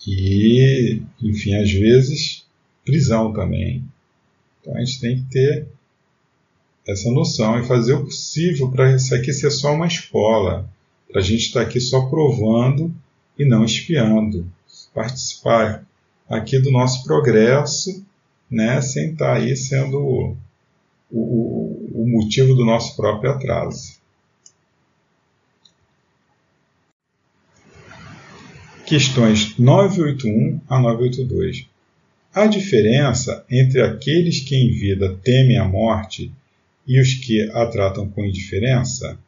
E, 0.07 1.01
enfim, 1.21 1.55
às 1.55 1.71
vezes, 1.71 2.45
prisão 2.85 3.33
também. 3.33 3.83
Então 4.61 4.75
a 4.75 4.79
gente 4.79 4.99
tem 4.99 5.17
que 5.17 5.29
ter 5.29 5.67
essa 6.87 7.11
noção 7.11 7.59
e 7.59 7.67
fazer 7.67 7.93
o 7.93 8.05
possível 8.05 8.71
para 8.71 8.95
isso 8.95 9.13
aqui 9.13 9.33
ser 9.33 9.51
só 9.51 9.73
uma 9.73 9.87
escola, 9.87 10.69
para 11.09 11.19
a 11.19 11.23
gente 11.23 11.47
estar 11.47 11.61
aqui 11.61 11.81
só 11.81 12.05
provando 12.09 12.93
e 13.37 13.45
não 13.45 13.65
espiando, 13.65 14.49
participar 14.93 15.85
aqui 16.29 16.57
do 16.59 16.71
nosso 16.71 17.03
progresso, 17.03 18.05
né, 18.49 18.81
sem 18.81 19.11
estar 19.11 19.35
aí 19.35 19.55
sendo 19.55 20.35
o, 21.11 22.01
o, 22.01 22.09
motivo 22.09 22.53
do 22.53 22.65
nosso 22.65 22.95
próprio 22.95 23.31
atraso. 23.31 23.97
Questões 28.85 29.57
981 29.57 30.61
a 30.67 30.79
982. 30.79 31.67
Há 32.33 32.45
diferença 32.45 33.45
entre 33.49 33.81
aqueles 33.81 34.39
que 34.41 34.55
em 34.55 34.71
vida 34.71 35.17
temem 35.23 35.57
a 35.57 35.67
morte 35.67 36.31
e 36.85 36.99
os 36.99 37.13
que 37.15 37.49
a 37.51 37.65
tratam 37.65 38.07
com 38.09 38.23
indiferença? 38.23 39.19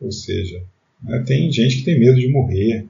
Ou 0.00 0.12
seja, 0.12 0.62
né, 1.02 1.22
tem 1.26 1.50
gente 1.50 1.76
que 1.76 1.84
tem 1.84 1.98
medo 1.98 2.18
de 2.18 2.28
morrer. 2.28 2.86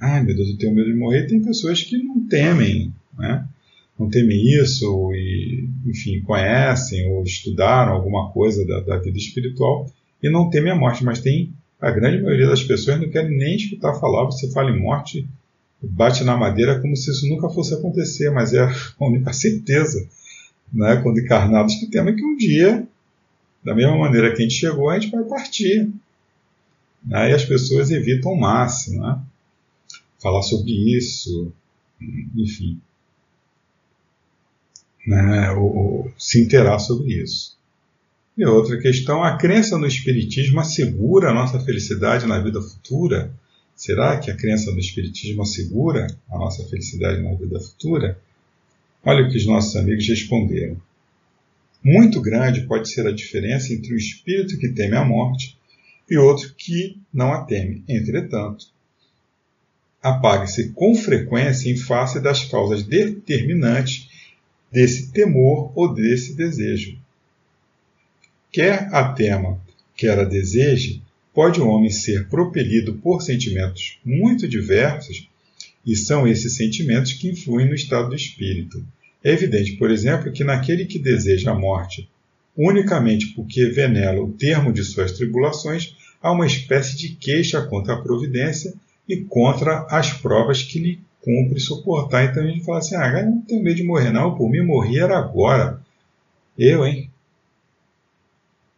Ai 0.00 0.22
meu 0.22 0.34
Deus, 0.34 0.48
eu 0.48 0.56
tenho 0.56 0.74
medo 0.74 0.90
de 0.90 0.98
morrer. 0.98 1.26
Tem 1.26 1.42
pessoas 1.42 1.82
que 1.82 1.98
não 1.98 2.26
temem, 2.26 2.92
né? 3.16 3.46
Não 4.00 4.08
temem 4.08 4.42
isso 4.58 5.12
e, 5.12 5.68
enfim, 5.84 6.22
conhecem 6.22 7.06
ou 7.12 7.22
estudaram 7.22 7.92
alguma 7.92 8.32
coisa 8.32 8.66
da, 8.66 8.80
da 8.80 8.96
vida 8.96 9.18
espiritual 9.18 9.92
e 10.22 10.30
não 10.30 10.48
temem 10.48 10.72
a 10.72 10.74
morte. 10.74 11.04
Mas 11.04 11.20
tem 11.20 11.52
a 11.78 11.90
grande 11.90 12.22
maioria 12.22 12.46
das 12.46 12.64
pessoas 12.64 12.98
não 12.98 13.10
querem 13.10 13.36
nem 13.36 13.56
escutar 13.56 14.00
falar. 14.00 14.24
Você 14.24 14.50
fala 14.52 14.70
em 14.70 14.80
morte, 14.80 15.28
bate 15.82 16.24
na 16.24 16.34
madeira 16.34 16.80
como 16.80 16.96
se 16.96 17.10
isso 17.10 17.28
nunca 17.28 17.50
fosse 17.50 17.74
acontecer, 17.74 18.30
mas 18.30 18.54
é 18.54 18.60
a 18.62 19.04
única 19.04 19.34
certeza, 19.34 20.08
né, 20.72 20.96
quando 21.02 21.20
encarnados 21.20 21.74
que 21.74 21.86
temos 21.86 22.14
que 22.14 22.24
um 22.24 22.38
dia, 22.38 22.88
da 23.62 23.74
mesma 23.74 23.98
maneira 23.98 24.32
que 24.32 24.38
a 24.38 24.42
gente 24.42 24.54
chegou, 24.54 24.88
a 24.88 24.98
gente 24.98 25.12
vai 25.12 25.24
partir. 25.24 25.90
Né, 27.04 27.32
e 27.32 27.34
as 27.34 27.44
pessoas 27.44 27.90
evitam 27.90 28.32
o 28.32 28.40
máximo, 28.40 29.02
né, 29.02 29.20
falar 30.18 30.40
sobre 30.40 30.70
isso, 30.96 31.52
enfim, 32.34 32.80
né, 35.06 35.50
ou, 35.52 35.76
ou 35.76 36.12
se 36.18 36.40
interar 36.42 36.78
sobre 36.80 37.14
isso. 37.22 37.58
E 38.36 38.44
outra 38.44 38.78
questão, 38.78 39.22
a 39.22 39.36
crença 39.36 39.76
no 39.76 39.86
Espiritismo 39.86 40.60
assegura 40.60 41.30
a 41.30 41.34
nossa 41.34 41.60
felicidade 41.60 42.26
na 42.26 42.38
vida 42.38 42.60
futura? 42.62 43.32
Será 43.74 44.18
que 44.18 44.30
a 44.30 44.36
crença 44.36 44.70
no 44.70 44.78
Espiritismo 44.78 45.42
assegura 45.42 46.06
a 46.30 46.38
nossa 46.38 46.64
felicidade 46.68 47.22
na 47.22 47.34
vida 47.34 47.60
futura? 47.60 48.18
Olha 49.04 49.26
o 49.26 49.30
que 49.30 49.36
os 49.36 49.46
nossos 49.46 49.76
amigos 49.76 50.06
responderam. 50.06 50.80
Muito 51.82 52.20
grande 52.20 52.66
pode 52.66 52.90
ser 52.90 53.06
a 53.06 53.12
diferença 53.12 53.72
entre 53.72 53.94
um 53.94 53.96
espírito 53.96 54.58
que 54.58 54.68
teme 54.68 54.96
a 54.96 55.04
morte 55.04 55.56
e 56.10 56.16
outro 56.18 56.54
que 56.56 56.98
não 57.12 57.32
a 57.32 57.44
teme. 57.44 57.82
Entretanto, 57.88 58.66
apague-se 60.02 60.72
com 60.72 60.94
frequência 60.94 61.70
em 61.70 61.76
face 61.76 62.20
das 62.20 62.44
causas 62.44 62.82
determinantes 62.82 64.09
desse 64.70 65.10
temor 65.12 65.72
ou 65.74 65.92
desse 65.92 66.34
desejo. 66.34 66.96
Quer 68.52 68.88
a 68.94 69.12
tema, 69.12 69.60
quer 69.96 70.18
a 70.18 70.24
deseje, 70.24 71.02
pode 71.34 71.60
o 71.60 71.68
homem 71.68 71.90
ser 71.90 72.28
propelido 72.28 72.94
por 72.94 73.22
sentimentos 73.22 73.98
muito 74.04 74.48
diversos, 74.48 75.28
e 75.86 75.96
são 75.96 76.28
esses 76.28 76.56
sentimentos 76.56 77.12
que 77.14 77.28
influem 77.28 77.66
no 77.66 77.74
estado 77.74 78.10
do 78.10 78.14
espírito. 78.14 78.84
É 79.24 79.32
evidente, 79.32 79.72
por 79.72 79.90
exemplo, 79.90 80.30
que 80.30 80.44
naquele 80.44 80.84
que 80.84 80.98
deseja 80.98 81.52
a 81.52 81.58
morte 81.58 82.08
unicamente 82.56 83.28
porque 83.28 83.66
venera 83.66 84.22
o 84.22 84.32
termo 84.32 84.72
de 84.72 84.84
suas 84.84 85.12
tribulações, 85.12 85.96
há 86.20 86.30
uma 86.30 86.46
espécie 86.46 86.96
de 86.96 87.10
queixa 87.10 87.62
contra 87.62 87.94
a 87.94 88.00
providência 88.00 88.74
e 89.08 89.16
contra 89.16 89.86
as 89.88 90.12
provas 90.12 90.62
que 90.62 90.78
lhe 90.78 91.00
cumpre 91.22 91.60
suportar. 91.60 92.24
Então 92.24 92.42
a 92.42 92.46
gente 92.46 92.64
fala 92.64 92.78
assim: 92.78 92.96
ah, 92.96 93.22
não 93.24 93.42
tenho 93.42 93.62
medo 93.62 93.76
de 93.76 93.84
morrer, 93.84 94.10
não, 94.10 94.34
por 94.36 94.50
mim 94.50 94.62
morrer 94.62 95.00
era 95.00 95.18
agora. 95.18 95.80
Eu, 96.58 96.84
hein? 96.84 97.10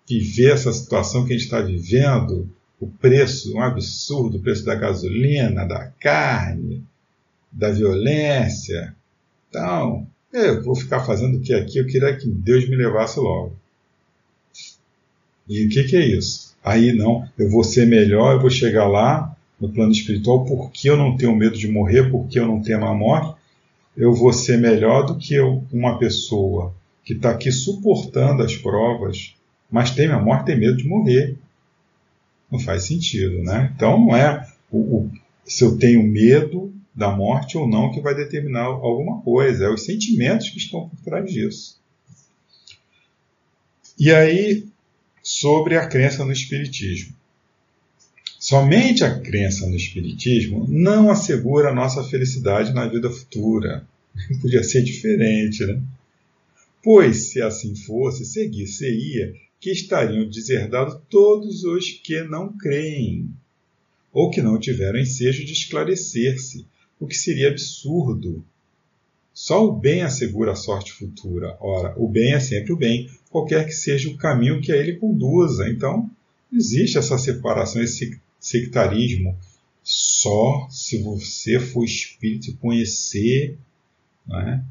viver 0.09 0.53
essa 0.53 0.73
situação 0.73 1.25
que 1.25 1.33
a 1.33 1.37
gente 1.37 1.45
está 1.45 1.61
vivendo, 1.61 2.49
o 2.79 2.87
preço, 2.87 3.55
um 3.55 3.63
absurdo, 3.63 4.37
o 4.37 4.41
preço 4.41 4.65
da 4.65 4.75
gasolina, 4.75 5.65
da 5.65 5.87
carne, 6.01 6.85
da 7.51 7.71
violência. 7.71 8.95
Então, 9.49 10.07
eu 10.33 10.63
vou 10.63 10.75
ficar 10.75 11.05
fazendo 11.05 11.39
o 11.39 11.41
que 11.41 11.55
aqui? 11.55 11.79
Eu 11.79 11.87
queria 11.87 12.17
que 12.17 12.29
Deus 12.29 12.69
me 12.69 12.77
levasse 12.77 13.19
logo. 13.19 13.55
E 15.49 15.67
o 15.67 15.69
que, 15.69 15.85
que 15.85 15.97
é 15.97 16.07
isso? 16.07 16.55
Aí 16.65 16.93
não, 16.93 17.29
eu 17.39 17.51
vou 17.51 17.65
ser 17.65 17.87
melhor, 17.87 18.35
eu 18.35 18.41
vou 18.41 18.51
chegar 18.51 18.87
lá 18.87 19.32
no 19.63 19.69
plano 19.73 19.93
espiritual 19.93 20.45
porque 20.45 20.91
eu 20.91 20.97
não 20.97 21.17
tenho 21.17 21.37
medo 21.37 21.57
de 21.57 21.69
morrer, 21.69 22.11
porque 22.11 22.37
eu 22.37 22.49
não 22.49 22.61
tenho 22.61 22.85
a 22.85 22.93
morte, 22.93 23.41
eu 23.97 24.13
vou 24.13 24.33
ser 24.33 24.59
melhor 24.59 25.07
do 25.07 25.17
que 25.17 25.39
uma 25.73 25.99
pessoa 25.99 26.75
que 27.05 27.13
está 27.13 27.31
aqui 27.31 27.53
suportando 27.53 28.43
as 28.43 28.57
provas, 28.57 29.37
mas 29.71 29.93
teme 29.93 30.13
a 30.15 30.19
morte, 30.19 30.47
tem 30.47 30.59
medo 30.59 30.77
de 30.77 30.89
morrer. 30.89 31.37
Não 32.51 32.59
faz 32.59 32.85
sentido, 32.85 33.41
né? 33.45 33.73
Então 33.77 33.99
não 34.01 34.17
é 34.17 34.51
o, 34.71 34.79
o, 34.79 35.11
se 35.45 35.63
eu 35.63 35.79
tenho 35.79 36.03
medo 36.03 36.75
da 36.93 37.11
morte 37.11 37.57
ou 37.57 37.69
não 37.69 37.93
que 37.93 38.01
vai 38.01 38.17
determinar 38.17 38.65
alguma 38.65 39.21
coisa, 39.23 39.67
é 39.67 39.71
os 39.71 39.85
sentimentos 39.85 40.51
que 40.51 40.59
estão 40.59 40.89
por 40.89 40.99
trás 41.05 41.31
disso. 41.31 41.81
E 43.97 44.13
aí, 44.13 44.67
sobre 45.23 45.77
a 45.77 45.87
crença 45.87 46.25
no 46.25 46.33
Espiritismo. 46.33 47.15
Somente 48.53 49.03
a 49.03 49.19
crença 49.19 49.67
no 49.67 49.77
Espiritismo 49.77 50.67
não 50.69 51.11
assegura 51.11 51.71
a 51.71 51.75
nossa 51.75 52.05
felicidade 52.05 52.75
na 52.75 52.87
vida 52.87 53.09
futura. 53.09 53.89
Podia 54.43 54.63
ser 54.63 54.83
diferente, 54.83 55.65
né? 55.65 55.81
Pois, 56.83 57.31
se 57.31 57.41
assim 57.41 57.75
fosse, 57.75 58.27
seguir-se-ia 58.27 59.33
que 59.59 59.71
estariam 59.71 60.29
deserdados 60.29 61.01
todos 61.09 61.65
os 61.65 61.93
que 61.93 62.25
não 62.25 62.55
creem, 62.55 63.31
ou 64.13 64.29
que 64.29 64.43
não 64.43 64.61
tiveram 64.61 65.01
ensejo 65.01 65.47
de 65.47 65.55
esclarecer-se, 65.55 66.67
o 67.01 67.07
que 67.07 67.17
seria 67.17 67.49
absurdo. 67.49 68.45
Só 69.33 69.67
o 69.67 69.73
bem 69.73 70.03
assegura 70.03 70.53
a 70.53 70.57
sorte 70.57 70.93
futura. 70.93 71.57
Ora, 71.59 71.95
o 71.97 72.07
bem 72.07 72.35
é 72.35 72.41
sempre 72.41 72.75
o 72.75 72.77
bem, 72.77 73.09
qualquer 73.31 73.65
que 73.65 73.73
seja 73.73 74.11
o 74.11 74.19
caminho 74.19 74.61
que 74.61 74.71
a 74.71 74.77
ele 74.77 74.97
conduza. 74.97 75.71
Então, 75.71 76.11
existe 76.53 76.99
essa 76.99 77.17
separação, 77.17 77.83
esse 77.83 78.21
sectarismo. 78.43 79.39
Só 79.83 80.69
se 80.71 81.03
você 81.03 81.59
for 81.59 81.85
espírito 81.85 82.51
e 82.51 82.55
conhecer 82.55 83.57
né, 84.27 84.63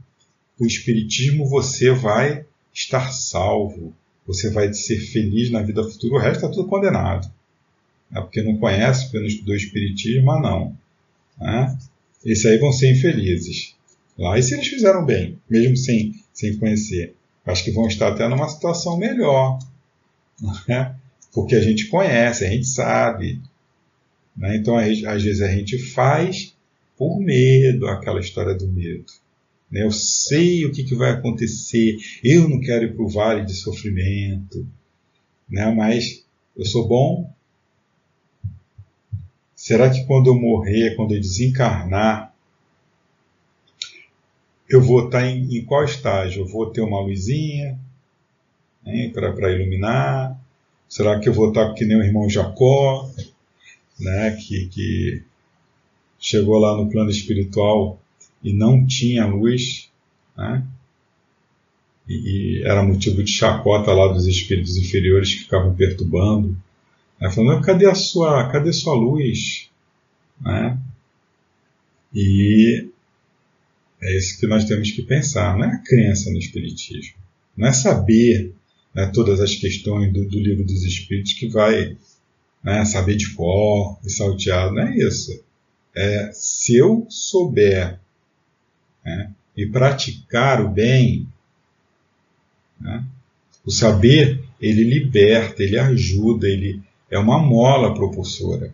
o 0.60 0.66
espiritismo, 0.66 1.48
você 1.48 1.92
vai 1.92 2.46
estar 2.74 3.12
salvo 3.12 3.94
você 4.26 4.50
vai 4.50 4.74
ser 4.74 5.00
feliz 5.00 5.50
na 5.52 5.62
vida 5.62 5.84
futura, 5.84 6.16
o 6.16 6.20
resto 6.20 6.38
está 6.38 6.50
tudo 6.50 6.68
condenado. 6.68 7.30
né? 8.10 8.22
porque 8.22 8.42
não 8.42 8.58
conhece, 8.58 9.04
porque 9.04 9.20
não 9.20 9.28
estudou 9.28 9.56
Espiritismo, 9.56 10.26
mas 10.26 10.42
não. 10.42 10.78
Né? 11.40 11.78
Esses 12.24 12.46
aí 12.46 12.58
vão 12.58 12.72
ser 12.72 12.92
infelizes. 12.92 13.76
Lá, 14.18 14.38
e 14.38 14.44
se 14.44 14.54
eles 14.54 14.68
fizeram 14.68 15.06
bem, 15.06 15.40
mesmo 15.50 15.76
sem, 15.76 16.16
sem 16.34 16.56
conhecer? 16.58 17.16
Acho 17.46 17.64
que 17.64 17.72
vão 17.72 17.88
estar 17.88 18.10
até 18.10 18.28
numa 18.28 18.48
situação 18.48 18.98
melhor. 18.98 19.58
Né? 20.68 20.96
Porque 21.34 21.56
a 21.56 21.62
gente 21.62 21.88
conhece, 21.88 22.46
a 22.46 22.50
gente 22.50 22.68
sabe. 22.68 23.42
Né? 24.36 24.58
Então, 24.58 24.78
às 24.78 25.24
vezes, 25.24 25.42
a 25.42 25.48
gente 25.48 25.78
faz 25.78 26.56
por 26.98 27.20
medo 27.20 27.88
aquela 27.88 28.20
história 28.20 28.54
do 28.54 28.68
medo. 28.68 29.12
Né? 29.72 29.84
Eu 29.84 29.92
sei 29.92 30.66
o 30.66 30.72
que, 30.72 30.84
que 30.84 30.96
vai 30.96 31.12
acontecer, 31.12 31.98
eu 32.24 32.48
não 32.48 32.60
quero 32.60 32.86
ir 32.86 32.94
para 32.94 33.04
o 33.04 33.10
vale 33.10 33.46
de 33.46 33.54
sofrimento, 33.54 34.68
né? 35.50 35.72
mas 35.74 36.26
eu 36.56 36.66
sou 36.66 36.88
bom. 36.88 37.32
Será 39.56 39.90
que 39.90 40.06
quando 40.06 40.28
eu 40.28 40.40
morrer, 40.40 40.96
quando 40.96 41.14
eu 41.14 41.22
desencarnar, 41.22 42.34
eu 44.68 44.82
vou 44.82 45.06
estar 45.06 45.28
em, 45.28 45.58
em 45.58 45.66
qual 45.66 45.84
estágio? 45.84 46.44
Eu 46.44 46.48
vou 46.48 46.72
ter 46.72 46.82
uma 46.82 47.02
luzinha 47.02 47.78
né, 48.84 49.10
para 49.10 49.52
iluminar? 49.52 50.40
Será 50.88 51.20
que 51.20 51.30
eu 51.30 51.34
vou 51.34 51.50
estar 51.50 51.74
que 51.74 51.86
nem 51.86 51.98
o 51.98 52.04
irmão 52.04 52.30
Jacó, 52.30 53.10
né, 54.02 54.32
que, 54.32 54.68
que 54.68 55.24
chegou 56.20 56.58
lá 56.60 56.76
no 56.76 56.90
plano 56.90 57.10
espiritual 57.10 58.02
e 58.44 58.54
não 58.54 58.86
tinha 58.86 59.26
luz, 59.26 59.90
né? 60.36 60.66
E, 62.08 62.14
e, 62.14 62.64
era 62.64 62.84
motivo 62.84 63.24
de 63.24 63.32
chacota 63.32 63.94
lá 63.94 64.12
dos 64.12 64.26
espíritos 64.26 64.76
inferiores 64.76 65.34
que 65.34 65.44
ficavam 65.44 65.74
perturbando, 65.76 66.58
né? 67.20 67.30
falando, 67.32 67.64
cadê 67.64 67.86
a 67.86 67.96
sua, 67.96 68.50
cadê 68.50 68.74
sua 68.74 68.96
luz? 68.96 69.70
Né? 70.42 70.78
E 72.14 72.88
é 74.02 74.18
isso 74.18 74.40
que 74.40 74.48
nós 74.48 74.66
temos 74.66 74.92
que 74.92 75.04
pensar, 75.04 75.58
não 75.58 75.66
é 75.66 75.76
a 75.76 75.78
crença 75.78 76.32
no 76.32 76.40
espiritismo, 76.40 77.16
não 77.56 77.68
é 77.68 77.72
saber 77.72 78.52
né, 78.94 79.06
todas 79.14 79.40
as 79.40 79.56
questões 79.56 80.12
do, 80.12 80.26
do, 80.28 80.40
livro 80.40 80.66
dos 80.66 80.84
espíritos 80.84 81.34
que 81.34 81.48
vai 81.48 81.96
né, 82.64 82.86
saber 82.86 83.16
de 83.16 83.34
cor 83.34 83.98
e 84.06 84.10
salteado, 84.10 84.74
não 84.74 84.84
é 84.84 84.96
isso. 84.98 85.44
É, 85.96 86.32
se 86.34 86.78
eu 86.78 87.06
souber 87.10 88.00
né, 89.04 89.32
e 89.58 89.66
praticar 89.66 90.62
o 90.62 90.70
bem, 90.70 91.28
né, 92.80 93.04
o 93.66 93.72
saber 93.72 94.44
ele 94.60 94.84
liberta, 94.84 95.64
ele 95.64 95.78
ajuda, 95.78 96.48
ele 96.48 96.82
é 97.10 97.18
uma 97.18 97.40
mola 97.40 97.94
propulsora. 97.94 98.74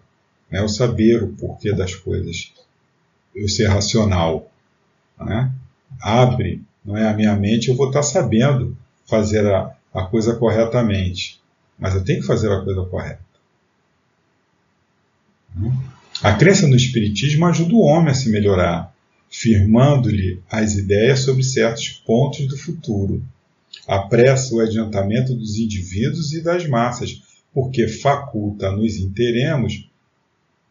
Né, 0.50 0.62
o 0.62 0.70
saber 0.70 1.24
o 1.24 1.34
porquê 1.34 1.74
das 1.74 1.96
coisas, 1.96 2.54
o 3.36 3.48
ser 3.48 3.68
racional, 3.68 4.52
né, 5.20 5.52
abre 6.02 6.62
não 6.88 6.96
é, 6.96 7.06
a 7.06 7.14
minha 7.14 7.36
mente, 7.36 7.68
eu 7.68 7.76
vou 7.76 7.88
estar 7.88 8.02
sabendo 8.02 8.78
fazer 9.06 9.46
a, 9.46 9.76
a 9.94 10.06
coisa 10.06 10.36
corretamente. 10.36 11.42
Mas 11.78 11.94
eu 11.94 12.04
tenho 12.04 12.22
que 12.22 12.26
fazer 12.26 12.50
a 12.50 12.62
coisa 12.64 12.82
correta. 12.86 13.20
A 16.22 16.34
crença 16.34 16.68
no 16.68 16.76
Espiritismo 16.76 17.46
ajuda 17.46 17.74
o 17.74 17.82
homem 17.82 18.12
a 18.12 18.14
se 18.14 18.30
melhorar, 18.30 18.94
firmando-lhe 19.30 20.42
as 20.50 20.76
ideias 20.76 21.20
sobre 21.20 21.44
certos 21.44 21.90
pontos 21.90 22.48
do 22.48 22.58
futuro. 22.58 23.24
Apressa 23.88 24.56
o 24.56 24.60
adiantamento 24.60 25.34
dos 25.34 25.58
indivíduos 25.58 26.34
e 26.34 26.42
das 26.42 26.68
massas, 26.68 27.22
porque 27.54 27.88
faculta-nos 27.88 28.98
interemos 28.98 29.88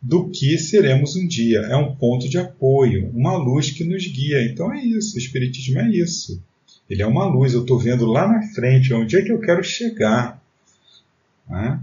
do 0.01 0.29
que 0.29 0.59
seremos 0.59 1.16
um 1.16 1.27
dia. 1.27 1.61
É 1.61 1.77
um 1.77 1.95
ponto 1.95 2.29
de 2.29 2.39
apoio, 2.39 3.11
uma 3.14 3.37
luz 3.37 3.70
que 3.70 3.85
nos 3.85 4.07
guia. 4.07 4.45
Então 4.45 4.72
é 4.72 4.85
isso, 4.85 5.16
o 5.16 5.18
Espiritismo 5.18 5.81
é 5.81 5.89
isso. 5.91 6.43
Ele 6.89 7.03
é 7.03 7.07
uma 7.07 7.27
luz, 7.27 7.53
eu 7.53 7.62
estou 7.62 7.79
vendo 7.79 8.07
lá 8.07 8.29
na 8.29 8.43
frente, 8.55 8.95
onde 8.95 9.16
é 9.16 9.22
que 9.22 9.33
eu 9.33 9.41
quero 9.41 9.62
chegar. 9.64 10.41
Né? 11.49 11.81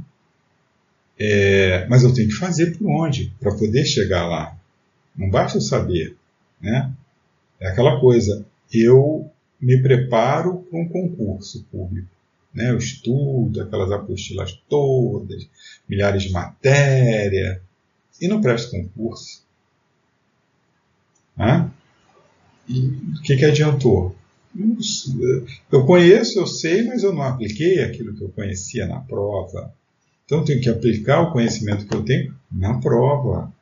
É, 1.20 1.86
mas 1.88 2.03
eu 2.03 2.14
tenho 2.14 2.30
que 2.30 2.36
fazer 2.36 2.78
por 2.78 2.88
onde 2.88 3.34
para 3.39 3.55
poder 3.55 3.86
chegar 3.86 4.28
lá. 4.28 4.57
Não 5.16 5.30
basta 5.30 5.57
eu 5.57 5.61
saber. 5.61 6.16
Né? 6.59 6.91
É 7.59 7.68
aquela 7.68 7.99
coisa, 7.99 8.45
eu 8.74 9.30
me 9.59 9.82
preparo 9.82 10.66
para 10.70 10.80
um 10.80 10.88
concurso 10.88 11.66
público. 11.72 12.07
Né? 12.53 12.70
Eu 12.72 12.78
estudo 12.78 13.61
aquelas 13.61 13.91
apostilas 13.91 14.59
todas, 14.68 15.47
milhares 15.88 16.24
de 16.24 16.32
matéria, 16.32 17.61
e 18.20 18.28
não 18.28 18.41
presto 18.41 18.72
concurso. 18.72 19.43
Né? 21.36 21.70
E 22.68 22.80
o 22.80 23.22
que, 23.22 23.36
que 23.36 23.45
adiantou? 23.45 24.16
Eu 25.72 25.86
conheço, 25.86 26.39
eu 26.39 26.45
sei, 26.45 26.84
mas 26.84 27.03
eu 27.03 27.14
não 27.14 27.24
apliquei 27.24 27.84
aquilo 27.84 28.14
que 28.14 28.22
eu 28.22 28.30
conhecia 28.30 28.86
na 28.86 28.99
prova. 28.99 29.74
Então 30.34 30.42
eu 30.42 30.46
tenho 30.46 30.62
que 30.62 30.70
aplicar 30.70 31.22
o 31.22 31.32
conhecimento 31.32 31.86
que 31.86 31.96
eu 31.96 32.04
tenho 32.04 32.34
na 32.52 32.80
prova. 32.80 33.54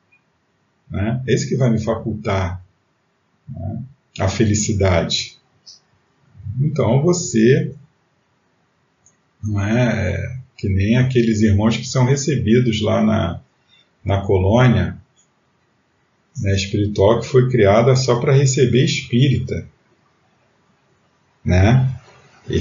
Né? 0.90 1.22
Isso 1.28 1.46
que 1.46 1.54
vai 1.54 1.70
me 1.70 1.78
facultar 1.78 2.64
né? 3.46 3.82
a 4.18 4.26
felicidade. 4.26 5.36
Então 6.58 7.02
você 7.02 7.74
não 9.44 9.60
é 9.60 10.40
que 10.56 10.66
nem 10.66 10.96
aqueles 10.96 11.42
irmãos 11.42 11.76
que 11.76 11.84
são 11.86 12.06
recebidos 12.06 12.80
lá 12.80 13.04
na, 13.04 13.40
na 14.02 14.22
colônia 14.22 14.96
né, 16.38 16.54
espiritual 16.54 17.20
que 17.20 17.26
foi 17.26 17.50
criada 17.50 17.94
só 17.96 18.18
para 18.18 18.32
receber 18.32 18.82
espírita 18.82 19.66
né? 21.44 22.00
E, 22.48 22.60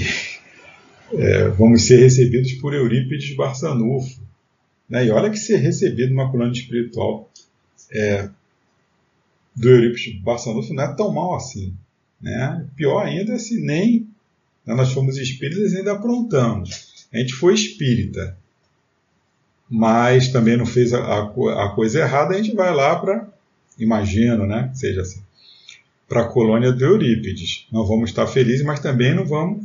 é, 1.14 1.48
vamos 1.50 1.86
ser 1.86 1.98
recebidos 1.98 2.54
por 2.54 2.74
Eurípides 2.74 3.36
Barçanufo. 3.36 4.22
Né? 4.90 5.06
E 5.06 5.12
olha 5.12 5.30
que 5.30 5.38
ser 5.38 5.58
recebido 5.58 6.12
numa 6.12 6.30
coluna 6.30 6.52
espiritual 6.52 7.30
é, 7.92 8.30
do 9.56 9.70
Eurípides 9.70 10.22
Barçanufo 10.22 10.74
não 10.74 10.84
é 10.84 10.96
tão 10.96 11.12
mal 11.12 11.36
assim. 11.36 11.74
Né? 12.22 12.66
Pior 12.76 13.06
ainda 13.06 13.38
se 13.40 13.60
nem 13.60 14.08
né, 14.66 14.76
nós 14.76 14.92
fomos 14.92 15.18
espíritas 15.18 15.74
e 15.74 15.78
ainda 15.78 15.94
aprontamos. 15.94 17.06
A 17.14 17.18
gente 17.18 17.34
foi 17.34 17.54
espírita, 17.54 18.38
mas 19.70 20.30
também 20.30 20.56
não 20.56 20.66
fez 20.66 20.94
a, 20.94 21.00
a, 21.00 21.66
a 21.66 21.70
coisa 21.70 22.00
errada, 22.00 22.34
a 22.34 22.38
gente 22.38 22.56
vai 22.56 22.74
lá 22.74 22.96
para, 22.98 23.28
imagino, 23.78 24.46
né? 24.46 24.72
Seja 24.74 25.02
assim 25.02 25.22
para 26.12 26.24
a 26.24 26.28
colônia 26.28 26.74
do 26.74 26.84
Eurípides. 26.84 27.66
Não 27.72 27.86
vamos 27.86 28.10
estar 28.10 28.28
felizes, 28.28 28.66
mas 28.66 28.82
também 28.82 29.16
não 29.16 29.26
vamos 29.26 29.64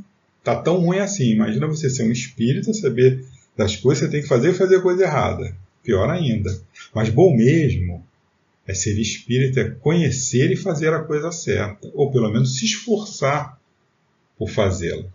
tá 0.54 0.62
tão 0.62 0.80
ruim 0.80 0.98
assim. 0.98 1.32
Imagina 1.32 1.66
você 1.66 1.90
ser 1.90 2.04
um 2.04 2.12
espírita, 2.12 2.72
saber 2.72 3.24
das 3.56 3.76
coisas 3.76 4.02
que 4.02 4.06
você 4.06 4.12
tem 4.12 4.22
que 4.22 4.28
fazer 4.28 4.50
e 4.50 4.54
fazer 4.54 4.82
coisa 4.82 5.04
errada. 5.04 5.56
Pior 5.82 6.08
ainda. 6.10 6.50
Mas 6.94 7.08
bom 7.08 7.34
mesmo 7.34 8.04
é 8.66 8.74
ser 8.74 8.98
espírita, 8.98 9.60
é 9.60 9.70
conhecer 9.70 10.50
e 10.50 10.56
fazer 10.56 10.92
a 10.92 11.02
coisa 11.02 11.30
certa, 11.30 11.90
ou 11.94 12.10
pelo 12.10 12.30
menos 12.32 12.58
se 12.58 12.64
esforçar 12.64 13.60
por 14.36 14.50
fazê-la. 14.50 15.06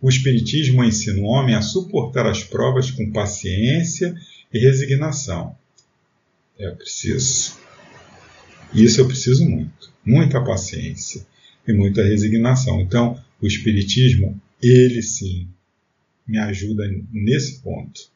O 0.00 0.08
Espiritismo 0.08 0.82
ensina 0.82 1.20
o 1.20 1.24
homem 1.24 1.54
a 1.54 1.62
suportar 1.62 2.26
as 2.26 2.42
provas 2.42 2.90
com 2.90 3.12
paciência 3.12 4.14
e 4.52 4.58
resignação. 4.58 5.56
É 6.58 6.70
preciso 6.70 7.64
isso 8.74 9.00
eu 9.00 9.06
preciso 9.06 9.48
muito, 9.48 9.92
muita 10.04 10.42
paciência 10.42 11.24
e 11.66 11.72
muita 11.72 12.02
resignação. 12.02 12.80
Então, 12.80 13.16
o 13.44 13.46
Espiritismo, 13.46 14.40
ele 14.62 15.02
sim, 15.02 15.48
me 16.26 16.38
ajuda 16.38 16.84
nesse 17.12 17.60
ponto. 17.60 18.08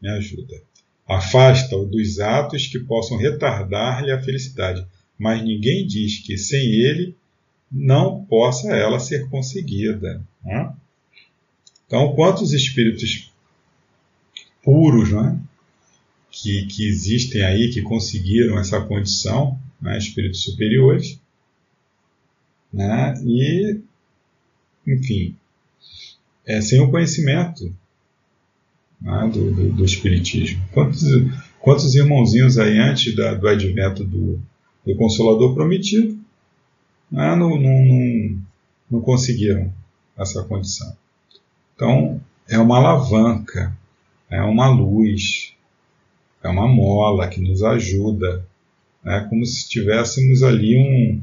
Me 0.00 0.08
ajuda. 0.08 0.62
Afasta-o 1.08 1.84
dos 1.84 2.20
atos 2.20 2.68
que 2.68 2.78
possam 2.78 3.16
retardar-lhe 3.16 4.12
a 4.12 4.22
felicidade, 4.22 4.86
mas 5.18 5.42
ninguém 5.42 5.84
diz 5.84 6.20
que 6.20 6.38
sem 6.38 6.64
ele 6.64 7.16
não 7.70 8.24
possa 8.24 8.72
ela 8.72 9.00
ser 9.00 9.28
conseguida. 9.28 10.24
Né? 10.44 10.72
Então, 11.86 12.14
quantos 12.14 12.52
espíritos 12.52 13.32
puros 14.62 15.10
né, 15.10 15.40
que, 16.30 16.66
que 16.66 16.86
existem 16.86 17.42
aí, 17.42 17.70
que 17.70 17.82
conseguiram 17.82 18.58
essa 18.60 18.80
condição, 18.80 19.58
né, 19.80 19.98
espíritos 19.98 20.42
superiores, 20.42 21.20
né, 22.72 23.14
e, 23.24 23.80
enfim, 24.86 25.34
é, 26.46 26.60
sem 26.60 26.80
o 26.80 26.90
conhecimento 26.90 27.74
né, 29.00 29.30
do, 29.32 29.50
do, 29.52 29.72
do, 29.72 29.84
Espiritismo. 29.84 30.62
Quantos, 30.72 31.02
quantos 31.60 31.94
irmãozinhos 31.94 32.58
aí 32.58 32.78
antes 32.78 33.14
da, 33.16 33.34
do 33.34 33.48
advento 33.48 34.04
do, 34.04 34.40
do 34.84 34.96
Consolador 34.96 35.54
Prometido 35.54 36.18
né, 37.10 37.34
não, 37.34 37.50
não, 37.60 37.84
não, 37.84 38.42
não 38.90 39.00
conseguiram 39.00 39.72
essa 40.16 40.42
condição? 40.44 40.96
Então, 41.74 42.20
é 42.48 42.58
uma 42.58 42.78
alavanca 42.78 43.76
é 44.28 44.42
uma 44.42 44.68
luz, 44.68 45.54
é 46.42 46.48
uma 46.48 46.66
mola 46.66 47.28
que 47.28 47.40
nos 47.40 47.62
ajuda, 47.62 48.46
é 49.04 49.20
como 49.20 49.44
se 49.46 49.68
tivéssemos 49.68 50.42
ali 50.42 50.76
um, 50.76 51.22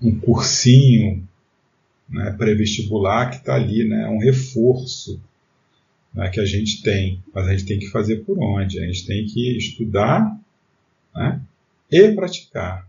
um 0.00 0.18
cursinho 0.20 1.26
né, 2.12 2.30
pré-vestibular 2.32 3.30
que 3.30 3.36
está 3.36 3.54
ali, 3.54 3.88
né, 3.88 4.06
um 4.08 4.18
reforço 4.18 5.20
né, 6.14 6.28
que 6.28 6.38
a 6.38 6.44
gente 6.44 6.82
tem, 6.82 7.22
mas 7.34 7.48
a 7.48 7.52
gente 7.52 7.64
tem 7.64 7.78
que 7.78 7.90
fazer 7.90 8.18
por 8.18 8.38
onde? 8.38 8.78
A 8.78 8.86
gente 8.86 9.06
tem 9.06 9.24
que 9.26 9.56
estudar 9.56 10.38
né, 11.14 11.40
e 11.90 12.12
praticar. 12.12 12.86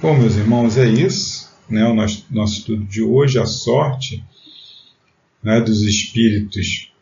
Bom, 0.00 0.18
meus 0.18 0.36
irmãos, 0.36 0.78
é 0.78 0.88
isso. 0.88 1.52
Né, 1.68 1.84
o 1.84 1.94
nosso, 1.94 2.26
nosso 2.30 2.58
estudo 2.58 2.84
de 2.84 3.02
hoje, 3.02 3.38
a 3.38 3.46
sorte 3.46 4.22
né, 5.42 5.60
dos 5.60 5.82
espíritos 5.82 6.92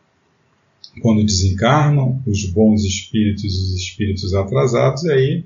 quando 0.99 1.23
desencarnam, 1.23 2.21
os 2.25 2.45
bons 2.45 2.83
espíritos 2.83 3.43
e 3.43 3.47
os 3.47 3.75
espíritos 3.75 4.33
atrasados, 4.33 5.03
e 5.03 5.11
aí 5.11 5.45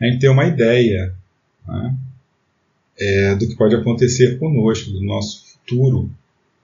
a 0.00 0.06
gente 0.06 0.20
tem 0.20 0.30
uma 0.30 0.46
ideia 0.46 1.14
né, 1.68 1.96
é, 2.98 3.34
do 3.36 3.46
que 3.46 3.56
pode 3.56 3.76
acontecer 3.76 4.38
conosco, 4.38 4.90
do 4.90 5.02
nosso 5.02 5.44
futuro, 5.44 6.10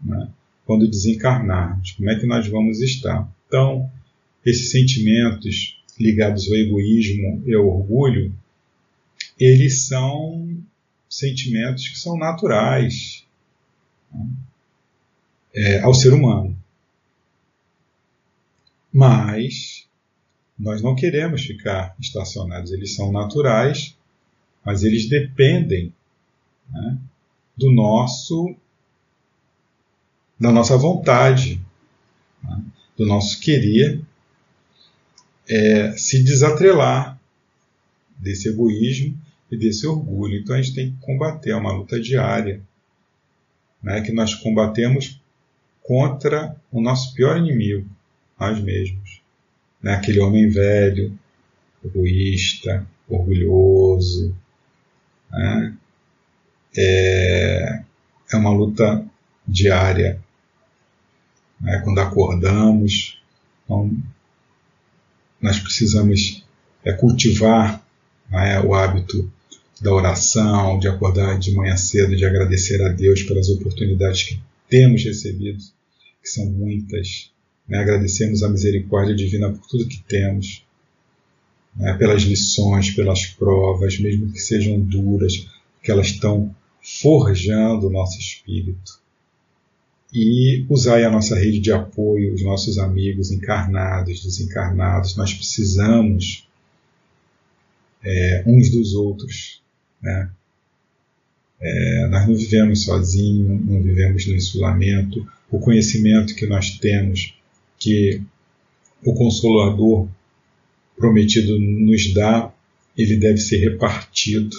né, 0.03 0.29
quando 0.65 0.89
desencarnarmos, 0.89 1.93
como 1.93 2.11
é 2.11 2.19
que 2.19 2.27
nós 2.27 2.49
vamos 2.49 2.81
estar. 2.81 3.31
Então, 3.47 3.91
esses 4.45 4.71
sentimentos 4.71 5.81
ligados 6.01 6.49
ao 6.49 6.57
egoísmo 6.57 7.43
e 7.47 7.55
ao 7.55 7.67
orgulho, 7.67 8.35
eles 9.39 9.87
são 9.87 10.57
sentimentos 11.09 11.89
que 11.89 11.99
são 11.99 12.17
naturais 12.17 13.25
né, 14.13 14.27
é, 15.55 15.81
ao 15.81 15.95
ser 15.95 16.13
humano. 16.13 16.57
Mas 18.93 19.87
nós 20.59 20.81
não 20.81 20.95
queremos 20.95 21.43
ficar 21.45 21.95
estacionados, 22.01 22.73
eles 22.73 22.95
são 22.95 23.13
naturais, 23.13 23.97
mas 24.65 24.83
eles 24.83 25.09
dependem 25.09 25.93
né, 26.71 26.99
do 27.57 27.71
nosso 27.71 28.55
da 30.39 30.51
nossa 30.51 30.77
vontade, 30.77 31.61
né, 32.43 32.62
do 32.97 33.07
nosso 33.07 33.41
querer 33.41 34.01
é, 35.49 35.93
se 35.93 36.23
desatrelar 36.23 37.19
desse 38.17 38.49
egoísmo 38.49 39.17
e 39.51 39.57
desse 39.57 39.87
orgulho. 39.87 40.39
Então 40.39 40.57
a 40.57 40.62
gente 40.62 40.75
tem 40.75 40.91
que 40.91 41.01
combater, 41.01 41.51
é 41.51 41.57
uma 41.57 41.73
luta 41.73 42.01
diária, 42.01 42.61
né, 43.83 44.01
que 44.01 44.12
nós 44.12 44.35
combatemos 44.35 45.21
contra 45.83 46.57
o 46.73 46.81
nosso 46.81 47.15
pior 47.15 47.37
inimigo, 47.37 47.89
nós 48.41 48.59
mesmos. 48.61 49.21
Né, 49.83 49.95
aquele 49.95 50.21
homem 50.21 50.49
velho, 50.49 51.17
egoísta, 51.85 52.87
orgulhoso. 53.09 54.35
Né, 55.31 55.75
é, 56.77 57.83
é 58.33 58.37
uma 58.37 58.51
luta 58.51 59.05
diária 59.47 60.20
né, 61.61 61.81
quando 61.85 61.99
acordamos. 62.01 63.20
Então, 63.64 63.91
nós 65.41 65.59
precisamos 65.59 66.45
é, 66.85 66.93
cultivar 66.93 67.85
né, 68.31 68.61
o 68.61 68.75
hábito 68.75 69.31
da 69.81 69.93
oração, 69.93 70.79
de 70.79 70.89
acordar 70.89 71.39
de 71.39 71.53
manhã 71.53 71.77
cedo, 71.77 72.16
de 72.16 72.25
agradecer 72.25 72.83
a 72.83 72.89
Deus 72.89 73.22
pelas 73.22 73.49
oportunidades 73.49 74.22
que 74.22 74.41
temos 74.68 75.05
recebido, 75.05 75.59
que 76.22 76.29
são 76.29 76.47
muitas. 76.47 77.31
Né, 77.68 77.79
agradecemos 77.79 78.43
a 78.43 78.49
misericórdia 78.49 79.14
divina 79.14 79.51
por 79.51 79.66
tudo 79.66 79.89
que 79.89 80.03
temos, 80.03 80.64
né, 81.77 81.95
pelas 81.95 82.22
lições, 82.22 82.91
pelas 82.91 83.27
provas, 83.27 83.99
mesmo 83.99 84.31
que 84.31 84.39
sejam 84.39 84.81
duras, 84.81 85.47
que 85.83 85.91
elas 85.91 86.09
estão 86.09 86.55
forjando 86.81 87.89
o 87.89 87.91
nosso 87.91 88.18
espírito 88.18 89.05
e 90.14 90.64
usar 90.68 91.03
a 91.03 91.11
nossa 91.11 91.35
rede 91.35 91.59
de 91.59 91.72
apoio, 91.72 92.33
os 92.33 92.43
nossos 92.43 92.79
amigos 92.79 93.33
encarnados, 93.33 94.22
desencarnados. 94.22 95.16
Nós 95.16 95.35
precisamos 95.35 96.47
é, 98.05 98.45
uns 98.47 98.70
dos 98.70 98.95
outros. 98.95 99.61
Né? 100.01 100.31
É, 101.61 102.07
nós 102.09 102.29
não 102.29 102.37
vivemos 102.37 102.85
sozinhos, 102.85 103.66
não 103.66 103.83
vivemos 103.83 104.25
no 104.29 104.35
isolamento. 104.35 105.27
O 105.51 105.59
conhecimento 105.59 106.37
que 106.37 106.47
nós 106.47 106.79
temos, 106.79 107.35
que 107.77 108.22
o 109.05 109.14
Consolador 109.14 110.09
prometido 110.97 111.59
nos 111.59 112.13
dá, 112.13 112.53
ele 112.97 113.17
deve 113.17 113.39
ser 113.39 113.59
repartido. 113.59 114.57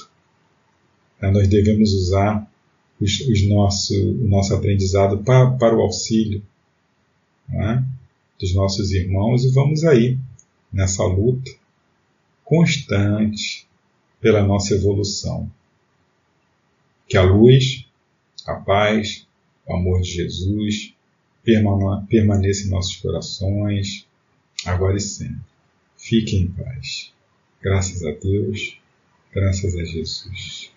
Né? 1.21 1.31
Nós 1.31 1.47
devemos 1.47 1.93
usar 1.93 2.49
os, 2.99 3.19
os 3.21 3.47
nosso, 3.47 3.93
o 3.93 4.27
nosso 4.27 4.53
aprendizado 4.53 5.19
para, 5.19 5.51
para 5.51 5.75
o 5.75 5.81
auxílio 5.81 6.41
é? 7.51 7.83
dos 8.39 8.53
nossos 8.53 8.91
irmãos 8.91 9.43
e 9.43 9.51
vamos 9.51 9.83
aí 9.83 10.17
nessa 10.71 11.03
luta 11.03 11.51
constante 12.43 13.67
pela 14.21 14.43
nossa 14.43 14.75
evolução. 14.75 15.49
Que 17.07 17.17
a 17.17 17.23
luz, 17.23 17.85
a 18.45 18.55
paz, 18.55 19.25
o 19.65 19.73
amor 19.73 20.01
de 20.01 20.09
Jesus 20.09 20.93
permaneça 22.09 22.67
em 22.67 22.69
nossos 22.69 22.95
corações, 22.97 24.05
agora 24.65 24.97
e 24.97 25.01
sempre. 25.01 25.54
Fiquem 26.05 26.41
em 26.43 26.47
paz. 26.49 27.11
Graças 27.59 28.05
a 28.05 28.11
Deus, 28.11 28.77
graças 29.33 29.75
a 29.75 29.83
Jesus. 29.83 30.71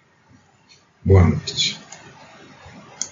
Boa 1.04 1.28
noite. 1.28 1.78